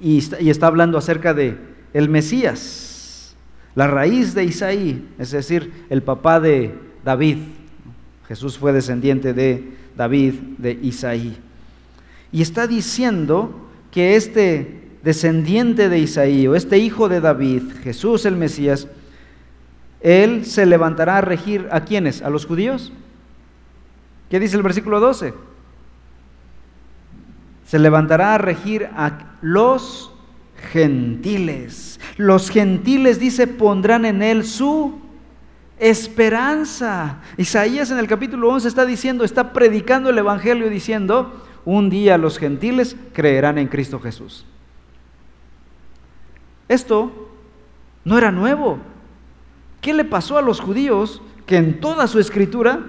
Y 0.00 0.16
está, 0.16 0.40
y 0.40 0.48
está 0.48 0.66
hablando 0.66 0.96
acerca 0.96 1.34
de 1.34 1.58
el 1.92 2.08
Mesías, 2.08 2.89
la 3.74 3.86
raíz 3.86 4.34
de 4.34 4.44
Isaí, 4.44 5.08
es 5.18 5.30
decir, 5.30 5.72
el 5.90 6.02
papá 6.02 6.40
de 6.40 6.74
David. 7.04 7.38
Jesús 8.26 8.58
fue 8.58 8.72
descendiente 8.72 9.32
de 9.32 9.72
David, 9.96 10.34
de 10.58 10.72
Isaí. 10.72 11.36
Y 12.32 12.42
está 12.42 12.66
diciendo 12.66 13.68
que 13.90 14.16
este 14.16 14.80
descendiente 15.02 15.88
de 15.88 15.98
Isaí 15.98 16.46
o 16.46 16.54
este 16.54 16.78
hijo 16.78 17.08
de 17.08 17.20
David, 17.20 17.62
Jesús 17.82 18.24
el 18.26 18.36
Mesías, 18.36 18.86
él 20.00 20.46
se 20.46 20.64
levantará 20.66 21.18
a 21.18 21.20
regir 21.20 21.68
a 21.70 21.84
quienes? 21.84 22.22
A 22.22 22.30
los 22.30 22.46
judíos. 22.46 22.92
¿Qué 24.30 24.38
dice 24.38 24.56
el 24.56 24.62
versículo 24.62 25.00
12? 25.00 25.34
Se 27.66 27.78
levantará 27.78 28.34
a 28.34 28.38
regir 28.38 28.88
a 28.94 29.36
los 29.42 30.12
gentiles. 30.72 31.89
Los 32.20 32.50
gentiles, 32.50 33.18
dice, 33.18 33.46
pondrán 33.46 34.04
en 34.04 34.20
él 34.20 34.44
su 34.44 35.00
esperanza. 35.78 37.22
Isaías 37.38 37.90
en 37.90 37.98
el 37.98 38.06
capítulo 38.06 38.50
11 38.50 38.68
está 38.68 38.84
diciendo, 38.84 39.24
está 39.24 39.54
predicando 39.54 40.10
el 40.10 40.18
Evangelio 40.18 40.68
diciendo, 40.68 41.42
un 41.64 41.88
día 41.88 42.18
los 42.18 42.36
gentiles 42.36 42.94
creerán 43.14 43.56
en 43.56 43.68
Cristo 43.68 43.98
Jesús. 44.00 44.44
Esto 46.68 47.30
no 48.04 48.18
era 48.18 48.30
nuevo. 48.30 48.76
¿Qué 49.80 49.94
le 49.94 50.04
pasó 50.04 50.36
a 50.36 50.42
los 50.42 50.60
judíos 50.60 51.22
que 51.46 51.56
en 51.56 51.80
toda 51.80 52.06
su 52.06 52.18
escritura 52.18 52.80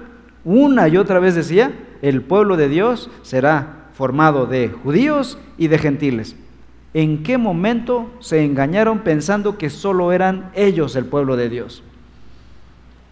una 0.43 0.89
y 0.89 0.97
otra 0.97 1.19
vez 1.19 1.35
decía, 1.35 1.71
el 2.01 2.21
pueblo 2.21 2.57
de 2.57 2.67
Dios 2.67 3.09
será 3.21 3.87
formado 3.93 4.45
de 4.45 4.67
judíos 4.67 5.37
y 5.57 5.69
de 5.69 5.77
gentiles? 5.77 6.35
¿En 6.93 7.23
qué 7.23 7.37
momento 7.37 8.11
se 8.19 8.43
engañaron 8.43 8.99
pensando 8.99 9.57
que 9.57 9.69
solo 9.69 10.11
eran 10.11 10.51
ellos 10.55 10.95
el 10.95 11.05
pueblo 11.05 11.37
de 11.37 11.49
Dios? 11.49 11.83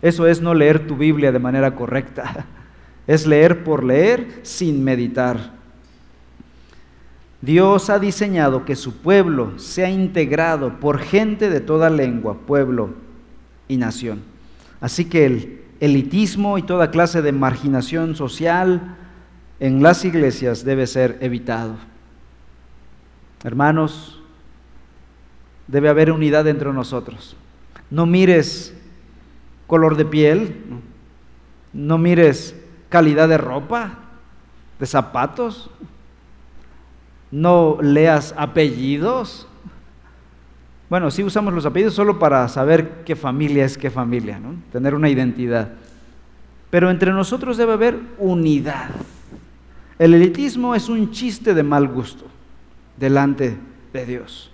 Eso 0.01 0.27
es 0.27 0.41
no 0.41 0.53
leer 0.53 0.88
tu 0.88 0.95
Biblia 0.95 1.32
de 1.32 1.39
manera 1.39 1.75
correcta. 1.75 2.45
Es 3.07 3.25
leer 3.25 3.63
por 3.63 3.84
leer 3.84 4.41
sin 4.43 4.84
meditar. 4.84 5.51
Dios 7.41 7.89
ha 7.89 7.97
diseñado 7.97 8.65
que 8.65 8.75
su 8.75 8.97
pueblo 8.97 9.57
sea 9.57 9.89
integrado 9.89 10.80
por 10.80 10.99
gente 10.99 11.49
de 11.49 11.59
toda 11.59 11.89
lengua, 11.89 12.36
pueblo 12.45 12.91
y 13.67 13.77
nación. 13.77 14.21
Así 14.80 15.05
que 15.05 15.25
el 15.25 15.61
elitismo 15.80 16.59
y 16.59 16.61
toda 16.61 16.91
clase 16.91 17.23
de 17.23 17.32
marginación 17.32 18.15
social 18.15 18.95
en 19.59 19.82
las 19.82 20.05
iglesias 20.05 20.63
debe 20.63 20.86
ser 20.86 21.17
evitado. 21.21 21.88
Hermanos, 23.43 24.19
debe 25.67 25.89
haber 25.89 26.11
unidad 26.11 26.47
entre 26.47 26.73
nosotros. 26.73 27.35
No 27.89 28.05
mires 28.05 28.75
color 29.67 29.95
de 29.95 30.05
piel, 30.05 30.55
no 31.71 31.97
mires 31.97 32.55
calidad 32.89 33.29
de 33.29 33.37
ropa, 33.37 33.99
de 34.79 34.85
zapatos, 34.85 35.69
no 37.31 37.77
leas 37.81 38.33
apellidos. 38.37 39.47
Bueno, 40.89 41.11
sí 41.11 41.23
usamos 41.23 41.53
los 41.53 41.65
apellidos 41.65 41.93
solo 41.93 42.19
para 42.19 42.47
saber 42.47 43.03
qué 43.05 43.15
familia 43.15 43.63
es 43.63 43.77
qué 43.77 43.89
familia, 43.89 44.39
tener 44.71 44.95
una 44.95 45.09
identidad. 45.09 45.69
Pero 46.71 46.89
entre 46.89 47.11
nosotros 47.11 47.57
debe 47.57 47.73
haber 47.73 47.99
unidad. 48.17 48.89
El 49.97 50.13
elitismo 50.13 50.75
es 50.75 50.89
un 50.89 51.11
chiste 51.11 51.53
de 51.53 51.63
mal 51.63 51.87
gusto 51.87 52.25
delante 52.99 53.57
de 53.93 54.05
Dios. 54.05 54.51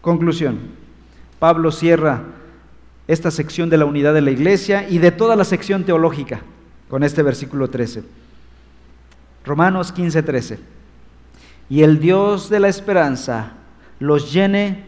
Conclusión. 0.00 0.58
Pablo 1.38 1.70
cierra 1.70 2.22
esta 3.06 3.30
sección 3.30 3.70
de 3.70 3.76
la 3.76 3.84
unidad 3.84 4.14
de 4.14 4.20
la 4.20 4.30
iglesia 4.30 4.88
y 4.88 4.98
de 4.98 5.12
toda 5.12 5.36
la 5.36 5.44
sección 5.44 5.84
teológica 5.84 6.40
con 6.88 7.02
este 7.02 7.22
versículo 7.22 7.70
13. 7.70 8.02
Romanos 9.44 9.92
15, 9.92 10.22
13. 10.22 10.58
Y 11.68 11.82
el 11.82 12.00
Dios 12.00 12.48
de 12.48 12.60
la 12.60 12.68
esperanza 12.68 13.52
los 13.98 14.32
llene 14.32 14.84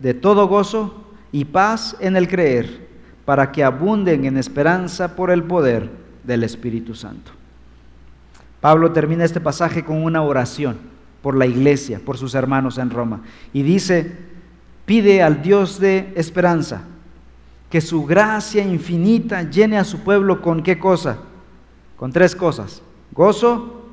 de 0.00 0.14
todo 0.14 0.48
gozo 0.48 1.12
y 1.32 1.44
paz 1.44 1.96
en 2.00 2.16
el 2.16 2.28
creer, 2.28 2.88
para 3.24 3.52
que 3.52 3.62
abunden 3.62 4.24
en 4.24 4.36
esperanza 4.36 5.14
por 5.14 5.30
el 5.30 5.44
poder 5.44 5.88
del 6.24 6.42
Espíritu 6.42 6.94
Santo. 6.94 7.30
Pablo 8.60 8.90
termina 8.92 9.24
este 9.24 9.40
pasaje 9.40 9.84
con 9.84 10.02
una 10.02 10.22
oración 10.22 10.89
por 11.22 11.36
la 11.36 11.46
iglesia, 11.46 12.00
por 12.04 12.16
sus 12.16 12.34
hermanos 12.34 12.78
en 12.78 12.90
Roma, 12.90 13.22
y 13.52 13.62
dice, 13.62 14.16
pide 14.86 15.22
al 15.22 15.42
Dios 15.42 15.78
de 15.78 16.12
esperanza 16.16 16.82
que 17.70 17.80
su 17.80 18.04
gracia 18.04 18.64
infinita 18.64 19.48
llene 19.48 19.78
a 19.78 19.84
su 19.84 20.00
pueblo 20.00 20.42
con 20.42 20.62
qué 20.62 20.78
cosa? 20.78 21.18
Con 21.96 22.12
tres 22.12 22.34
cosas. 22.34 22.82
Gozo, 23.12 23.84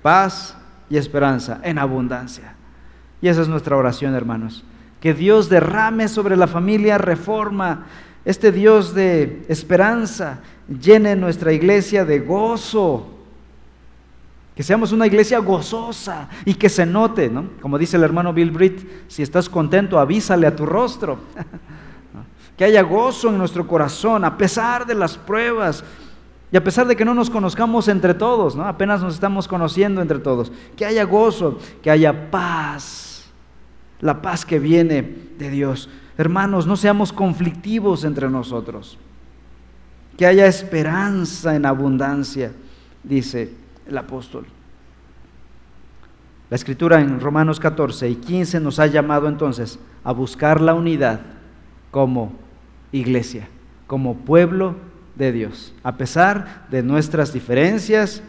paz 0.00 0.56
y 0.88 0.96
esperanza 0.96 1.60
en 1.62 1.78
abundancia. 1.78 2.54
Y 3.20 3.28
esa 3.28 3.42
es 3.42 3.48
nuestra 3.48 3.76
oración, 3.76 4.14
hermanos. 4.14 4.64
Que 5.00 5.12
Dios 5.12 5.50
derrame 5.50 6.08
sobre 6.08 6.36
la 6.36 6.46
familia 6.46 6.96
reforma, 6.96 7.86
este 8.24 8.50
Dios 8.50 8.94
de 8.94 9.44
esperanza, 9.48 10.40
llene 10.80 11.14
nuestra 11.14 11.52
iglesia 11.52 12.06
de 12.06 12.20
gozo. 12.20 13.17
Que 14.58 14.64
seamos 14.64 14.90
una 14.90 15.06
iglesia 15.06 15.38
gozosa 15.38 16.28
y 16.44 16.54
que 16.54 16.68
se 16.68 16.84
note, 16.84 17.30
¿no? 17.30 17.44
Como 17.62 17.78
dice 17.78 17.96
el 17.96 18.02
hermano 18.02 18.32
Bill 18.32 18.50
Britt, 18.50 18.80
si 19.06 19.22
estás 19.22 19.48
contento, 19.48 20.00
avísale 20.00 20.48
a 20.48 20.56
tu 20.56 20.66
rostro. 20.66 21.20
que 22.56 22.64
haya 22.64 22.82
gozo 22.82 23.28
en 23.28 23.38
nuestro 23.38 23.68
corazón 23.68 24.24
a 24.24 24.36
pesar 24.36 24.84
de 24.84 24.96
las 24.96 25.16
pruebas 25.16 25.84
y 26.50 26.56
a 26.56 26.64
pesar 26.64 26.88
de 26.88 26.96
que 26.96 27.04
no 27.04 27.14
nos 27.14 27.30
conozcamos 27.30 27.86
entre 27.86 28.14
todos, 28.14 28.56
¿no? 28.56 28.64
apenas 28.64 29.00
nos 29.00 29.14
estamos 29.14 29.46
conociendo 29.46 30.02
entre 30.02 30.18
todos, 30.18 30.50
que 30.76 30.84
haya 30.84 31.04
gozo, 31.04 31.60
que 31.80 31.92
haya 31.92 32.28
paz, 32.32 33.30
la 34.00 34.20
paz 34.20 34.44
que 34.44 34.58
viene 34.58 35.18
de 35.38 35.50
Dios. 35.50 35.88
Hermanos, 36.16 36.66
no 36.66 36.76
seamos 36.76 37.12
conflictivos 37.12 38.02
entre 38.02 38.28
nosotros, 38.28 38.98
que 40.16 40.26
haya 40.26 40.46
esperanza 40.46 41.54
en 41.54 41.64
abundancia, 41.64 42.50
dice 43.04 43.67
el 43.88 43.98
apóstol. 43.98 44.46
La 46.50 46.56
escritura 46.56 47.00
en 47.00 47.20
Romanos 47.20 47.60
14 47.60 48.08
y 48.08 48.14
15 48.16 48.60
nos 48.60 48.78
ha 48.78 48.86
llamado 48.86 49.28
entonces 49.28 49.78
a 50.04 50.12
buscar 50.12 50.60
la 50.60 50.74
unidad 50.74 51.20
como 51.90 52.32
iglesia, 52.92 53.48
como 53.86 54.16
pueblo 54.16 54.76
de 55.14 55.32
Dios, 55.32 55.74
a 55.82 55.96
pesar 55.96 56.66
de 56.70 56.82
nuestras 56.82 57.32
diferencias, 57.32 58.22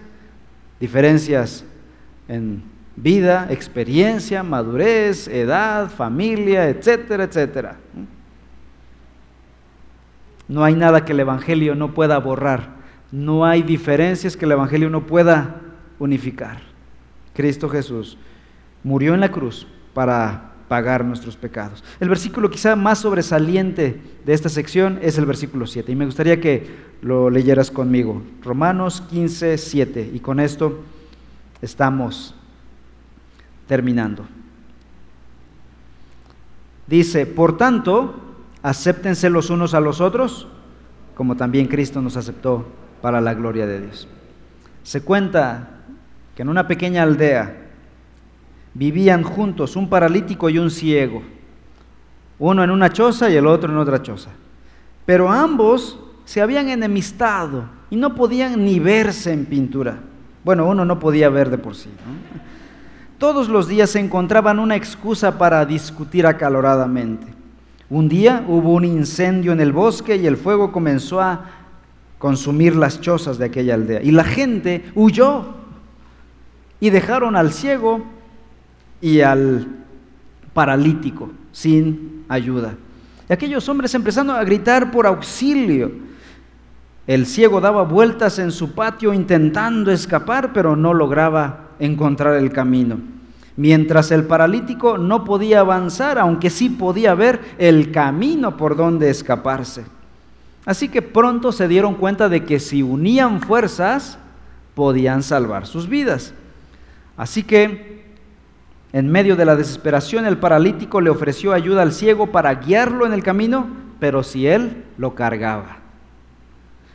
diferencias 0.79 1.63
en 2.27 2.63
vida, 2.95 3.47
experiencia, 3.51 4.43
madurez, 4.43 5.27
edad, 5.27 5.89
familia, 5.89 6.67
etcétera, 6.67 7.23
etcétera. 7.23 7.77
No 10.49 10.63
hay 10.63 10.73
nada 10.73 11.05
que 11.05 11.13
el 11.13 11.19
Evangelio 11.21 11.75
no 11.75 11.93
pueda 11.93 12.17
borrar 12.17 12.78
No 13.11 13.45
hay 13.45 13.63
diferencias 13.63 14.37
que 14.37 14.45
el 14.45 14.51
Evangelio 14.51 14.89
no 14.89 15.05
pueda 15.05 15.61
unificar. 15.97 16.61
Cristo 17.33 17.69
Jesús 17.69 18.17
murió 18.83 19.13
en 19.13 19.19
la 19.19 19.31
cruz 19.31 19.67
para 19.93 20.53
pagar 20.67 21.03
nuestros 21.03 21.35
pecados. 21.35 21.83
El 21.99 22.09
versículo 22.09 22.49
quizá 22.49 22.75
más 22.75 22.99
sobresaliente 22.99 23.99
de 24.25 24.33
esta 24.33 24.49
sección 24.49 24.99
es 25.01 25.17
el 25.17 25.25
versículo 25.25 25.65
7 25.65 25.91
y 25.91 25.95
me 25.95 26.05
gustaría 26.05 26.39
que 26.39 26.67
lo 27.01 27.29
leyeras 27.29 27.71
conmigo. 27.71 28.21
Romanos 28.43 29.01
15, 29.09 29.57
7 29.57 30.11
y 30.13 30.19
con 30.19 30.39
esto 30.39 30.83
estamos 31.61 32.35
terminando. 33.67 34.25
Dice, 36.87 37.25
por 37.25 37.57
tanto, 37.57 38.15
acéptense 38.61 39.29
los 39.29 39.49
unos 39.49 39.73
a 39.73 39.79
los 39.79 40.01
otros, 40.01 40.47
como 41.15 41.35
también 41.35 41.67
Cristo 41.67 42.01
nos 42.01 42.17
aceptó 42.17 42.65
para 43.01 43.21
la 43.21 43.33
gloria 43.33 43.65
de 43.65 43.81
Dios. 43.81 44.07
Se 44.83 45.01
cuenta 45.01 45.69
que 46.35 46.41
en 46.41 46.49
una 46.49 46.67
pequeña 46.67 47.03
aldea 47.03 47.55
vivían 48.73 49.23
juntos 49.23 49.75
un 49.75 49.89
paralítico 49.89 50.49
y 50.49 50.57
un 50.57 50.71
ciego, 50.71 51.21
uno 52.39 52.63
en 52.63 52.71
una 52.71 52.91
choza 52.91 53.29
y 53.29 53.35
el 53.35 53.45
otro 53.47 53.71
en 53.71 53.77
otra 53.77 54.01
choza. 54.01 54.29
Pero 55.05 55.29
ambos 55.29 55.99
se 56.25 56.41
habían 56.41 56.69
enemistado 56.69 57.65
y 57.89 57.95
no 57.95 58.15
podían 58.15 58.63
ni 58.63 58.79
verse 58.79 59.33
en 59.33 59.45
pintura. 59.45 59.97
Bueno, 60.43 60.67
uno 60.67 60.85
no 60.85 60.99
podía 60.99 61.29
ver 61.29 61.49
de 61.49 61.57
por 61.57 61.75
sí. 61.75 61.89
Todos 63.17 63.49
los 63.49 63.67
días 63.67 63.89
se 63.89 63.99
encontraban 63.99 64.59
una 64.59 64.75
excusa 64.75 65.37
para 65.37 65.65
discutir 65.65 66.25
acaloradamente. 66.25 67.27
Un 67.89 68.07
día 68.07 68.45
hubo 68.47 68.73
un 68.73 68.85
incendio 68.85 69.51
en 69.51 69.59
el 69.59 69.73
bosque 69.73 70.15
y 70.15 70.27
el 70.27 70.37
fuego 70.37 70.71
comenzó 70.71 71.19
a 71.19 71.45
consumir 72.19 72.75
las 72.75 73.01
chozas 73.01 73.39
de 73.39 73.45
aquella 73.45 73.73
aldea. 73.73 74.03
Y 74.03 74.11
la 74.11 74.25
gente 74.25 74.91
huyó 74.93 75.55
y 76.79 76.91
dejaron 76.91 77.35
al 77.35 77.51
ciego 77.51 78.03
y 79.01 79.21
al 79.21 79.67
paralítico 80.53 81.31
sin 81.51 82.25
ayuda. 82.27 82.75
Y 83.27 83.33
aquellos 83.33 83.67
hombres 83.69 83.95
empezaron 83.95 84.31
a 84.31 84.43
gritar 84.43 84.91
por 84.91 85.07
auxilio. 85.07 85.91
El 87.07 87.25
ciego 87.25 87.61
daba 87.61 87.83
vueltas 87.83 88.37
en 88.37 88.51
su 88.51 88.73
patio 88.73 89.13
intentando 89.13 89.91
escapar, 89.91 90.53
pero 90.53 90.75
no 90.75 90.93
lograba 90.93 91.69
encontrar 91.79 92.35
el 92.35 92.51
camino. 92.51 92.99
Mientras 93.55 94.11
el 94.11 94.25
paralítico 94.25 94.97
no 94.97 95.23
podía 95.23 95.61
avanzar, 95.61 96.19
aunque 96.19 96.49
sí 96.49 96.69
podía 96.69 97.15
ver 97.15 97.55
el 97.57 97.91
camino 97.91 98.57
por 98.57 98.75
donde 98.75 99.09
escaparse. 99.09 99.85
Así 100.65 100.89
que 100.89 101.01
pronto 101.01 101.51
se 101.51 101.67
dieron 101.67 101.95
cuenta 101.95 102.29
de 102.29 102.43
que 102.43 102.59
si 102.59 102.83
unían 102.83 103.41
fuerzas, 103.41 104.19
podían 104.75 105.23
salvar 105.23 105.65
sus 105.65 105.89
vidas. 105.89 106.33
Así 107.17 107.43
que, 107.43 108.05
en 108.93 109.11
medio 109.11 109.35
de 109.35 109.45
la 109.45 109.55
desesperación, 109.55 110.25
el 110.25 110.37
paralítico 110.37 111.01
le 111.01 111.09
ofreció 111.09 111.53
ayuda 111.53 111.81
al 111.81 111.91
ciego 111.91 112.27
para 112.27 112.55
guiarlo 112.55 113.05
en 113.05 113.13
el 113.13 113.23
camino, 113.23 113.67
pero 113.99 114.23
si 114.23 114.47
él 114.47 114.83
lo 114.97 115.15
cargaba. 115.15 115.77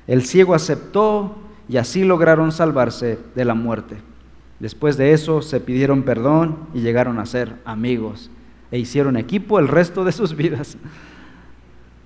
El 0.07 0.25
ciego 0.25 0.55
aceptó 0.55 1.37
y 1.69 1.77
así 1.79 2.05
lograron 2.05 2.53
salvarse 2.53 3.19
de 3.35 3.45
la 3.45 3.55
muerte. 3.55 3.97
Después 4.61 4.97
de 4.97 5.13
eso 5.13 5.43
se 5.43 5.61
pidieron 5.61 6.03
perdón 6.03 6.59
y 6.75 6.81
llegaron 6.81 7.19
a 7.19 7.27
ser 7.27 7.57
amigos 7.65 8.31
e 8.71 8.79
hicieron 8.79 9.17
equipo 9.17 9.59
el 9.59 9.69
resto 9.69 10.05
de 10.05 10.13
sus 10.13 10.37
vidas. 10.37 10.77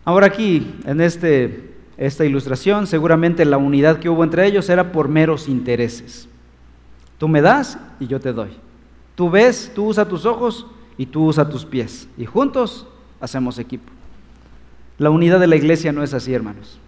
Ahora 0.04 0.26
aquí, 0.26 0.74
en 0.84 1.00
este, 1.00 1.74
esta 1.96 2.24
ilustración, 2.24 2.86
seguramente 2.86 3.44
la 3.44 3.58
unidad 3.58 3.98
que 3.98 4.08
hubo 4.08 4.24
entre 4.24 4.46
ellos 4.46 4.68
era 4.68 4.92
por 4.92 5.08
meros 5.08 5.48
intereses. 5.48 6.28
Tú 7.18 7.28
me 7.28 7.42
das 7.42 7.78
y 8.00 8.06
yo 8.06 8.20
te 8.20 8.32
doy. 8.32 8.50
Tú 9.14 9.30
ves, 9.30 9.72
tú 9.74 9.86
usas 9.86 10.08
tus 10.08 10.24
ojos 10.24 10.66
y 10.96 11.06
tú 11.06 11.26
usas 11.26 11.50
tus 11.50 11.64
pies. 11.64 12.08
Y 12.16 12.24
juntos 12.24 12.86
hacemos 13.20 13.58
equipo. 13.58 13.92
La 14.98 15.10
unidad 15.10 15.40
de 15.40 15.46
la 15.46 15.56
iglesia 15.56 15.92
no 15.92 16.02
es 16.02 16.14
así, 16.14 16.32
hermanos. 16.32 16.78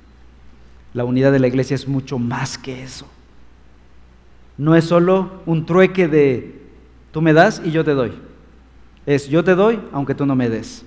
La 0.94 1.04
unidad 1.04 1.32
de 1.32 1.40
la 1.40 1.48
iglesia 1.48 1.74
es 1.74 1.86
mucho 1.86 2.18
más 2.18 2.56
que 2.56 2.82
eso 2.82 3.06
no 4.60 4.76
es 4.76 4.84
solo 4.84 5.40
un 5.46 5.64
trueque 5.64 6.06
de 6.06 6.60
tú 7.12 7.22
me 7.22 7.32
das 7.32 7.62
y 7.64 7.70
yo 7.70 7.82
te 7.82 7.92
doy. 7.92 8.12
Es 9.06 9.26
yo 9.26 9.42
te 9.42 9.54
doy 9.54 9.80
aunque 9.90 10.14
tú 10.14 10.26
no 10.26 10.36
me 10.36 10.50
des. 10.50 10.84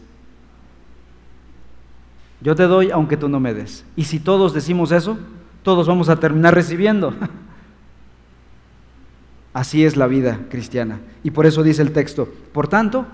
Yo 2.44 2.56
te 2.56 2.64
doy 2.64 2.91
aunque 2.91 3.16
tú 3.16 3.30
no 3.30 3.39
me 3.39 3.54
des. 3.54 3.86
Y 3.96 4.04
si 4.04 4.20
todos 4.20 4.54
decimos 4.54 4.91
eso, 4.91 5.18
todos 5.64 5.88
vamos 5.88 6.10
a 6.10 6.18
terminar 6.18 6.54
recibiendo. 6.54 7.14
Así 9.54 9.86
es 9.86 9.96
la 9.96 10.08
vida 10.08 10.41
cristiana. 10.50 11.00
Y 11.24 11.32
por 11.32 11.46
eso 11.46 11.64
dice 11.64 11.82
el 11.82 11.94
texto, 11.94 12.28
por 12.52 12.68
tanto, 12.68 13.06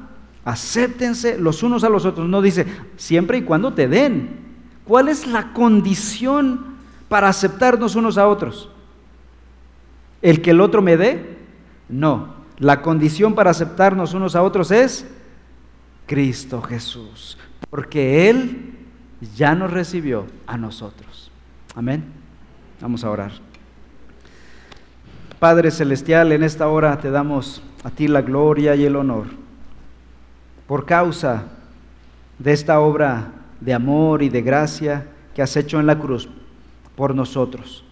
acéptense 0.46 1.38
los 1.38 1.62
unos 1.62 1.84
a 1.84 1.90
los 1.90 2.06
otros. 2.06 2.28
No 2.28 2.42
dice, 2.42 2.66
siempre 2.98 3.38
y 3.38 3.44
cuando 3.44 3.74
te 3.74 3.88
den. 3.88 4.50
¿Cuál 4.84 5.10
es 5.10 5.28
la 5.28 5.54
condición 5.54 6.78
para 7.08 7.30
aceptarnos 7.30 7.96
unos 7.96 8.18
a 8.18 8.28
otros? 8.28 8.70
¿El 10.24 10.42
que 10.42 10.52
el 10.52 10.62
otro 10.62 10.82
me 10.82 10.98
dé? 10.98 11.38
No. 11.88 12.34
La 12.58 12.82
condición 12.82 13.36
para 13.36 13.52
aceptarnos 13.52 14.16
unos 14.16 14.36
a 14.36 14.42
otros 14.42 14.72
es 14.72 15.06
Cristo 16.08 16.64
Jesús, 16.64 17.38
porque 17.70 18.30
Él 18.30 18.79
ya 19.36 19.56
nos 19.56 19.72
recibió 19.72 20.26
a 20.48 20.58
nosotros. 20.58 21.32
Amén. 21.76 22.04
Vamos 22.82 23.04
a 23.04 23.10
orar. 23.10 23.32
Padre 25.40 25.72
Celestial, 25.72 26.32
en 26.32 26.44
esta 26.44 26.68
hora 26.68 27.00
te 27.00 27.12
damos 27.12 27.62
a 27.84 27.90
ti 27.90 28.08
la 28.08 28.22
gloria 28.22 28.76
y 28.76 28.86
el 28.86 28.96
honor 28.96 29.28
por 30.68 30.86
causa 30.86 31.46
de 32.38 32.54
esta 32.54 32.80
obra 32.80 33.32
de 33.60 33.74
amor 33.74 34.22
y 34.22 34.30
de 34.30 34.42
gracia 34.42 35.08
que 35.34 35.42
has 35.42 35.56
hecho 35.58 35.80
en 35.80 35.88
la 35.88 35.98
cruz 35.98 36.30
por 36.96 37.16
nosotros, 37.16 37.84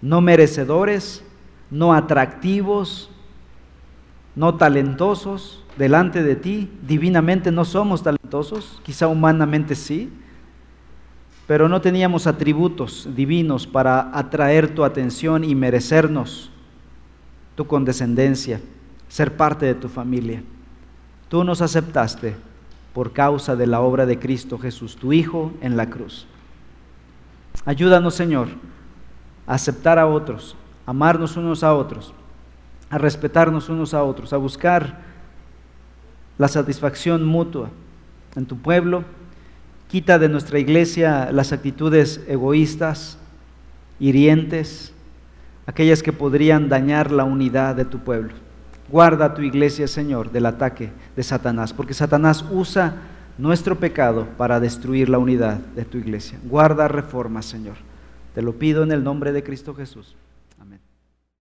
no 0.00 0.20
merecedores, 0.20 1.24
no 1.70 1.92
atractivos, 1.94 3.10
no 4.36 4.54
talentosos 4.54 5.64
delante 5.76 6.22
de 6.22 6.36
ti. 6.36 6.70
Divinamente 6.86 7.50
no 7.50 7.64
somos 7.64 8.02
talentosos, 8.02 8.80
quizá 8.84 9.08
humanamente 9.08 9.74
sí, 9.74 10.12
pero 11.50 11.68
no 11.68 11.80
teníamos 11.80 12.28
atributos 12.28 13.08
divinos 13.16 13.66
para 13.66 14.16
atraer 14.16 14.72
tu 14.72 14.84
atención 14.84 15.42
y 15.42 15.56
merecernos 15.56 16.48
tu 17.56 17.66
condescendencia, 17.66 18.60
ser 19.08 19.36
parte 19.36 19.66
de 19.66 19.74
tu 19.74 19.88
familia. 19.88 20.44
Tú 21.28 21.42
nos 21.42 21.60
aceptaste 21.60 22.36
por 22.94 23.12
causa 23.12 23.56
de 23.56 23.66
la 23.66 23.80
obra 23.80 24.06
de 24.06 24.20
Cristo 24.20 24.58
Jesús, 24.58 24.94
tu 24.94 25.12
Hijo, 25.12 25.52
en 25.60 25.76
la 25.76 25.90
cruz. 25.90 26.24
Ayúdanos, 27.64 28.14
Señor, 28.14 28.46
a 29.44 29.54
aceptar 29.54 29.98
a 29.98 30.06
otros, 30.06 30.54
amarnos 30.86 31.36
unos 31.36 31.64
a 31.64 31.74
otros, 31.74 32.14
a 32.90 32.96
respetarnos 32.96 33.68
unos 33.68 33.92
a 33.92 34.04
otros, 34.04 34.32
a 34.32 34.36
buscar 34.36 35.00
la 36.38 36.46
satisfacción 36.46 37.24
mutua 37.24 37.70
en 38.36 38.46
tu 38.46 38.56
pueblo. 38.56 39.02
Quita 39.90 40.20
de 40.20 40.28
nuestra 40.28 40.60
iglesia 40.60 41.32
las 41.32 41.52
actitudes 41.52 42.20
egoístas, 42.28 43.18
hirientes, 43.98 44.92
aquellas 45.66 46.00
que 46.00 46.12
podrían 46.12 46.68
dañar 46.68 47.10
la 47.10 47.24
unidad 47.24 47.74
de 47.74 47.84
tu 47.84 47.98
pueblo. 47.98 48.32
Guarda 48.88 49.34
tu 49.34 49.42
iglesia, 49.42 49.88
Señor, 49.88 50.30
del 50.30 50.46
ataque 50.46 50.92
de 51.16 51.22
Satanás, 51.24 51.72
porque 51.72 51.92
Satanás 51.92 52.44
usa 52.52 53.02
nuestro 53.36 53.80
pecado 53.80 54.28
para 54.36 54.60
destruir 54.60 55.08
la 55.08 55.18
unidad 55.18 55.56
de 55.56 55.84
tu 55.84 55.98
iglesia. 55.98 56.38
Guarda 56.44 56.86
reforma, 56.86 57.42
Señor. 57.42 57.74
Te 58.32 58.42
lo 58.42 58.52
pido 58.52 58.84
en 58.84 58.92
el 58.92 59.02
nombre 59.02 59.32
de 59.32 59.42
Cristo 59.42 59.74
Jesús. 59.74 60.14